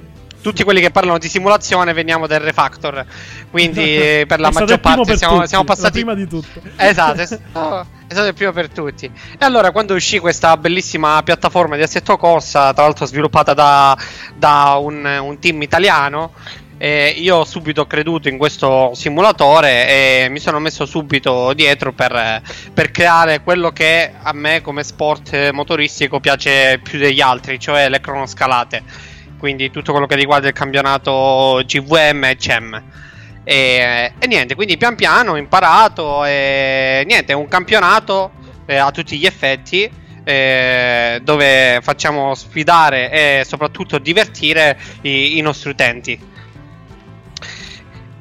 tutti 0.45 0.63
quelli 0.63 0.79
che 0.79 0.91
parlano 0.91 1.17
di 1.17 1.27
simulazione 1.27 1.91
veniamo 1.91 2.27
del 2.27 2.39
Refactor, 2.39 3.03
quindi 3.49 4.23
per 4.27 4.39
la 4.39 4.51
maggior 4.51 4.79
parte 4.79 5.17
siamo, 5.17 5.43
siamo 5.47 5.63
passati 5.63 5.93
prima 5.93 6.13
di 6.13 6.27
tutte. 6.27 6.61
Esatto, 6.75 7.19
è 7.19 7.25
stato, 7.25 7.87
è 8.05 8.13
stato 8.13 8.27
il 8.27 8.35
primo 8.35 8.51
per 8.51 8.69
tutti. 8.69 9.05
E 9.05 9.43
allora, 9.43 9.71
quando 9.71 9.95
uscì 9.95 10.19
questa 10.19 10.55
bellissima 10.57 11.23
piattaforma 11.23 11.75
di 11.77 11.81
assetto 11.81 12.15
corsa, 12.17 12.73
tra 12.73 12.83
l'altro 12.83 13.07
sviluppata 13.07 13.55
da, 13.55 13.97
da 14.35 14.77
un, 14.79 15.03
un 15.03 15.39
team 15.39 15.63
italiano, 15.63 16.33
eh, 16.77 17.15
io 17.17 17.37
ho 17.37 17.45
subito 17.45 17.87
creduto 17.87 18.29
in 18.29 18.37
questo 18.37 18.91
simulatore 18.93 19.87
e 19.87 20.27
mi 20.29 20.37
sono 20.39 20.59
messo 20.59 20.85
subito 20.85 21.53
dietro 21.53 21.91
per, 21.91 22.43
per 22.71 22.91
creare 22.91 23.41
quello 23.41 23.71
che 23.71 24.11
a 24.21 24.33
me 24.33 24.61
come 24.61 24.83
sport 24.83 25.49
motoristico 25.49 26.19
piace 26.19 26.79
più 26.83 26.99
degli 26.99 27.21
altri, 27.21 27.59
cioè 27.59 27.89
le 27.89 27.99
cronoscalate. 27.99 29.13
Quindi 29.45 29.69
tutto 29.69 29.91
quello 29.91 30.07
che 30.07 30.15
riguarda 30.15 30.47
il 30.47 30.53
campionato 30.53 31.61
GVM 31.63 32.23
e 32.23 32.35
CEM. 32.35 32.83
E, 33.43 34.13
e 34.17 34.25
niente, 34.25 34.55
quindi 34.55 34.75
pian 34.75 34.95
piano 34.95 35.33
ho 35.33 35.37
imparato 35.37 36.25
e 36.25 37.03
niente, 37.05 37.33
è 37.33 37.35
un 37.35 37.47
campionato 37.47 38.31
eh, 38.65 38.77
a 38.77 38.89
tutti 38.89 39.19
gli 39.19 39.25
effetti 39.27 39.87
eh, 40.23 41.21
dove 41.23 41.77
facciamo 41.83 42.33
sfidare 42.33 43.11
e 43.11 43.43
soprattutto 43.45 43.99
divertire 43.99 44.79
i, 45.01 45.37
i 45.37 45.41
nostri 45.41 45.69
utenti. 45.69 46.19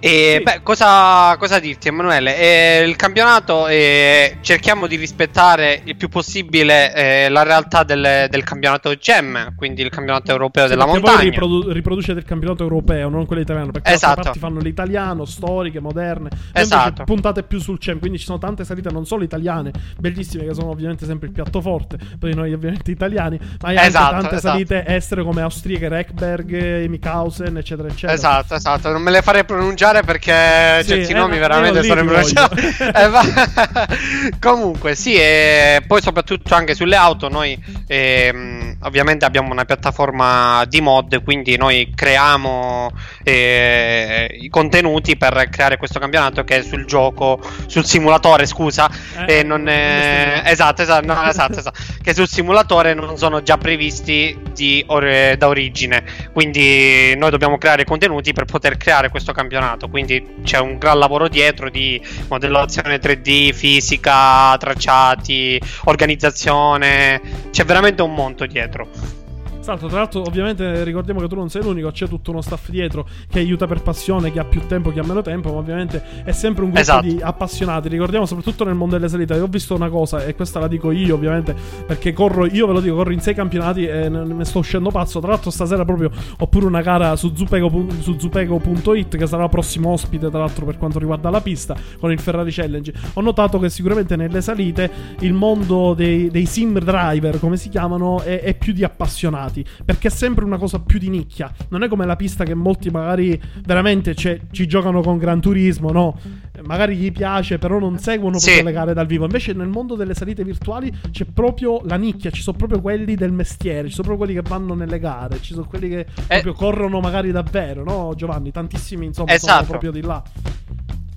E 0.06 0.34
Sì. 0.36 0.42
beh, 0.42 0.60
cosa, 0.62 1.34
cosa 1.38 1.58
dirti, 1.58 1.88
Emanuele? 1.88 2.36
Eh, 2.36 2.84
il 2.86 2.94
campionato 2.94 3.68
eh, 3.68 4.36
cerchiamo 4.42 4.86
di 4.86 4.96
rispettare 4.96 5.80
il 5.84 5.96
più 5.96 6.10
possibile 6.10 6.92
eh, 6.94 7.28
la 7.30 7.42
realtà 7.42 7.84
del, 7.84 8.26
del 8.28 8.44
campionato 8.44 8.94
GEM, 8.94 9.54
quindi 9.56 9.80
il 9.80 9.88
campionato 9.88 10.30
europeo 10.30 10.64
Sì, 10.64 10.68
della 10.72 10.84
montagna. 10.84 11.16
voi 11.16 11.24
riprodu- 11.24 11.72
riproducete 11.72 12.18
il 12.18 12.26
campionato 12.26 12.62
europeo, 12.64 13.08
non 13.08 13.24
quello 13.24 13.40
italiano. 13.40 13.70
Perché 13.70 13.92
Esatto. 13.94 14.20
parti 14.20 14.38
fanno 14.38 14.58
l'italiano, 14.60 15.24
storiche, 15.24 15.80
moderne. 15.80 16.28
Esatto. 16.52 17.04
puntate 17.04 17.42
più 17.42 17.58
sul 17.58 17.78
CEM. 17.78 17.98
Quindi 17.98 18.18
ci 18.18 18.26
sono 18.26 18.36
tante 18.36 18.62
salite 18.66 18.90
non 18.90 19.06
solo 19.06 19.24
italiane, 19.24 19.70
bellissime, 19.98 20.44
che 20.44 20.52
sono 20.52 20.68
ovviamente 20.68 21.06
sempre 21.06 21.28
il 21.28 21.32
piatto 21.32 21.62
forte. 21.62 21.96
Poi 22.18 22.34
noi, 22.34 22.52
ovviamente, 22.52 22.90
italiani, 22.90 23.38
ma 23.62 23.68
hai 23.70 23.76
Esatto, 23.78 24.04
anche 24.16 24.20
tante 24.20 24.36
esatto. 24.36 24.52
salite 24.52 24.84
estere 24.86 25.22
come 25.24 25.40
austriache, 25.40 25.88
Reckberg, 25.88 26.84
Mikausen, 26.88 27.56
eccetera, 27.56 27.88
eccetera. 27.88 28.12
Esatto, 28.12 28.54
esatto, 28.54 28.90
non 28.92 29.00
me 29.00 29.10
le 29.10 29.22
farei 29.22 29.46
pronunciare 29.46 29.92
perché 30.02 30.82
Sì, 30.82 30.88
certi 30.88 31.12
eh, 31.12 31.14
nomi 31.14 31.38
veramente 31.38 31.82
sono 31.82 32.00
ti 32.00 32.00
impronunciabili. 32.00 32.74
voglio. 32.78 32.82
Eh, 32.94 34.30
Comunque, 34.40 34.94
sì, 34.94 35.14
e 35.14 35.82
poi 35.86 36.00
soprattutto 36.02 36.54
anche 36.54 36.74
sulle 36.74 36.96
auto, 36.96 37.28
noi 37.28 37.58
ehm, 37.86 38.73
ovviamente 38.84 39.24
abbiamo 39.24 39.50
una 39.52 39.64
piattaforma 39.64 40.64
di 40.66 40.80
mod, 40.80 41.22
quindi 41.22 41.56
noi 41.56 41.92
creiamo 41.94 42.90
eh, 43.22 44.38
i 44.40 44.48
contenuti 44.48 45.16
per 45.16 45.48
creare 45.50 45.76
questo 45.76 45.98
campionato 45.98 46.44
che 46.44 46.58
è 46.58 46.62
sul 46.62 46.84
gioco, 46.84 47.40
sul 47.66 47.84
simulatore, 47.84 48.46
scusa, 48.46 48.90
Eh, 49.26 49.38
e 49.38 49.42
non 49.42 49.68
è... 49.68 50.42
Esatto, 50.44 50.82
esatto, 50.82 51.06
no, 51.06 51.22
esatto, 51.28 51.58
esatto, 51.58 51.80
che 52.02 52.14
sul 52.14 52.28
simulatore 52.28 52.94
non 52.94 53.16
sono 53.16 53.42
già 53.42 53.56
previsti 53.56 54.38
di 54.52 54.82
or- 54.88 55.36
da 55.36 55.48
origine, 55.48 56.04
quindi 56.32 57.14
noi 57.16 57.30
dobbiamo 57.30 57.58
creare 57.58 57.82
i 57.82 57.84
contenuti 57.84 58.32
per 58.32 58.44
poter 58.44 58.76
creare 58.76 59.08
questo 59.08 59.32
campionato, 59.32 59.88
quindi 59.88 60.40
c'è 60.44 60.58
un 60.58 60.78
gran 60.78 60.98
lavoro 60.98 61.28
dietro 61.28 61.70
di 61.70 62.00
modellazione 62.28 62.98
3D, 63.00 63.52
fisica, 63.52 64.56
tracciati, 64.58 65.60
organizzazione, 65.84 67.20
c'è 67.50 67.64
veramente 67.64 68.02
un 68.02 68.12
monto 68.14 68.46
dietro. 68.46 68.73
metro. 68.74 69.23
Esatto, 69.64 69.86
tra 69.86 70.00
l'altro 70.00 70.20
ovviamente 70.20 70.84
ricordiamo 70.84 71.20
che 71.20 71.26
tu 71.26 71.36
non 71.36 71.48
sei 71.48 71.62
l'unico, 71.62 71.90
c'è 71.90 72.06
tutto 72.06 72.32
uno 72.32 72.42
staff 72.42 72.68
dietro 72.68 73.08
che 73.30 73.38
aiuta 73.38 73.66
per 73.66 73.80
passione, 73.80 74.30
che 74.30 74.38
ha 74.38 74.44
più 74.44 74.60
tempo, 74.66 74.90
che 74.90 75.00
ha 75.00 75.04
meno 75.06 75.22
tempo, 75.22 75.50
ma 75.54 75.58
ovviamente 75.58 76.22
è 76.22 76.32
sempre 76.32 76.64
un 76.64 76.70
gruppo 76.70 76.82
Esatto. 76.82 77.06
di 77.06 77.18
appassionati. 77.18 77.88
Ricordiamo 77.88 78.26
soprattutto 78.26 78.64
nel 78.64 78.74
mondo 78.74 78.96
delle 78.96 79.08
salite, 79.08 79.32
io 79.32 79.44
ho 79.44 79.46
visto 79.46 79.74
una 79.74 79.88
cosa 79.88 80.22
e 80.22 80.34
questa 80.34 80.60
la 80.60 80.68
dico 80.68 80.90
io 80.90 81.14
ovviamente 81.14 81.56
perché 81.86 82.12
corro, 82.12 82.44
io 82.44 82.66
ve 82.66 82.72
lo 82.74 82.80
dico, 82.82 82.94
corro 82.96 83.12
in 83.12 83.20
sei 83.20 83.32
campionati 83.32 83.86
e 83.86 84.10
ne 84.10 84.24
ne 84.26 84.44
sto 84.44 84.58
uscendo 84.58 84.90
pazzo. 84.90 85.18
Tra 85.20 85.30
l'altro 85.30 85.50
stasera 85.50 85.82
proprio 85.86 86.10
ho 86.38 86.46
pure 86.46 86.66
una 86.66 86.82
gara 86.82 87.16
su 87.16 87.32
Zupego, 87.34 87.86
su 88.00 88.18
Zupego.it 88.18 89.16
che 89.16 89.26
sarà 89.26 89.44
il 89.44 89.48
prossimo 89.48 89.88
ospite 89.92 90.28
tra 90.28 90.40
l'altro 90.40 90.66
per 90.66 90.76
quanto 90.76 90.98
riguarda 90.98 91.30
la 91.30 91.40
pista 91.40 91.74
con 91.98 92.12
il 92.12 92.20
Ferrari 92.20 92.52
Challenge. 92.52 92.92
Ho 93.14 93.22
notato 93.22 93.58
che 93.58 93.70
sicuramente 93.70 94.14
nelle 94.14 94.42
salite 94.42 94.90
il 95.20 95.32
mondo 95.32 95.94
dei, 95.94 96.28
dei 96.30 96.44
sim 96.44 96.78
driver, 96.78 97.40
come 97.40 97.56
si 97.56 97.70
chiamano, 97.70 98.20
è, 98.20 98.40
è 98.40 98.54
più 98.54 98.74
di 98.74 98.84
appassionati 98.84 99.53
perché 99.84 100.08
è 100.08 100.10
sempre 100.10 100.44
una 100.44 100.56
cosa 100.56 100.80
più 100.80 100.98
di 100.98 101.10
nicchia. 101.10 101.52
Non 101.68 101.82
è 101.82 101.88
come 101.88 102.06
la 102.06 102.16
pista 102.16 102.44
che 102.44 102.54
molti 102.54 102.88
magari 102.90 103.38
veramente 103.64 104.14
cioè, 104.14 104.40
ci 104.50 104.66
giocano 104.66 105.02
con 105.02 105.18
Gran 105.18 105.40
Turismo, 105.40 105.90
no? 105.92 106.18
Magari 106.62 106.96
gli 106.96 107.12
piace, 107.12 107.58
però 107.58 107.78
non 107.78 107.98
seguono 107.98 108.38
Sì. 108.38 108.62
le 108.62 108.72
gare 108.72 108.94
dal 108.94 109.06
vivo. 109.06 109.24
Invece 109.24 109.52
nel 109.52 109.68
mondo 109.68 109.94
delle 109.96 110.14
salite 110.14 110.42
virtuali 110.44 110.90
c'è 111.10 111.24
proprio 111.26 111.80
la 111.84 111.96
nicchia, 111.96 112.30
ci 112.30 112.40
sono 112.42 112.56
proprio 112.56 112.80
quelli 112.80 113.14
del 113.16 113.32
mestiere, 113.32 113.88
ci 113.88 113.94
sono 113.94 114.06
proprio 114.08 114.26
quelli 114.26 114.40
che 114.40 114.48
vanno 114.48 114.74
nelle 114.74 114.98
gare, 114.98 115.40
ci 115.40 115.52
sono 115.52 115.66
quelli 115.66 115.88
che 115.88 116.06
proprio 116.26 116.52
corrono 116.52 117.00
magari 117.00 117.30
davvero, 117.32 117.84
no 117.84 118.12
Giovanni? 118.16 118.50
Tantissimi 118.52 119.04
insomma 119.06 119.36
sono 119.36 119.52
Esatto. 119.52 119.66
proprio 119.68 119.90
di 119.90 120.00
là. 120.00 120.22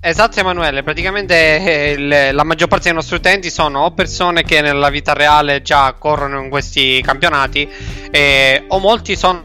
Esatto 0.00 0.38
Emanuele, 0.38 0.84
praticamente 0.84 1.34
eh, 1.34 1.90
il- 1.90 2.28
la 2.32 2.44
maggior 2.44 2.68
parte 2.68 2.84
dei 2.84 2.92
nostri 2.94 3.16
utenti 3.16 3.50
sono 3.50 3.80
o 3.80 3.90
persone 3.90 4.44
che 4.44 4.60
nella 4.60 4.90
vita 4.90 5.12
reale 5.12 5.60
già 5.60 5.92
corrono 5.98 6.40
in 6.40 6.48
questi 6.50 7.02
campionati 7.02 7.68
eh, 8.10 8.64
o 8.68 8.78
molti 8.78 9.16
sono 9.16 9.40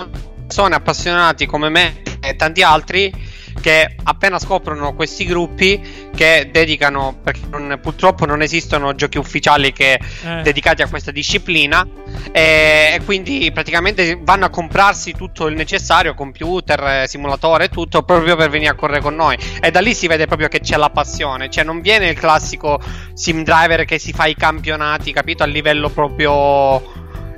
persone 0.45 0.75
appassionati 0.75 1.47
come 1.47 1.69
me 1.69 2.01
e 2.21 2.35
tanti 2.35 2.61
altri 2.61 3.11
che 3.63 3.95
appena 4.03 4.39
scoprono 4.39 4.93
questi 4.93 5.23
gruppi 5.23 6.09
che 6.13 6.49
dedicano, 6.51 7.17
perché 7.23 7.39
non- 7.49 7.79
purtroppo 7.81 8.25
non 8.25 8.41
esistono 8.41 8.93
giochi 8.93 9.17
ufficiali 9.17 9.71
che 9.71 9.93
Eh. 9.93 10.41
dedicati 10.41 10.81
a 10.81 10.89
questa 10.89 11.11
disciplina 11.11 11.87
e, 12.33 12.91
e 12.95 13.01
quindi 13.05 13.49
praticamente 13.53 14.19
vanno 14.21 14.43
a 14.43 14.49
comprarsi 14.49 15.13
tutto 15.13 15.47
il 15.47 15.55
necessario, 15.55 16.13
computer, 16.13 17.07
simulatore 17.07 17.65
e 17.65 17.69
tutto 17.69 18.03
proprio 18.03 18.35
per 18.35 18.49
venire 18.49 18.71
a 18.71 18.75
correre 18.75 18.99
con 18.99 19.15
noi 19.15 19.37
e 19.61 19.71
da 19.71 19.79
lì 19.79 19.93
si 19.93 20.07
vede 20.07 20.27
proprio 20.27 20.49
che 20.49 20.59
c'è 20.59 20.75
la 20.75 20.89
passione, 20.89 21.49
cioè 21.49 21.63
non 21.63 21.79
viene 21.79 22.09
il 22.09 22.19
classico 22.19 22.81
sim 23.13 23.43
driver 23.45 23.85
che 23.85 23.97
si 23.97 24.11
fa 24.11 24.25
i 24.25 24.35
campionati, 24.35 25.13
capito, 25.13 25.43
a 25.43 25.45
livello 25.45 25.87
proprio 25.89 26.83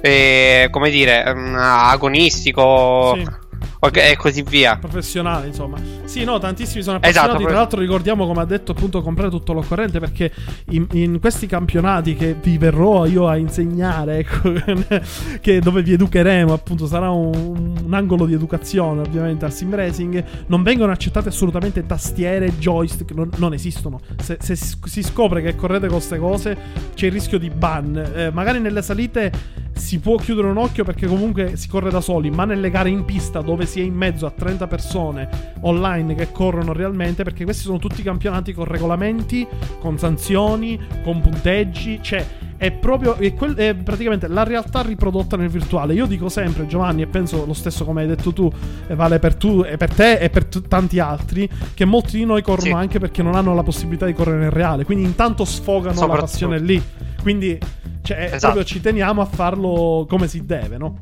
eh, 0.01 0.69
come 0.71 0.89
dire, 0.89 1.33
mm, 1.35 1.55
agonistico. 1.55 3.13
Sì. 3.15 3.43
E 3.91 4.15
così 4.15 4.41
via. 4.41 4.77
Professionale, 4.77 5.47
insomma. 5.47 5.77
Sì, 6.05 6.23
no, 6.23 6.39
tantissimi 6.39 6.83
sono 6.83 6.97
appassionati. 6.97 7.29
Esatto, 7.29 7.43
Tra 7.43 7.53
l'altro 7.53 7.79
ricordiamo, 7.79 8.25
come 8.25 8.41
ha 8.41 8.45
detto, 8.45 8.71
appunto, 8.71 9.01
comprare 9.01 9.29
tutto 9.29 9.53
l'occorrente 9.53 9.99
perché 9.99 10.31
in, 10.69 10.87
in 10.91 11.19
questi 11.19 11.47
campionati 11.47 12.15
che 12.15 12.35
vi 12.41 12.57
verrò 12.57 13.05
io 13.05 13.27
a 13.27 13.37
insegnare, 13.37 14.19
ecco, 14.19 14.51
che 15.41 15.59
dove 15.59 15.83
vi 15.83 15.93
educheremo, 15.93 16.53
appunto, 16.53 16.87
sarà 16.87 17.09
un, 17.09 17.77
un 17.83 17.93
angolo 17.93 18.25
di 18.25 18.33
educazione, 18.33 19.01
ovviamente, 19.01 19.45
al 19.45 19.53
sim 19.53 19.73
racing, 19.73 20.23
non 20.47 20.63
vengono 20.63 20.91
accettate 20.91 21.29
assolutamente 21.29 21.85
tastiere, 21.85 22.57
joystick, 22.57 23.11
non, 23.11 23.29
non 23.37 23.53
esistono. 23.53 23.99
Se, 24.21 24.37
se, 24.39 24.55
si 24.55 25.03
scopre 25.03 25.41
che 25.41 25.55
correte 25.55 25.87
con 25.87 25.97
queste 25.97 26.17
cose, 26.17 26.57
c'è 26.93 27.07
il 27.07 27.11
rischio 27.11 27.37
di 27.37 27.49
ban. 27.49 28.11
Eh, 28.15 28.31
magari 28.31 28.59
nelle 28.59 28.81
salite 28.81 29.63
si 29.75 29.99
può 29.99 30.15
chiudere 30.15 30.47
un 30.47 30.57
occhio 30.57 30.83
perché 30.83 31.05
comunque 31.05 31.57
si 31.57 31.67
corre 31.67 31.89
da 31.89 32.01
soli, 32.01 32.31
ma 32.31 32.45
nelle 32.45 32.69
gare 32.69 32.89
in 32.89 33.05
pista 33.05 33.41
dove 33.41 33.64
si 33.65 33.79
è 33.79 33.83
in 33.83 33.93
mezzo 33.93 34.25
a 34.25 34.31
30 34.31 34.67
persone 34.67 35.53
online 35.61 36.15
che 36.15 36.31
corrono 36.31 36.73
realmente, 36.73 37.23
perché 37.23 37.43
questi 37.43 37.63
sono 37.63 37.77
tutti 37.77 38.01
campionati 38.01 38.53
con 38.53 38.65
regolamenti, 38.65 39.47
con 39.79 39.97
sanzioni, 39.97 40.79
con 41.03 41.21
punteggi, 41.21 41.99
cioè 42.01 42.25
è 42.57 42.71
proprio 42.71 43.15
è, 43.15 43.33
quel, 43.33 43.53
è 43.55 43.75
praticamente 43.75 44.27
la 44.27 44.43
realtà 44.43 44.81
riprodotta 44.81 45.35
nel 45.35 45.49
virtuale. 45.49 45.93
Io 45.93 46.05
dico 46.05 46.29
sempre, 46.29 46.65
Giovanni, 46.67 47.01
e 47.01 47.07
penso 47.07 47.45
lo 47.45 47.53
stesso 47.53 47.83
come 47.85 48.01
hai 48.01 48.07
detto 48.07 48.31
tu, 48.31 48.51
vale 48.89 49.19
per, 49.19 49.35
tu, 49.35 49.65
per 49.77 49.93
te 49.93 50.17
e 50.17 50.29
per 50.29 50.45
t- 50.45 50.67
tanti 50.67 50.99
altri, 50.99 51.49
che 51.73 51.85
molti 51.85 52.17
di 52.17 52.25
noi 52.25 52.41
corrono 52.41 52.67
sì. 52.67 52.71
anche 52.71 52.99
perché 52.99 53.21
non 53.21 53.35
hanno 53.35 53.53
la 53.53 53.63
possibilità 53.63 54.05
di 54.05 54.13
correre 54.13 54.39
nel 54.39 54.51
reale, 54.51 54.85
quindi 54.85 55.03
intanto 55.03 55.43
sfogano 55.45 56.07
la 56.07 56.15
passione 56.15 56.59
lì. 56.59 56.81
Quindi 57.21 57.57
cioè, 58.01 58.17
esatto. 58.19 58.39
proprio 58.39 58.63
ci 58.63 58.81
teniamo 58.81 59.21
a 59.21 59.25
farlo 59.25 60.05
come 60.07 60.27
si 60.27 60.45
deve, 60.45 60.77
no? 60.77 61.01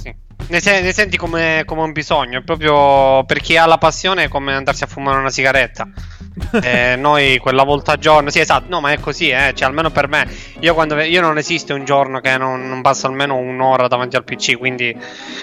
Sì. 0.00 0.14
Ne, 0.46 0.60
se- 0.60 0.80
ne 0.80 0.92
senti 0.92 1.16
come, 1.16 1.62
come, 1.66 1.82
un 1.82 1.92
bisogno, 1.92 2.38
è 2.38 2.42
proprio 2.42 3.24
per 3.24 3.40
chi 3.40 3.56
ha 3.56 3.66
la 3.66 3.78
passione 3.78 4.24
è 4.24 4.28
come 4.28 4.54
andarsi 4.54 4.84
a 4.84 4.86
fumare 4.86 5.18
una 5.18 5.30
sigaretta. 5.30 5.88
eh, 6.62 6.96
noi 6.96 7.38
quella 7.38 7.62
volta 7.62 7.92
a 7.92 7.96
giorno, 7.96 8.28
sì 8.28 8.40
esatto, 8.40 8.66
no 8.68 8.80
ma 8.80 8.90
è 8.90 8.98
così, 8.98 9.28
eh, 9.28 9.52
cioè 9.54 9.68
almeno 9.68 9.90
per 9.90 10.08
me, 10.08 10.28
io, 10.60 10.74
quando, 10.74 11.00
io 11.00 11.20
non 11.20 11.38
esiste 11.38 11.72
un 11.72 11.84
giorno 11.84 12.20
che 12.20 12.36
non, 12.36 12.66
non 12.68 12.82
passo 12.82 13.06
almeno 13.06 13.36
un'ora 13.36 13.86
davanti 13.86 14.16
al 14.16 14.24
PC, 14.24 14.58
quindi 14.58 14.96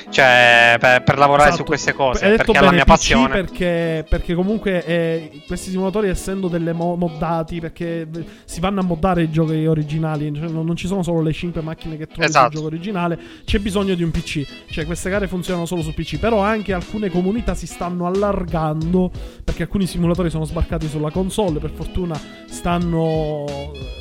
cioè, 0.10 0.76
per, 0.80 1.04
per 1.04 1.18
lavorare 1.18 1.50
esatto. 1.50 1.64
su 1.64 1.68
queste 1.68 1.94
cose, 1.94 2.26
Hai 2.26 2.36
perché 2.36 2.52
è 2.52 2.62
la 2.62 2.72
mia 2.72 2.84
PC 2.84 2.88
passione. 2.88 3.30
Perché, 3.30 4.06
perché 4.08 4.34
comunque 4.34 4.84
eh, 4.86 5.44
questi 5.48 5.70
simulatori 5.70 6.10
essendo 6.10 6.50
delle 6.50 6.74
mo- 6.74 6.96
moddati, 6.96 7.62
perché 7.62 8.08
si 8.44 8.60
vanno 8.60 8.82
a 8.82 8.84
moddare 8.84 9.24
i 9.24 9.32
giochi 9.32 9.66
originali, 9.66 10.32
cioè 10.36 10.50
non, 10.50 10.66
non, 10.66 10.76
ci 10.76 10.88
sono 10.88 11.04
solo 11.04 11.22
le 11.22 11.32
5 11.32 11.62
macchine 11.62 11.96
che 11.96 12.08
trovi 12.08 12.26
esatto. 12.26 12.48
sul 12.48 12.56
gioco 12.56 12.68
originale, 12.68 13.18
c'è 13.46 13.60
bisogno 13.60 13.96
di 13.96 14.04
un 14.04 14.12
PC, 14.12 14.46
cioè 14.70 14.86
queste 14.92 15.10
gare 15.10 15.30
funzionano 15.30 15.66
solo 15.66 15.82
su 15.82 15.94
PC, 15.94 16.20
però 16.20 16.40
anche 16.42 16.74
alcune 16.74 17.10
comunità 17.10 17.56
si 17.56 17.66
stanno 17.66 18.08
allargando 18.08 19.10
perché 19.42 19.64
alcuni 19.64 19.86
simulatori 19.88 20.30
sono 20.30 20.44
sbarcati 20.44 20.90
sulla 20.90 21.12
console, 21.12 21.60
per 21.60 21.70
fortuna 21.70 22.20
stanno, 22.46 23.46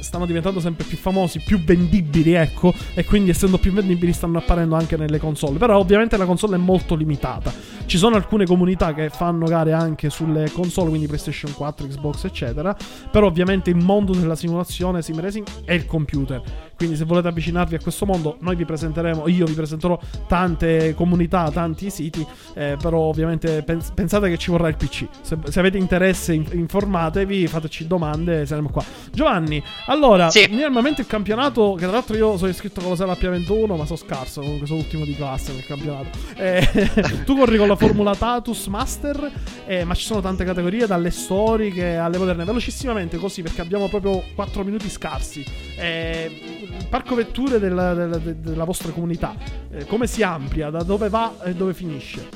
stanno 0.01 0.27
diventando 0.27 0.59
sempre 0.59 0.83
più 0.83 0.97
famosi, 0.97 1.43
più 1.47 1.63
vendibili, 1.63 2.33
ecco, 2.33 2.75
e 2.95 3.05
quindi 3.05 3.31
essendo 3.31 3.57
più 3.59 3.73
vendibili 3.73 4.13
stanno 4.13 4.39
apparendo 4.39 4.75
anche 4.75 4.97
nelle 4.97 5.21
console, 5.21 5.59
però 5.59 5.79
ovviamente 5.79 6.17
la 6.17 6.25
console 6.25 6.57
è 6.57 6.59
molto 6.59 6.97
limitata. 6.97 7.53
Ci 7.87 7.97
sono 7.97 8.17
alcune 8.17 8.45
comunità 8.45 8.93
che 8.93 9.11
fanno 9.11 9.47
gare 9.47 9.73
anche 9.73 10.11
sulle 10.11 10.51
console, 10.51 10.89
quindi 10.89 11.07
PlayStation 11.07 11.55
4, 11.55 11.87
Xbox, 11.87 12.25
eccetera, 12.25 12.77
però 13.13 13.29
ovviamente 13.29 13.71
il 13.71 13.77
mondo 13.77 14.13
della 14.13 14.35
simulazione 14.35 15.03
sim 15.03 15.21
racing 15.21 15.47
è 15.65 15.73
il 15.73 15.87
computer. 15.87 16.70
Quindi 16.81 16.97
se 16.97 17.05
volete 17.05 17.29
avvicinarvi 17.29 17.75
a 17.75 17.79
questo 17.79 18.07
mondo, 18.07 18.39
noi 18.41 18.57
vi 18.57 18.65
presenteremo, 18.65 19.29
io 19.29 19.45
vi 19.45 19.53
presenterò 19.53 20.01
tante 20.27 20.95
comunità, 20.95 21.51
tanti 21.51 21.91
siti, 21.91 22.27
eh, 22.55 22.79
però 22.81 23.01
ovviamente 23.01 23.63
pens- 23.63 23.91
pensate 23.91 24.31
che 24.31 24.39
ci 24.39 24.51
vorrà 24.51 24.67
il 24.69 24.77
PC. 24.77 25.05
Se, 25.21 25.37
se 25.45 25.59
avete 25.61 25.77
interesse, 25.77 26.33
in- 26.33 26.49
informatevi, 26.51 27.47
fateci 27.49 27.87
domande, 27.87 28.47
saremo 28.47 28.71
qua. 28.71 28.83
Giovanni, 29.13 29.63
allora, 29.89 30.31
sì. 30.31 30.49
normalmente 30.51 31.03
il 31.03 31.07
campionato, 31.07 31.75
che 31.75 31.83
tra 31.83 31.91
l'altro 31.91 32.17
io 32.17 32.39
sono 32.39 32.49
iscritto 32.49 32.81
con 32.81 32.93
la 32.93 32.97
sala 32.97 33.13
P21, 33.13 33.77
ma 33.77 33.85
sono 33.85 33.99
scarso, 33.99 34.41
comunque 34.41 34.67
sono 34.67 34.79
ultimo 34.79 35.05
di 35.05 35.15
classe 35.15 35.53
nel 35.53 35.67
campionato. 35.67 36.09
Eh, 36.37 36.91
tu 37.27 37.37
corri 37.37 37.59
con 37.59 37.69
la 37.69 37.77
Formula 37.77 38.17
Tatus 38.17 38.69
Master, 38.69 39.31
eh, 39.67 39.85
ma 39.85 39.93
ci 39.93 40.07
sono 40.07 40.23
tante 40.23 40.47
categorie, 40.47 40.87
dalle 40.87 41.11
storiche 41.11 41.97
alle 41.97 42.17
moderne. 42.17 42.45
Velocissimamente 42.45 43.19
così, 43.19 43.43
perché 43.43 43.61
abbiamo 43.61 43.87
proprio 43.89 44.23
4 44.35 44.65
minuti 44.65 44.89
scarsi. 44.89 45.45
Eh, 45.77 46.69
il 46.79 46.87
parco 46.89 47.15
vetture 47.15 47.59
della, 47.59 47.95
della, 47.95 48.19
della 48.19 48.65
vostra 48.65 48.91
comunità, 48.91 49.35
eh, 49.73 49.85
come 49.87 50.07
si 50.07 50.23
amplia, 50.23 50.71
da 50.71 50.83
dove 50.83 51.09
va 51.09 51.35
e 51.45 51.55
dove 51.55 51.75
finisce? 51.75 52.29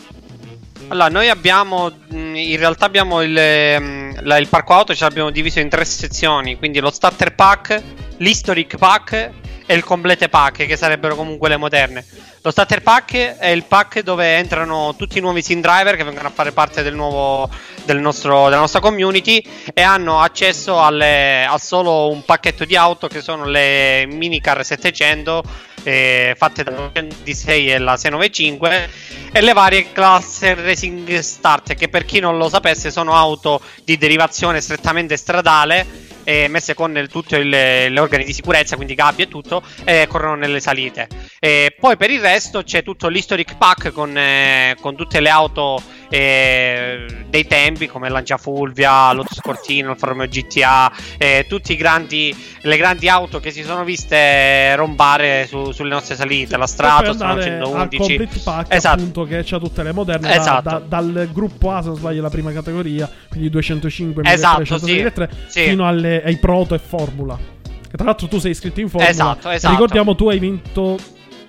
Allora, 0.88 1.08
noi 1.08 1.28
abbiamo, 1.28 1.90
mm, 2.12 2.34
in 2.34 2.56
realtà 2.58 2.84
abbiamo 2.84 3.22
il, 3.22 3.30
mm, 3.30 4.10
il 4.26 4.48
parco 4.48 4.74
auto, 4.74 4.94
ce 4.94 5.04
l'abbiamo 5.04 5.30
diviso 5.30 5.60
in 5.60 5.68
tre 5.68 5.84
sezioni, 5.84 6.56
quindi 6.56 6.80
lo 6.80 6.90
starter 6.90 7.34
pack, 7.34 7.82
l'historic 8.18 8.76
pack 8.76 9.30
e 9.66 9.74
il 9.74 9.84
complete 9.84 10.28
pack, 10.28 10.66
che 10.66 10.76
sarebbero 10.76 11.14
comunque 11.14 11.48
le 11.48 11.56
moderne. 11.56 12.04
Lo 12.42 12.50
starter 12.50 12.82
pack 12.82 13.38
è 13.38 13.48
il 13.48 13.64
pack 13.64 14.00
dove 14.00 14.36
entrano 14.36 14.94
tutti 14.96 15.16
i 15.16 15.20
nuovi 15.22 15.40
sim 15.40 15.62
driver 15.62 15.96
che 15.96 16.04
vengono 16.04 16.28
a 16.28 16.30
fare 16.30 16.52
parte 16.52 16.82
del 16.82 16.94
nuovo, 16.94 17.48
del 17.84 18.00
nostro, 18.00 18.44
della 18.44 18.60
nostra 18.60 18.80
community 18.80 19.42
e 19.72 19.80
hanno 19.80 20.20
accesso 20.20 20.82
alle, 20.82 21.46
a 21.46 21.56
solo 21.56 22.10
un 22.10 22.22
pacchetto 22.22 22.66
di 22.66 22.76
auto 22.76 23.08
che 23.08 23.22
sono 23.22 23.46
le 23.46 24.04
minicar 24.06 24.62
700 24.62 25.42
eh, 25.84 26.34
fatte 26.36 26.64
dalla 26.64 26.90
D6 26.92 27.68
e 27.68 27.78
la 27.78 27.96
695 27.96 28.90
e 29.32 29.40
le 29.40 29.52
varie 29.52 29.92
class 29.92 30.40
Racing 30.54 31.18
Start 31.18 31.74
che 31.74 31.88
per 31.88 32.04
chi 32.04 32.20
non 32.20 32.36
lo 32.36 32.48
sapesse 32.48 32.90
sono 32.90 33.14
auto 33.14 33.60
di 33.84 33.96
derivazione 33.96 34.60
strettamente 34.60 35.16
stradale 35.16 36.03
eh, 36.24 36.48
messe 36.48 36.74
con 36.74 37.06
tutti 37.10 37.36
gli 37.36 37.98
organi 37.98 38.24
di 38.24 38.32
sicurezza, 38.32 38.76
quindi 38.76 38.94
gabbie 38.94 39.26
e 39.26 39.28
tutto, 39.28 39.62
e 39.84 40.06
corrono 40.08 40.34
nelle 40.34 40.60
salite. 40.60 41.08
E 41.38 41.74
poi 41.78 41.96
per 41.96 42.10
il 42.10 42.20
resto 42.20 42.62
c'è 42.62 42.82
tutto 42.82 43.08
l'historic 43.08 43.56
pack 43.56 43.92
con, 43.92 44.16
eh, 44.16 44.76
con 44.80 44.96
tutte 44.96 45.20
le 45.20 45.28
auto 45.28 45.80
eh, 46.14 47.06
dei 47.28 47.44
tempi 47.44 47.88
come 47.88 48.08
Lancia 48.08 48.36
Fulvia, 48.36 49.12
Lotus 49.12 49.40
Cortino, 49.40 49.90
il 49.90 49.98
Formio 49.98 50.28
GTA, 50.28 50.92
eh, 51.18 51.46
tutte 51.48 51.76
le 51.76 52.76
grandi 52.76 53.08
auto 53.08 53.40
che 53.40 53.50
si 53.50 53.64
sono 53.64 53.82
viste 53.82 54.76
rombare 54.76 55.44
su, 55.48 55.72
sulle 55.72 55.88
nostre 55.88 56.14
salite, 56.14 56.56
la 56.56 56.68
Stratos, 56.68 57.18
la 57.18 57.42
111. 57.42 58.12
Il 58.12 58.28
pack 58.44 58.72
esatto. 58.72 59.00
appunto 59.00 59.24
che 59.24 59.42
c'ha 59.44 59.58
tutte 59.58 59.82
le 59.82 59.92
moderne 59.92 60.36
esatto. 60.36 60.68
da, 60.68 60.78
da, 60.78 61.00
dal 61.00 61.28
gruppo 61.32 61.72
A 61.72 61.82
se 61.82 61.88
non 61.88 61.96
sbaglio 61.96 62.22
la 62.22 62.30
prima 62.30 62.52
categoria, 62.52 63.10
quindi 63.28 63.50
205 63.50 64.22
esatto, 64.24 64.58
1303 64.58 65.30
sì. 65.48 65.64
fino 65.64 65.84
alle, 65.88 66.22
ai 66.22 66.36
Proto 66.36 66.76
e 66.76 66.78
Formula. 66.78 67.36
Che 67.36 67.96
tra 67.96 68.04
l'altro 68.04 68.28
tu 68.28 68.38
sei 68.38 68.52
iscritto 68.52 68.78
in 68.78 68.88
Formula. 68.88 69.10
Esatto, 69.10 69.50
esatto. 69.50 69.72
Ricordiamo 69.74 70.14
tu 70.14 70.28
hai 70.28 70.38
vinto 70.38 70.96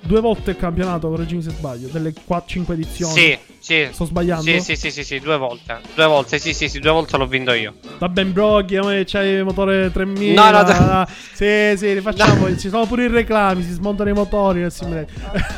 due 0.01 0.21
volte 0.21 0.51
il 0.51 0.57
campionato, 0.57 1.07
correggimi 1.09 1.43
se 1.43 1.51
sbaglio, 1.51 1.87
delle 1.91 2.13
4, 2.25 2.49
5 2.49 2.73
edizioni. 2.73 3.13
Sì, 3.13 3.37
sì. 3.65 3.89
Sto 3.91 4.05
sbagliando? 4.05 4.43
Sì, 4.43 4.59
sì, 4.59 4.75
sì, 4.75 4.91
sì, 4.91 5.03
sì, 5.03 5.19
due 5.19 5.37
volte. 5.37 5.79
Due 5.95 6.05
volte, 6.05 6.37
sì, 6.37 6.53
sì, 6.53 6.69
sì, 6.69 6.79
due 6.79 6.91
volte 6.91 7.17
l'ho 7.17 7.25
vinto 7.25 7.51
io. 7.51 7.73
Va 7.97 8.07
ben 8.09 8.31
broghi, 8.31 8.77
c'hai 9.05 9.29
il 9.29 9.43
motore 9.43 9.91
3000. 9.91 10.51
No, 10.51 10.61
no, 10.61 10.85
no. 10.85 11.07
Sì, 11.33 11.73
sì, 11.75 11.93
rifacciamo. 11.93 12.47
No. 12.47 12.55
Ci 12.55 12.69
sono 12.69 12.85
pure 12.85 13.05
i 13.05 13.07
reclami, 13.07 13.63
si 13.63 13.71
smontano 13.71 14.11
i 14.11 14.13
motori 14.13 14.59
nel 14.59 14.71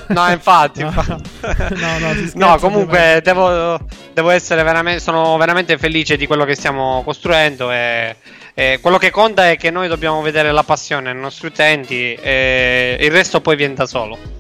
No, 0.08 0.32
infatti, 0.32 0.84
no. 0.84 0.88
infatti. 0.88 1.30
no, 1.76 2.00
no, 2.00 2.14
scherza, 2.14 2.38
no, 2.38 2.58
comunque 2.60 3.20
devo, 3.22 3.78
devo 4.14 4.30
essere 4.30 4.64
veramente 4.64 5.02
sono 5.02 5.36
veramente 5.36 5.78
felice 5.78 6.16
di 6.16 6.28
quello 6.28 6.46
che 6.46 6.56
stiamo 6.56 7.02
costruendo 7.04 7.72
e 7.72 8.16
eh, 8.54 8.80
quello 8.82 8.98
che 8.98 9.12
conta 9.12 9.50
è 9.50 9.58
che 9.58 9.70
noi 9.70 9.90
dobbiamo 9.90 10.22
vedere 10.22 10.54
la 10.54 10.64
passione 10.64 11.12
nei 11.12 11.22
nostri 11.22 11.48
utenti 11.48 12.14
e 12.14 12.98
il 13.02 13.12
resto 13.12 13.42
poi 13.42 13.58
viene 13.58 13.74
da 13.74 13.86
solo. 13.86 14.37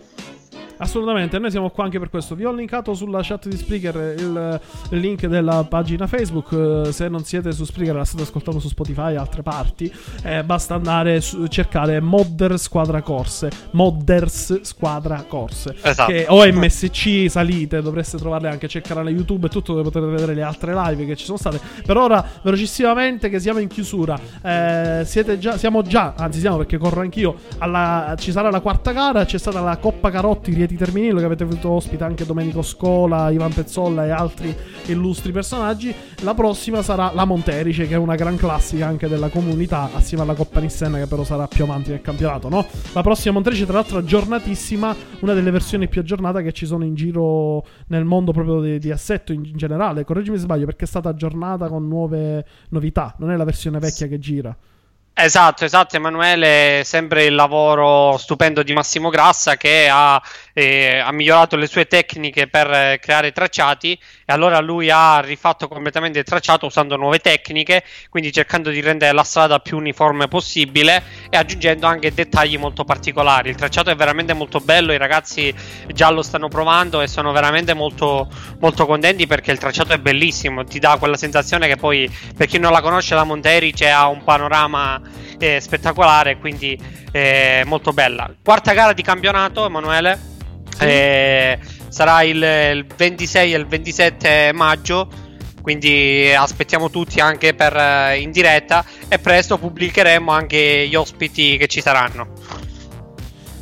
Assolutamente, 0.78 1.40
noi 1.40 1.50
siamo 1.52 1.70
qua 1.70 1.86
anche 1.86 2.00
per 2.00 2.10
questo. 2.10 2.36
Vi 2.36 2.46
ho 2.46 2.52
linkato 2.52 2.94
sulla 2.94 3.22
chat 3.24 3.48
di 3.48 3.58
Spreaker 3.58 4.16
il, 4.18 4.62
il 4.92 5.00
link 5.00 5.26
della 5.26 5.66
pagina 5.68 6.06
Facebook. 6.08 6.92
Se 6.92 7.08
non 7.08 7.24
siete 7.24 7.52
su 7.52 7.64
Spreaker, 7.64 7.96
la 7.96 8.06
state 8.06 8.24
ascoltando 8.24 8.60
su 8.60 8.68
Spotify 8.68 9.14
e 9.14 9.16
altre 9.16 9.42
parti, 9.42 9.92
eh, 10.24 10.44
basta 10.44 10.76
andare 10.76 11.16
a 11.16 11.48
cercare 11.48 12.00
Modder 12.00 12.60
Squadra 12.60 13.02
Corse. 13.02 13.50
Modders 13.72 14.62
Squadra 14.62 15.24
Corse. 15.28 15.76
Esatto. 15.82 16.12
Che, 16.12 16.26
o 16.28 16.46
MSC 16.46 17.30
Salite, 17.30 17.82
dovreste 17.82 18.18
trovarle 18.18 18.50
anche. 18.50 18.68
C'è 18.68 18.80
il 18.80 18.84
canale 18.84 19.10
YouTube 19.12 19.48
e 19.48 19.50
tutto 19.50 19.74
dove 19.74 19.90
potete 19.90 20.06
vedere 20.06 20.34
le 20.34 20.44
altre 20.44 20.74
live 20.74 21.06
che 21.06 21.16
ci 21.16 21.26
sono 21.26 21.38
state. 21.38 21.60
Per 21.86 21.98
ora, 21.98 22.24
velocissimamente, 22.42 23.30
che 23.30 23.40
siamo 23.40 23.60
in 23.60 23.68
chiusura. 23.68 24.20
Eh, 24.44 25.02
siete 25.06 25.40
già, 25.40 25.58
siamo 25.58 25.82
già, 25.82 26.14
anzi 26.16 26.40
siamo 26.40 26.58
perché 26.58 26.78
corro 26.78 27.02
anch'io. 27.02 27.36
Alla, 27.58 28.16
ci 28.18 28.32
sarà 28.32 28.52
la 28.52 28.60
quarta 28.60 28.92
gara. 28.92 29.26
C'è 29.26 29.38
stata 29.40 29.60
la 29.62 29.78
Coppa 29.78 30.12
Carotti 30.12 30.52
Chieti 30.68 30.84
Terminillo 30.84 31.20
che 31.20 31.26
avete 31.26 31.44
avuto 31.44 31.70
ospite 31.70 32.04
anche 32.04 32.26
Domenico 32.26 32.62
Scola, 32.62 33.30
Ivan 33.30 33.54
Pezzolla 33.54 34.06
e 34.06 34.10
altri 34.10 34.54
illustri 34.88 35.32
personaggi. 35.32 35.96
La 36.24 36.34
prossima 36.34 36.82
sarà 36.82 37.14
la 37.14 37.24
Monterice 37.24 37.88
che 37.88 37.94
è 37.94 37.98
una 37.98 38.16
gran 38.16 38.36
classica 38.36 38.86
anche 38.86 39.08
della 39.08 39.30
comunità 39.30 39.90
assieme 39.94 40.24
alla 40.24 40.34
Coppa 40.34 40.60
Nissen 40.60 40.92
che 40.96 41.08
però 41.08 41.24
sarà 41.24 41.48
più 41.48 41.64
avanti 41.64 41.92
nel 41.92 42.02
campionato, 42.02 42.50
no? 42.50 42.66
La 42.92 43.02
prossima 43.02 43.36
Monterice 43.36 43.64
tra 43.64 43.76
l'altro 43.76 44.00
aggiornatissima, 44.00 44.94
una 45.22 45.34
delle 45.34 45.52
versioni 45.52 45.88
più 45.88 46.02
aggiornate 46.02 46.44
che 46.44 46.52
ci 46.52 46.66
sono 46.66 46.84
in 46.84 46.96
giro 46.96 47.66
nel 47.88 48.04
mondo 48.04 48.34
proprio 48.34 48.60
di, 48.60 48.78
di 48.78 48.92
assetto 48.92 49.32
in, 49.32 49.46
in 49.46 49.56
generale. 49.56 50.04
Correggimi 50.04 50.36
se 50.36 50.44
sbaglio 50.44 50.66
perché 50.66 50.84
è 50.84 50.88
stata 50.88 51.08
aggiornata 51.08 51.70
con 51.70 51.88
nuove 51.88 52.46
novità, 52.72 53.16
non 53.20 53.32
è 53.32 53.38
la 53.38 53.46
versione 53.46 53.80
vecchia 53.80 54.08
che 54.08 54.20
gira. 54.20 54.54
Esatto, 55.20 55.66
esatto, 55.66 55.96
Emanuele, 55.96 56.84
sempre 56.86 57.26
il 57.26 57.34
lavoro 57.34 58.18
stupendo 58.20 58.62
di 58.62 58.72
Massimo 58.74 59.10
Grassa 59.10 59.58
che 59.58 59.90
ha, 59.90 60.22
eh, 60.54 61.00
ha, 61.00 61.12
migliorato 61.12 61.56
le 61.56 61.66
sue 61.66 61.88
tecniche 61.88 62.48
per 62.48 62.72
eh, 62.72 63.00
creare 63.02 63.32
tracciati 63.32 64.00
e 64.30 64.34
allora 64.34 64.60
lui 64.60 64.90
ha 64.90 65.22
rifatto 65.22 65.70
completamente 65.70 66.20
il 66.20 66.26
tracciato 66.26 66.66
usando 66.66 66.98
nuove 66.98 67.20
tecniche, 67.20 67.82
quindi 68.10 68.34
cercando 68.34 68.70
di 68.70 68.82
rendere 68.82 69.14
la 69.14 69.24
strada 69.24 69.60
più 69.60 69.78
uniforme 69.78 70.28
possibile 70.28 71.02
e 71.30 71.38
aggiungendo 71.38 71.88
anche 71.88 72.14
dettagli 72.14 72.58
molto 72.58 72.84
particolari. 72.84 73.48
Il 73.48 73.56
tracciato 73.56 73.90
è 73.90 73.96
veramente 73.96 74.34
molto 74.34 74.60
bello, 74.60 74.92
i 74.92 74.98
ragazzi 74.98 75.54
già 75.94 76.10
lo 76.10 76.22
stanno 76.22 76.50
provando 76.50 77.00
e 77.00 77.08
sono 77.08 77.32
veramente 77.32 77.74
molto, 77.74 78.28
molto 78.60 78.86
contenti 78.86 79.26
perché 79.28 79.54
il 79.54 79.60
tracciato 79.60 79.94
è 79.94 79.98
bellissimo, 79.98 80.66
ti 80.66 80.80
dà 80.80 80.98
quella 81.00 81.16
sensazione 81.16 81.70
che 81.70 81.78
poi 81.78 82.14
per 82.36 82.48
chi 82.48 82.60
non 82.60 82.74
la 82.74 82.82
conosce 82.82 83.16
la 83.16 83.24
Monterice 83.24 83.90
ha 83.90 84.10
un 84.10 84.26
panorama 84.26 85.00
eh, 85.40 85.62
spettacolare, 85.62 86.38
quindi 86.38 86.78
eh, 87.14 87.64
molto 87.66 87.94
bella. 87.94 88.30
Quarta 88.44 88.74
gara 88.74 88.92
di 88.92 89.04
campionato, 89.04 89.66
Emanuele. 89.66 90.20
Sì. 90.78 90.84
Eh, 90.84 91.60
sarà 91.98 92.22
il, 92.22 92.36
il 92.38 92.86
26 92.96 93.54
e 93.54 93.58
il 93.58 93.66
27 93.66 94.52
maggio 94.54 95.10
quindi 95.64 96.32
aspettiamo 96.32 96.92
tutti 96.92 97.20
anche 97.20 97.56
per, 97.56 97.76
uh, 97.76 98.16
in 98.18 98.32
diretta 98.32 98.86
e 99.10 99.18
presto 99.18 99.58
pubblicheremo 99.58 100.32
anche 100.32 100.88
gli 100.88 100.96
ospiti 100.96 101.58
che 101.58 101.68
ci 101.68 101.82
saranno. 101.82 102.28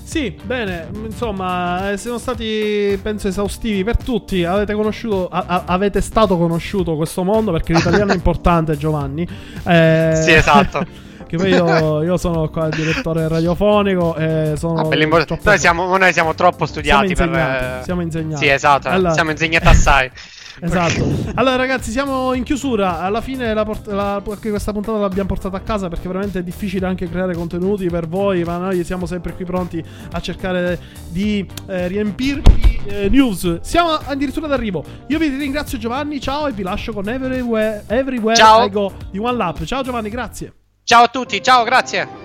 Sì, 0.04 0.38
bene, 0.44 0.88
insomma, 1.04 1.92
eh, 1.92 1.98
siamo 1.98 2.20
stati, 2.20 3.00
penso, 3.02 3.28
esaustivi 3.28 3.84
per 3.84 3.98
tutti. 3.98 4.44
Avete 4.44 4.74
conosciuto, 4.76 5.30
a- 5.30 5.46
a- 5.48 5.64
avete 5.66 6.00
stato 6.00 6.38
conosciuto 6.38 6.96
questo 6.96 7.24
mondo 7.24 7.52
perché 7.52 7.74
l'italiano 7.74 8.12
è 8.12 8.16
importante, 8.16 8.78
Giovanni. 8.78 9.28
Eh... 9.66 10.12
Sì, 10.24 10.32
esatto. 10.32 10.86
Che 11.36 11.44
poi 11.44 11.50
io, 11.50 12.04
io, 12.04 12.18
sono 12.18 12.50
qua 12.50 12.68
il 12.68 12.76
direttore 12.76 13.28
radiofonico 13.28 14.16
e 14.16 14.54
sono. 14.58 14.90
Ah, 14.90 14.96
noi, 14.96 15.58
siamo, 15.58 15.98
noi, 15.98 16.14
siamo, 16.14 16.34
troppo 16.36 16.66
studiati 16.66 17.16
siamo 17.16 17.32
insegnati, 17.32 17.64
per. 17.64 17.84
Siamo 17.84 18.02
insegnati. 18.02 18.46
Sì, 18.46 18.50
esatto. 18.50 18.90
Allora, 18.90 19.14
siamo 19.14 19.32
insegnati 19.32 19.68
assai. 19.68 20.12
Esatto. 20.62 21.06
Allora, 21.36 21.58
ragazzi, 21.58 21.92
siamo 21.92 22.34
in 22.34 22.44
chiusura. 22.44 23.00
Alla 23.00 23.22
fine, 23.22 23.54
la 23.54 23.66
port- 23.66 23.88
la, 23.88 24.22
questa 24.24 24.72
puntata 24.72 24.98
l'abbiamo 24.98 25.28
portata 25.28 25.58
a 25.58 25.60
casa 25.60 25.90
perché 25.90 26.08
veramente 26.08 26.40
è 26.40 26.44
difficile 26.44 26.86
anche 26.86 27.10
creare 27.10 27.36
contenuti 27.36 27.88
per 27.88 28.08
voi. 28.08 28.44
Ma 28.44 28.58
noi 28.58 28.84
siamo 28.84 29.06
sempre 29.06 29.34
qui 29.34 29.46
pronti 29.46 29.84
a 30.12 30.20
cercare 30.22 30.80
di 31.10 31.46
eh, 31.68 31.88
riempirvi 31.88 32.82
eh, 32.86 33.10
news. 33.10 33.60
Siamo 33.62 33.90
addirittura 33.90 34.48
d'arrivo. 34.48 34.84
Io 35.08 35.20
vi 35.20 35.28
ringrazio, 35.28 35.78
Giovanni. 35.78 36.22
Ciao, 36.22 36.48
e 36.48 36.52
vi 36.52 36.64
lascio 36.64 36.94
con 36.94 37.08
Everywhere, 37.08 37.84
everywhere 37.88 38.38
ciao. 38.38 38.66
I 38.66 38.70
Go 38.70 38.94
di 39.12 39.20
One 39.20 39.36
Lap. 39.36 39.64
Ciao, 39.66 39.84
Giovanni, 39.84 40.10
grazie. 40.10 40.54
Ciao 40.86 41.06
a 41.06 41.08
tutti, 41.08 41.42
ciao, 41.42 41.64
grazie. 41.64 42.25